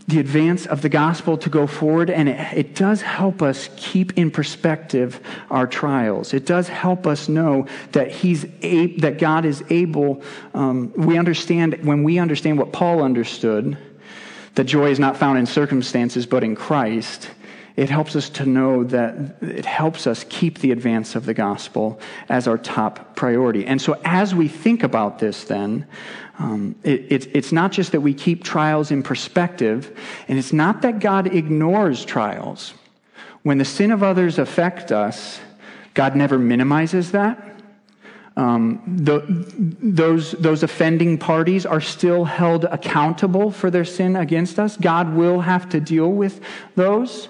the 0.09 0.19
advance 0.19 0.65
of 0.65 0.81
the 0.81 0.89
gospel 0.89 1.37
to 1.37 1.49
go 1.49 1.67
forward, 1.67 2.09
and 2.09 2.27
it, 2.27 2.57
it, 2.57 2.75
does 2.75 3.01
help 3.03 3.43
us 3.43 3.69
keep 3.77 4.17
in 4.17 4.31
perspective 4.31 5.21
our 5.51 5.67
trials. 5.67 6.33
It 6.33 6.47
does 6.47 6.67
help 6.67 7.05
us 7.05 7.29
know 7.29 7.67
that 7.91 8.11
He's 8.11 8.45
a, 8.63 8.97
that 8.97 9.19
God 9.19 9.45
is 9.45 9.63
able. 9.69 10.23
Um, 10.55 10.91
we 10.95 11.17
understand 11.17 11.83
when 11.83 12.03
we 12.03 12.17
understand 12.17 12.57
what 12.57 12.73
Paul 12.73 13.03
understood, 13.03 13.77
that 14.55 14.63
joy 14.63 14.89
is 14.89 14.99
not 14.99 15.15
found 15.15 15.37
in 15.37 15.45
circumstances 15.45 16.25
but 16.25 16.43
in 16.43 16.55
Christ. 16.55 17.29
It 17.75 17.89
helps 17.89 18.15
us 18.15 18.29
to 18.31 18.45
know 18.45 18.83
that 18.85 19.37
it 19.41 19.65
helps 19.65 20.07
us 20.07 20.25
keep 20.27 20.59
the 20.59 20.71
advance 20.71 21.15
of 21.15 21.25
the 21.25 21.33
gospel 21.33 21.99
as 22.27 22.47
our 22.47 22.57
top 22.57 23.15
priority. 23.15 23.65
And 23.65 23.81
so, 23.81 24.01
as 24.03 24.35
we 24.35 24.47
think 24.47 24.83
about 24.83 25.19
this, 25.19 25.45
then, 25.45 25.87
um, 26.39 26.75
it, 26.83 27.11
it, 27.11 27.35
it's 27.35 27.51
not 27.51 27.71
just 27.71 27.91
that 27.91 28.01
we 28.01 28.13
keep 28.13 28.43
trials 28.43 28.91
in 28.91 29.03
perspective, 29.03 29.95
and 30.27 30.39
it's 30.39 30.53
not 30.53 30.81
that 30.83 30.99
God 30.99 31.33
ignores 31.35 32.05
trials. 32.05 32.73
When 33.43 33.57
the 33.57 33.65
sin 33.65 33.91
of 33.91 34.03
others 34.03 34.39
affect 34.39 34.91
us, 34.91 35.39
God 35.93 36.15
never 36.15 36.39
minimizes 36.39 37.11
that. 37.11 37.45
Um, 38.37 38.81
the, 39.03 39.25
those, 39.81 40.31
those 40.31 40.63
offending 40.63 41.17
parties 41.17 41.65
are 41.65 41.81
still 41.81 42.23
held 42.23 42.63
accountable 42.63 43.51
for 43.51 43.69
their 43.69 43.83
sin 43.83 44.15
against 44.15 44.59
us. 44.59 44.77
God 44.77 45.13
will 45.13 45.41
have 45.41 45.67
to 45.69 45.81
deal 45.81 46.09
with 46.09 46.41
those. 46.75 47.27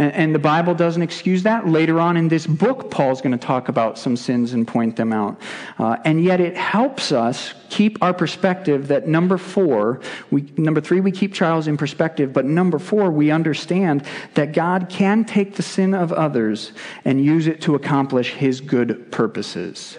And, 0.00 0.34
the 0.34 0.38
Bible 0.38 0.74
doesn't 0.74 1.02
excuse 1.02 1.42
that. 1.42 1.68
Later 1.68 2.00
on 2.00 2.16
in 2.16 2.28
this 2.28 2.46
book, 2.46 2.90
Paul's 2.90 3.20
going 3.20 3.38
to 3.38 3.46
talk 3.46 3.68
about 3.68 3.98
some 3.98 4.16
sins 4.16 4.54
and 4.54 4.66
point 4.66 4.96
them 4.96 5.12
out. 5.12 5.38
Uh, 5.78 5.98
and 6.06 6.24
yet 6.24 6.40
it 6.40 6.56
helps 6.56 7.12
us 7.12 7.52
keep 7.68 8.02
our 8.02 8.14
perspective 8.14 8.88
that 8.88 9.06
number 9.06 9.36
four, 9.36 10.00
we, 10.30 10.50
number 10.56 10.80
three, 10.80 11.00
we 11.00 11.12
keep 11.12 11.34
trials 11.34 11.66
in 11.66 11.76
perspective, 11.76 12.32
but 12.32 12.46
number 12.46 12.78
four, 12.78 13.10
we 13.10 13.30
understand 13.30 14.06
that 14.32 14.54
God 14.54 14.88
can 14.88 15.22
take 15.22 15.56
the 15.56 15.62
sin 15.62 15.92
of 15.92 16.14
others 16.14 16.72
and 17.04 17.22
use 17.22 17.46
it 17.46 17.60
to 17.62 17.74
accomplish 17.74 18.32
his 18.32 18.62
good 18.62 19.12
purposes. 19.12 19.98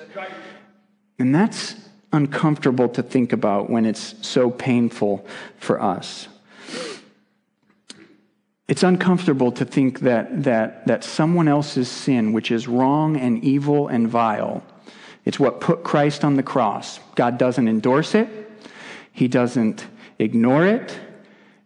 And 1.19 1.35
that's 1.35 1.75
uncomfortable 2.11 2.89
to 2.89 3.03
think 3.03 3.33
about 3.33 3.69
when 3.69 3.85
it's 3.85 4.15
so 4.27 4.49
painful 4.49 5.27
for 5.57 5.79
us. 5.79 6.27
It's 8.71 8.83
uncomfortable 8.83 9.51
to 9.51 9.65
think 9.65 9.99
that, 9.99 10.43
that, 10.43 10.87
that 10.87 11.03
someone 11.03 11.49
else's 11.49 11.89
sin, 11.89 12.31
which 12.31 12.51
is 12.51 12.69
wrong 12.69 13.17
and 13.17 13.43
evil 13.43 13.89
and 13.89 14.07
vile, 14.07 14.63
it's 15.25 15.37
what 15.37 15.59
put 15.59 15.83
Christ 15.83 16.23
on 16.23 16.37
the 16.37 16.41
cross. 16.41 17.01
God 17.15 17.37
doesn't 17.37 17.67
endorse 17.67 18.15
it, 18.15 18.29
He 19.11 19.27
doesn't 19.27 19.85
ignore 20.19 20.65
it, 20.65 20.97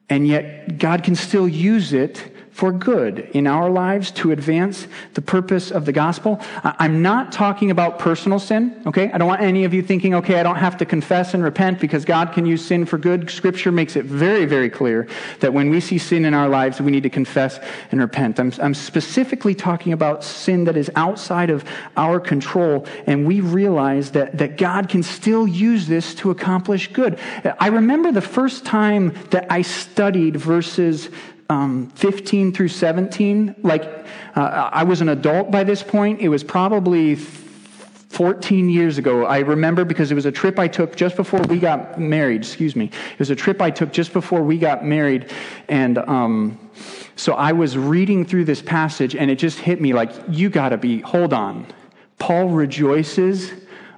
and 0.09 0.27
yet 0.27 0.79
God 0.79 1.03
can 1.03 1.13
still 1.13 1.47
use 1.47 1.93
it 1.93 2.34
for 2.55 2.71
good 2.71 3.19
in 3.33 3.47
our 3.47 3.69
lives 3.69 4.11
to 4.11 4.31
advance 4.31 4.87
the 5.13 5.21
purpose 5.21 5.71
of 5.71 5.83
the 5.83 5.91
gospel. 5.91 6.39
I'm 6.63 7.01
not 7.01 7.33
talking 7.33 7.69
about 7.69 7.99
personal 7.99 8.39
sin, 8.39 8.81
okay? 8.85 9.11
I 9.11 9.17
don't 9.17 9.27
want 9.27 9.41
any 9.41 9.65
of 9.65 9.73
you 9.73 9.81
thinking, 9.81 10.13
okay, 10.15 10.39
I 10.39 10.43
don't 10.43 10.55
have 10.55 10.77
to 10.77 10.85
confess 10.85 11.33
and 11.33 11.43
repent 11.43 11.81
because 11.81 12.05
God 12.05 12.31
can 12.31 12.45
use 12.45 12.65
sin 12.65 12.85
for 12.85 12.97
good. 12.97 13.29
Scripture 13.29 13.73
makes 13.73 13.97
it 13.97 14.05
very, 14.05 14.45
very 14.45 14.69
clear 14.69 15.05
that 15.41 15.53
when 15.53 15.69
we 15.69 15.81
see 15.81 15.97
sin 15.97 16.23
in 16.23 16.33
our 16.33 16.47
lives, 16.47 16.79
we 16.79 16.93
need 16.93 17.03
to 17.03 17.09
confess 17.09 17.59
and 17.91 17.99
repent. 17.99 18.39
I'm, 18.39 18.53
I'm 18.61 18.73
specifically 18.73 19.53
talking 19.53 19.91
about 19.91 20.23
sin 20.23 20.63
that 20.63 20.77
is 20.77 20.89
outside 20.95 21.49
of 21.49 21.65
our 21.97 22.21
control, 22.21 22.87
and 23.05 23.27
we 23.27 23.41
realize 23.41 24.11
that, 24.11 24.37
that 24.37 24.55
God 24.55 24.87
can 24.87 25.03
still 25.03 25.45
use 25.45 25.87
this 25.87 26.15
to 26.15 26.31
accomplish 26.31 26.87
good. 26.93 27.19
I 27.59 27.67
remember 27.67 28.13
the 28.13 28.21
first 28.21 28.63
time 28.63 29.13
that 29.31 29.45
I 29.51 29.61
studied 29.61 30.37
verses 30.37 31.09
um, 31.49 31.89
15 31.91 32.53
through 32.53 32.69
17. 32.69 33.55
Like, 33.61 33.83
uh, 34.35 34.69
I 34.71 34.83
was 34.83 35.01
an 35.01 35.09
adult 35.09 35.51
by 35.51 35.63
this 35.63 35.83
point. 35.83 36.21
It 36.21 36.29
was 36.29 36.43
probably 36.43 37.15
14 37.15 38.69
years 38.69 38.97
ago. 38.97 39.25
I 39.25 39.39
remember 39.39 39.83
because 39.83 40.11
it 40.11 40.15
was 40.15 40.25
a 40.25 40.31
trip 40.31 40.57
I 40.57 40.67
took 40.67 40.95
just 40.95 41.15
before 41.15 41.41
we 41.41 41.59
got 41.59 41.99
married. 41.99 42.41
Excuse 42.41 42.75
me. 42.75 42.85
It 42.85 43.19
was 43.19 43.29
a 43.29 43.35
trip 43.35 43.61
I 43.61 43.69
took 43.69 43.91
just 43.91 44.13
before 44.13 44.41
we 44.41 44.57
got 44.57 44.85
married. 44.85 45.31
And 45.67 45.97
um, 45.97 46.57
so 47.15 47.33
I 47.33 47.51
was 47.51 47.77
reading 47.77 48.25
through 48.25 48.45
this 48.45 48.61
passage, 48.61 49.15
and 49.15 49.29
it 49.29 49.35
just 49.37 49.59
hit 49.59 49.81
me 49.81 49.93
like, 49.93 50.11
you 50.29 50.49
got 50.49 50.69
to 50.69 50.77
be, 50.77 51.01
hold 51.01 51.33
on. 51.33 51.67
Paul 52.17 52.49
rejoices 52.49 53.51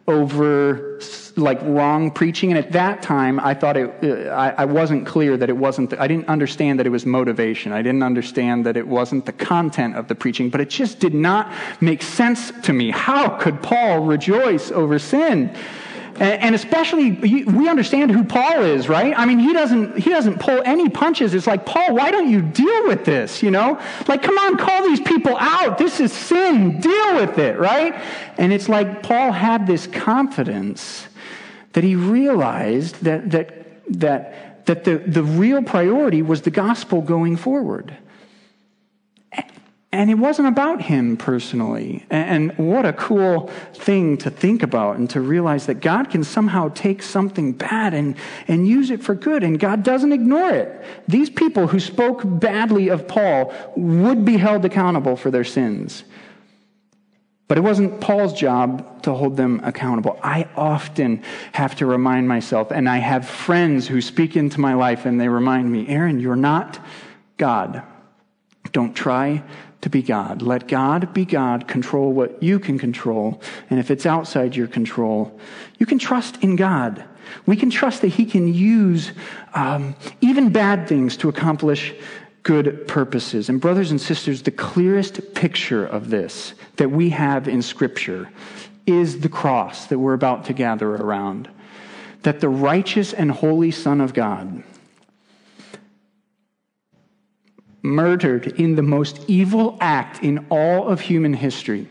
over 0.07 0.99
like 1.35 1.61
wrong 1.61 2.09
preaching. 2.11 2.51
And 2.51 2.57
at 2.57 2.71
that 2.71 3.01
time, 3.01 3.39
I 3.39 3.53
thought 3.53 3.77
it, 3.77 3.93
uh, 4.03 4.29
I, 4.29 4.49
I 4.49 4.65
wasn't 4.65 5.05
clear 5.05 5.37
that 5.37 5.49
it 5.49 5.57
wasn't, 5.57 5.91
the, 5.91 6.01
I 6.01 6.07
didn't 6.07 6.27
understand 6.27 6.79
that 6.79 6.87
it 6.87 6.89
was 6.89 7.05
motivation. 7.05 7.71
I 7.71 7.81
didn't 7.81 8.03
understand 8.03 8.65
that 8.65 8.75
it 8.75 8.87
wasn't 8.87 9.25
the 9.25 9.33
content 9.33 9.95
of 9.95 10.07
the 10.07 10.15
preaching, 10.15 10.49
but 10.49 10.61
it 10.61 10.69
just 10.69 10.99
did 10.99 11.13
not 11.13 11.53
make 11.79 12.01
sense 12.01 12.51
to 12.63 12.73
me. 12.73 12.89
How 12.89 13.37
could 13.37 13.61
Paul 13.61 13.99
rejoice 13.99 14.71
over 14.71 14.97
sin? 14.97 15.55
And 16.19 16.55
especially, 16.55 17.11
we 17.11 17.69
understand 17.69 18.11
who 18.11 18.23
Paul 18.23 18.63
is, 18.63 18.89
right? 18.89 19.13
I 19.15 19.25
mean, 19.25 19.37
he 19.37 19.53
doesn't, 19.53 19.99
he 19.99 20.09
doesn't 20.09 20.39
pull 20.39 20.63
any 20.65 20.89
punches. 20.89 21.35
It's 21.35 21.45
like, 21.45 21.65
Paul, 21.65 21.93
why 21.93 22.09
don't 22.09 22.29
you 22.29 22.41
deal 22.41 22.87
with 22.87 23.05
this, 23.05 23.43
you 23.43 23.51
know? 23.51 23.79
Like, 24.07 24.23
come 24.23 24.37
on, 24.37 24.57
call 24.57 24.83
these 24.83 24.99
people 24.99 25.37
out. 25.37 25.77
This 25.77 25.99
is 25.99 26.11
sin. 26.11 26.79
Deal 26.79 27.15
with 27.15 27.37
it, 27.37 27.59
right? 27.59 27.93
And 28.37 28.51
it's 28.51 28.67
like 28.67 29.03
Paul 29.03 29.31
had 29.31 29.67
this 29.67 29.85
confidence 29.85 31.07
that 31.73 31.83
he 31.83 31.95
realized 31.95 33.03
that, 33.03 33.29
that, 33.29 33.85
that, 33.99 34.65
that 34.65 34.83
the, 34.85 34.97
the 34.97 35.23
real 35.23 35.61
priority 35.61 36.23
was 36.23 36.41
the 36.41 36.51
gospel 36.51 37.01
going 37.01 37.37
forward. 37.37 37.95
And 39.91 40.11
it 40.11 40.15
wasn't 40.15 40.49
about 40.49 40.81
him 40.81 41.15
personally. 41.15 42.05
And 42.09 42.55
what 42.57 42.85
a 42.85 42.91
cool 42.91 43.47
thing 43.73 44.17
to 44.17 44.29
think 44.29 44.61
about 44.61 44.97
and 44.97 45.09
to 45.11 45.21
realize 45.21 45.65
that 45.67 45.79
God 45.79 46.09
can 46.09 46.25
somehow 46.25 46.69
take 46.69 47.01
something 47.01 47.53
bad 47.53 47.93
and, 47.93 48.17
and 48.49 48.67
use 48.67 48.91
it 48.91 49.01
for 49.01 49.15
good, 49.15 49.43
and 49.43 49.57
God 49.57 49.83
doesn't 49.83 50.11
ignore 50.11 50.49
it. 50.49 50.83
These 51.07 51.29
people 51.29 51.67
who 51.67 51.79
spoke 51.79 52.21
badly 52.25 52.89
of 52.89 53.07
Paul 53.07 53.53
would 53.77 54.25
be 54.25 54.35
held 54.37 54.65
accountable 54.65 55.15
for 55.15 55.31
their 55.31 55.45
sins. 55.45 56.03
But 57.47 57.57
it 57.57 57.61
wasn't 57.61 58.01
Paul's 58.01 58.33
job 58.33 59.03
to 59.03 59.13
hold 59.13 59.37
them 59.37 59.61
accountable. 59.63 60.19
I 60.21 60.49
often 60.57 61.23
have 61.53 61.75
to 61.75 61.85
remind 61.85 62.27
myself, 62.27 62.71
and 62.71 62.89
I 62.89 62.97
have 62.97 63.25
friends 63.25 63.87
who 63.87 64.01
speak 64.01 64.35
into 64.35 64.59
my 64.59 64.73
life 64.73 65.05
and 65.05 65.19
they 65.19 65.29
remind 65.29 65.71
me, 65.71 65.87
Aaron, 65.87 66.19
you're 66.19 66.35
not 66.35 66.77
God. 67.37 67.83
Don't 68.71 68.93
try 68.93 69.43
to 69.81 69.89
be 69.89 70.01
God. 70.01 70.41
Let 70.41 70.67
God 70.67 71.13
be 71.13 71.25
God, 71.25 71.67
control 71.67 72.11
what 72.11 72.41
you 72.41 72.59
can 72.59 72.79
control. 72.79 73.41
And 73.69 73.79
if 73.79 73.91
it's 73.91 74.05
outside 74.05 74.55
your 74.55 74.67
control, 74.67 75.39
you 75.77 75.85
can 75.85 75.99
trust 75.99 76.43
in 76.43 76.55
God. 76.55 77.03
We 77.45 77.55
can 77.55 77.69
trust 77.69 78.01
that 78.01 78.09
He 78.09 78.25
can 78.25 78.53
use 78.53 79.11
um, 79.53 79.95
even 80.21 80.49
bad 80.49 80.87
things 80.87 81.17
to 81.17 81.29
accomplish 81.29 81.93
good 82.43 82.87
purposes. 82.87 83.49
And, 83.49 83.59
brothers 83.59 83.91
and 83.91 83.99
sisters, 83.99 84.41
the 84.41 84.51
clearest 84.51 85.33
picture 85.35 85.85
of 85.85 86.09
this 86.09 86.53
that 86.77 86.89
we 86.89 87.09
have 87.09 87.47
in 87.47 87.61
Scripture 87.61 88.29
is 88.85 89.19
the 89.19 89.29
cross 89.29 89.87
that 89.87 89.99
we're 89.99 90.13
about 90.13 90.45
to 90.45 90.53
gather 90.53 90.95
around. 90.95 91.49
That 92.23 92.39
the 92.39 92.49
righteous 92.49 93.13
and 93.13 93.29
holy 93.29 93.71
Son 93.71 94.01
of 94.01 94.13
God, 94.13 94.63
murdered 97.87 98.47
in 98.59 98.75
the 98.75 98.83
most 98.83 99.19
evil 99.27 99.77
act 99.81 100.23
in 100.23 100.45
all 100.49 100.87
of 100.87 101.01
human 101.01 101.33
history, 101.33 101.87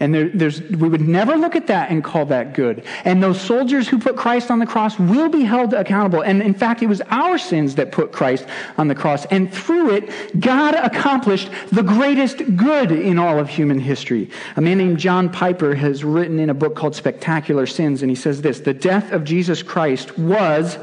and 0.00 0.14
there, 0.14 0.28
there's, 0.28 0.60
we 0.62 0.88
would 0.88 1.00
never 1.00 1.36
look 1.36 1.56
at 1.56 1.66
that 1.68 1.90
and 1.90 2.02
call 2.02 2.26
that 2.26 2.54
good. 2.54 2.84
And 3.04 3.22
those 3.22 3.40
soldiers 3.40 3.88
who 3.88 3.98
put 3.98 4.16
Christ 4.16 4.50
on 4.50 4.58
the 4.58 4.66
cross 4.66 4.98
will 4.98 5.28
be 5.28 5.42
held 5.42 5.74
accountable. 5.74 6.22
And 6.22 6.40
in 6.40 6.54
fact, 6.54 6.82
it 6.82 6.86
was 6.86 7.00
our 7.08 7.36
sins 7.38 7.74
that 7.76 7.90
put 7.90 8.12
Christ 8.12 8.46
on 8.76 8.88
the 8.88 8.94
cross. 8.94 9.24
And 9.26 9.52
through 9.52 9.90
it, 9.90 10.40
God 10.40 10.74
accomplished 10.74 11.50
the 11.72 11.82
greatest 11.82 12.38
good 12.56 12.92
in 12.92 13.18
all 13.18 13.38
of 13.38 13.48
human 13.48 13.80
history. 13.80 14.30
A 14.56 14.60
man 14.60 14.78
named 14.78 14.98
John 14.98 15.30
Piper 15.30 15.74
has 15.74 16.04
written 16.04 16.38
in 16.38 16.50
a 16.50 16.54
book 16.54 16.76
called 16.76 16.94
Spectacular 16.94 17.66
Sins, 17.66 18.02
and 18.02 18.10
he 18.10 18.16
says 18.16 18.42
this 18.42 18.60
The 18.60 18.74
death 18.74 19.12
of 19.12 19.24
Jesus 19.24 19.62
Christ 19.62 20.16
was 20.18 20.78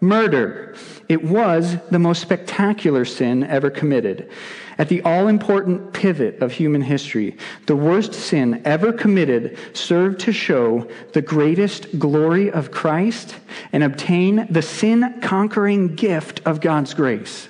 murder. 0.00 0.76
It 1.08 1.24
was 1.24 1.78
the 1.90 1.98
most 1.98 2.20
spectacular 2.20 3.06
sin 3.06 3.42
ever 3.42 3.70
committed. 3.70 4.30
At 4.76 4.88
the 4.88 5.00
all 5.02 5.26
important 5.26 5.92
pivot 5.94 6.40
of 6.42 6.52
human 6.52 6.82
history, 6.82 7.36
the 7.66 7.74
worst 7.74 8.12
sin 8.12 8.60
ever 8.64 8.92
committed 8.92 9.58
served 9.72 10.20
to 10.20 10.32
show 10.32 10.86
the 11.14 11.22
greatest 11.22 11.98
glory 11.98 12.50
of 12.50 12.70
Christ 12.70 13.36
and 13.72 13.82
obtain 13.82 14.46
the 14.50 14.62
sin 14.62 15.18
conquering 15.22 15.94
gift 15.94 16.42
of 16.44 16.60
God's 16.60 16.92
grace. 16.92 17.48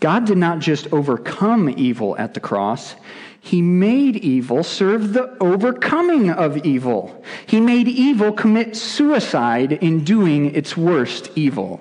God 0.00 0.24
did 0.26 0.36
not 0.36 0.58
just 0.58 0.92
overcome 0.92 1.70
evil 1.70 2.18
at 2.18 2.34
the 2.34 2.40
cross, 2.40 2.96
he 3.44 3.60
made 3.60 4.16
evil 4.18 4.62
serve 4.62 5.14
the 5.14 5.36
overcoming 5.40 6.30
of 6.30 6.64
evil. 6.64 7.24
He 7.44 7.60
made 7.60 7.88
evil 7.88 8.32
commit 8.32 8.76
suicide 8.76 9.72
in 9.72 10.04
doing 10.04 10.54
its 10.54 10.76
worst 10.76 11.28
evil. 11.34 11.80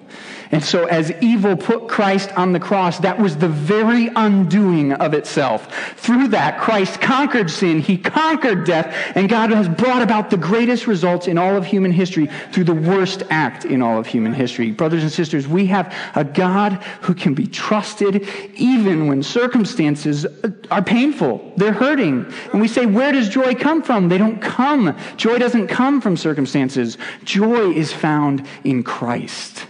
And 0.52 0.62
so, 0.62 0.86
as 0.86 1.12
evil 1.22 1.56
put 1.56 1.88
Christ 1.88 2.30
on 2.34 2.52
the 2.52 2.60
cross, 2.60 3.00
that 3.00 3.18
was 3.18 3.38
the 3.38 3.48
very 3.48 4.10
undoing 4.16 4.92
of 4.92 5.14
itself. 5.14 5.74
Through 5.98 6.30
that, 6.30 6.60
Christ 6.60 7.00
conquered 7.00 7.50
sin, 7.50 7.80
he 7.80 7.98
conquered 7.98 8.66
death, 8.66 8.94
and 9.16 9.30
God 9.30 9.52
has 9.52 9.70
brought 9.70 10.02
about 10.02 10.30
the 10.30 10.38
greatest 10.38 10.88
results 10.88 11.28
in 11.28 11.38
all 11.38 11.56
of 11.56 11.66
human 11.66 11.92
history 11.92 12.28
through 12.52 12.66
the 12.66 12.74
worst 12.74 13.24
act 13.30 13.64
in 13.64 13.82
all 13.82 13.98
of 13.98 14.08
human 14.08 14.34
history. 14.34 14.72
Brothers 14.72 15.04
and 15.04 15.12
sisters, 15.12 15.48
we 15.48 15.68
have 15.68 15.96
a 16.16 16.26
God 16.26 16.74
who 17.02 17.14
can 17.14 17.34
be 17.34 17.48
trusted 17.48 18.28
even 18.56 19.08
when 19.08 19.24
circumstances 19.24 20.26
are 20.70 20.84
painful, 20.84 21.51
they're 21.58 21.74
hurting. 21.74 22.32
And 22.52 22.62
we 22.62 22.68
say, 22.68 22.86
Where 22.86 23.12
does 23.12 23.30
joy 23.30 23.56
come 23.56 23.82
from? 23.82 24.10
They 24.10 24.18
don't 24.18 24.42
come. 24.42 24.98
Joy 25.18 25.38
doesn't 25.38 25.68
come 25.68 26.02
from 26.02 26.18
circumstances, 26.18 26.98
joy 27.24 27.72
is 27.72 27.92
found 27.94 28.46
in 28.64 28.84
Christ. 28.84 29.66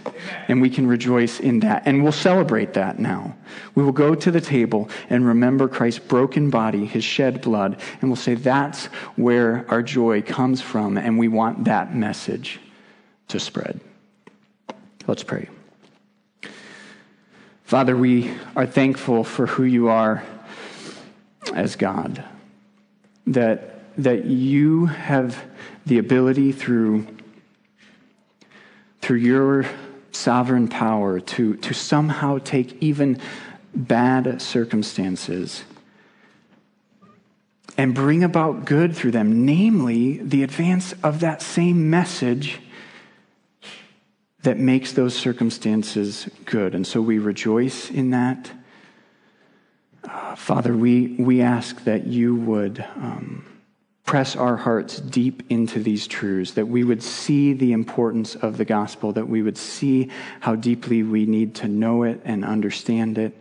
And 0.48 0.60
we 0.60 0.70
can 0.70 0.86
rejoice 0.86 1.40
in 1.40 1.60
that. 1.60 1.82
And 1.86 2.02
we'll 2.02 2.12
celebrate 2.12 2.74
that 2.74 2.98
now. 2.98 3.36
We 3.74 3.82
will 3.82 3.92
go 3.92 4.14
to 4.14 4.30
the 4.30 4.40
table 4.40 4.88
and 5.10 5.26
remember 5.26 5.68
Christ's 5.68 6.00
broken 6.00 6.50
body, 6.50 6.86
his 6.86 7.04
shed 7.04 7.40
blood, 7.40 7.80
and 8.00 8.10
we'll 8.10 8.16
say 8.16 8.34
that's 8.34 8.86
where 9.16 9.66
our 9.68 9.82
joy 9.82 10.22
comes 10.22 10.60
from, 10.60 10.96
and 10.96 11.18
we 11.18 11.28
want 11.28 11.64
that 11.64 11.94
message 11.94 12.60
to 13.28 13.40
spread. 13.40 13.80
Let's 15.06 15.24
pray. 15.24 15.48
Father, 17.64 17.96
we 17.96 18.30
are 18.54 18.66
thankful 18.66 19.24
for 19.24 19.46
who 19.46 19.64
you 19.64 19.88
are 19.88 20.22
as 21.54 21.76
God, 21.76 22.24
that, 23.26 23.82
that 23.96 24.24
you 24.24 24.86
have 24.86 25.44
the 25.86 25.98
ability 25.98 26.52
through, 26.52 27.06
through 29.00 29.18
your 29.18 29.66
sovereign 30.12 30.68
power 30.68 31.20
to, 31.20 31.56
to 31.56 31.74
somehow 31.74 32.38
take 32.38 32.80
even 32.82 33.18
bad 33.74 34.40
circumstances 34.40 35.64
and 37.76 37.94
bring 37.94 38.22
about 38.22 38.64
good 38.64 38.94
through 38.94 39.10
them, 39.10 39.46
namely 39.46 40.18
the 40.18 40.42
advance 40.42 40.92
of 41.02 41.20
that 41.20 41.40
same 41.40 41.88
message 41.88 42.60
that 44.42 44.58
makes 44.58 44.92
those 44.92 45.16
circumstances 45.16 46.28
good. 46.44 46.74
And 46.74 46.86
so 46.86 47.00
we 47.00 47.18
rejoice 47.18 47.90
in 47.90 48.10
that. 48.10 48.50
Uh, 50.04 50.34
Father, 50.34 50.76
we, 50.76 51.16
we 51.18 51.40
ask 51.40 51.84
that 51.84 52.06
you 52.06 52.34
would. 52.34 52.84
Um, 52.96 53.46
press 54.04 54.36
our 54.36 54.56
hearts 54.56 54.98
deep 54.98 55.42
into 55.48 55.82
these 55.82 56.06
truths, 56.06 56.52
that 56.52 56.66
we 56.66 56.84
would 56.84 57.02
see 57.02 57.52
the 57.52 57.72
importance 57.72 58.34
of 58.34 58.58
the 58.58 58.64
gospel, 58.64 59.12
that 59.12 59.28
we 59.28 59.42
would 59.42 59.56
see 59.56 60.10
how 60.40 60.54
deeply 60.54 61.02
we 61.02 61.24
need 61.24 61.54
to 61.54 61.68
know 61.68 62.02
it 62.02 62.20
and 62.24 62.44
understand 62.44 63.16
it, 63.16 63.34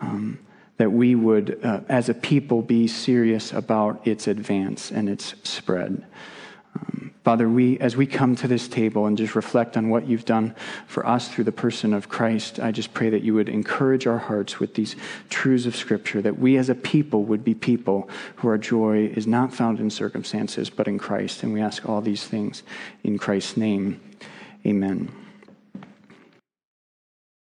um, 0.00 0.38
that 0.76 0.90
we 0.90 1.14
would, 1.14 1.60
uh, 1.62 1.80
as 1.88 2.08
a 2.08 2.14
people, 2.14 2.62
be 2.62 2.88
serious 2.88 3.52
about 3.52 4.04
its 4.06 4.26
advance 4.26 4.90
and 4.90 5.08
its 5.08 5.34
spread. 5.44 6.04
Father, 7.28 7.46
we, 7.46 7.78
as 7.78 7.94
we 7.94 8.06
come 8.06 8.34
to 8.36 8.48
this 8.48 8.68
table 8.68 9.04
and 9.04 9.18
just 9.18 9.34
reflect 9.34 9.76
on 9.76 9.90
what 9.90 10.06
you've 10.06 10.24
done 10.24 10.54
for 10.86 11.06
us 11.06 11.28
through 11.28 11.44
the 11.44 11.52
person 11.52 11.92
of 11.92 12.08
Christ, 12.08 12.58
I 12.58 12.72
just 12.72 12.94
pray 12.94 13.10
that 13.10 13.22
you 13.22 13.34
would 13.34 13.50
encourage 13.50 14.06
our 14.06 14.16
hearts 14.16 14.58
with 14.58 14.74
these 14.74 14.96
truths 15.28 15.66
of 15.66 15.76
Scripture, 15.76 16.22
that 16.22 16.38
we 16.38 16.56
as 16.56 16.70
a 16.70 16.74
people 16.74 17.24
would 17.24 17.44
be 17.44 17.54
people 17.54 18.08
who 18.36 18.48
our 18.48 18.56
joy 18.56 19.12
is 19.14 19.26
not 19.26 19.52
found 19.52 19.78
in 19.78 19.90
circumstances, 19.90 20.70
but 20.70 20.88
in 20.88 20.98
Christ. 20.98 21.42
And 21.42 21.52
we 21.52 21.60
ask 21.60 21.86
all 21.86 22.00
these 22.00 22.24
things 22.24 22.62
in 23.04 23.18
Christ's 23.18 23.58
name. 23.58 24.00
Amen. 24.64 25.12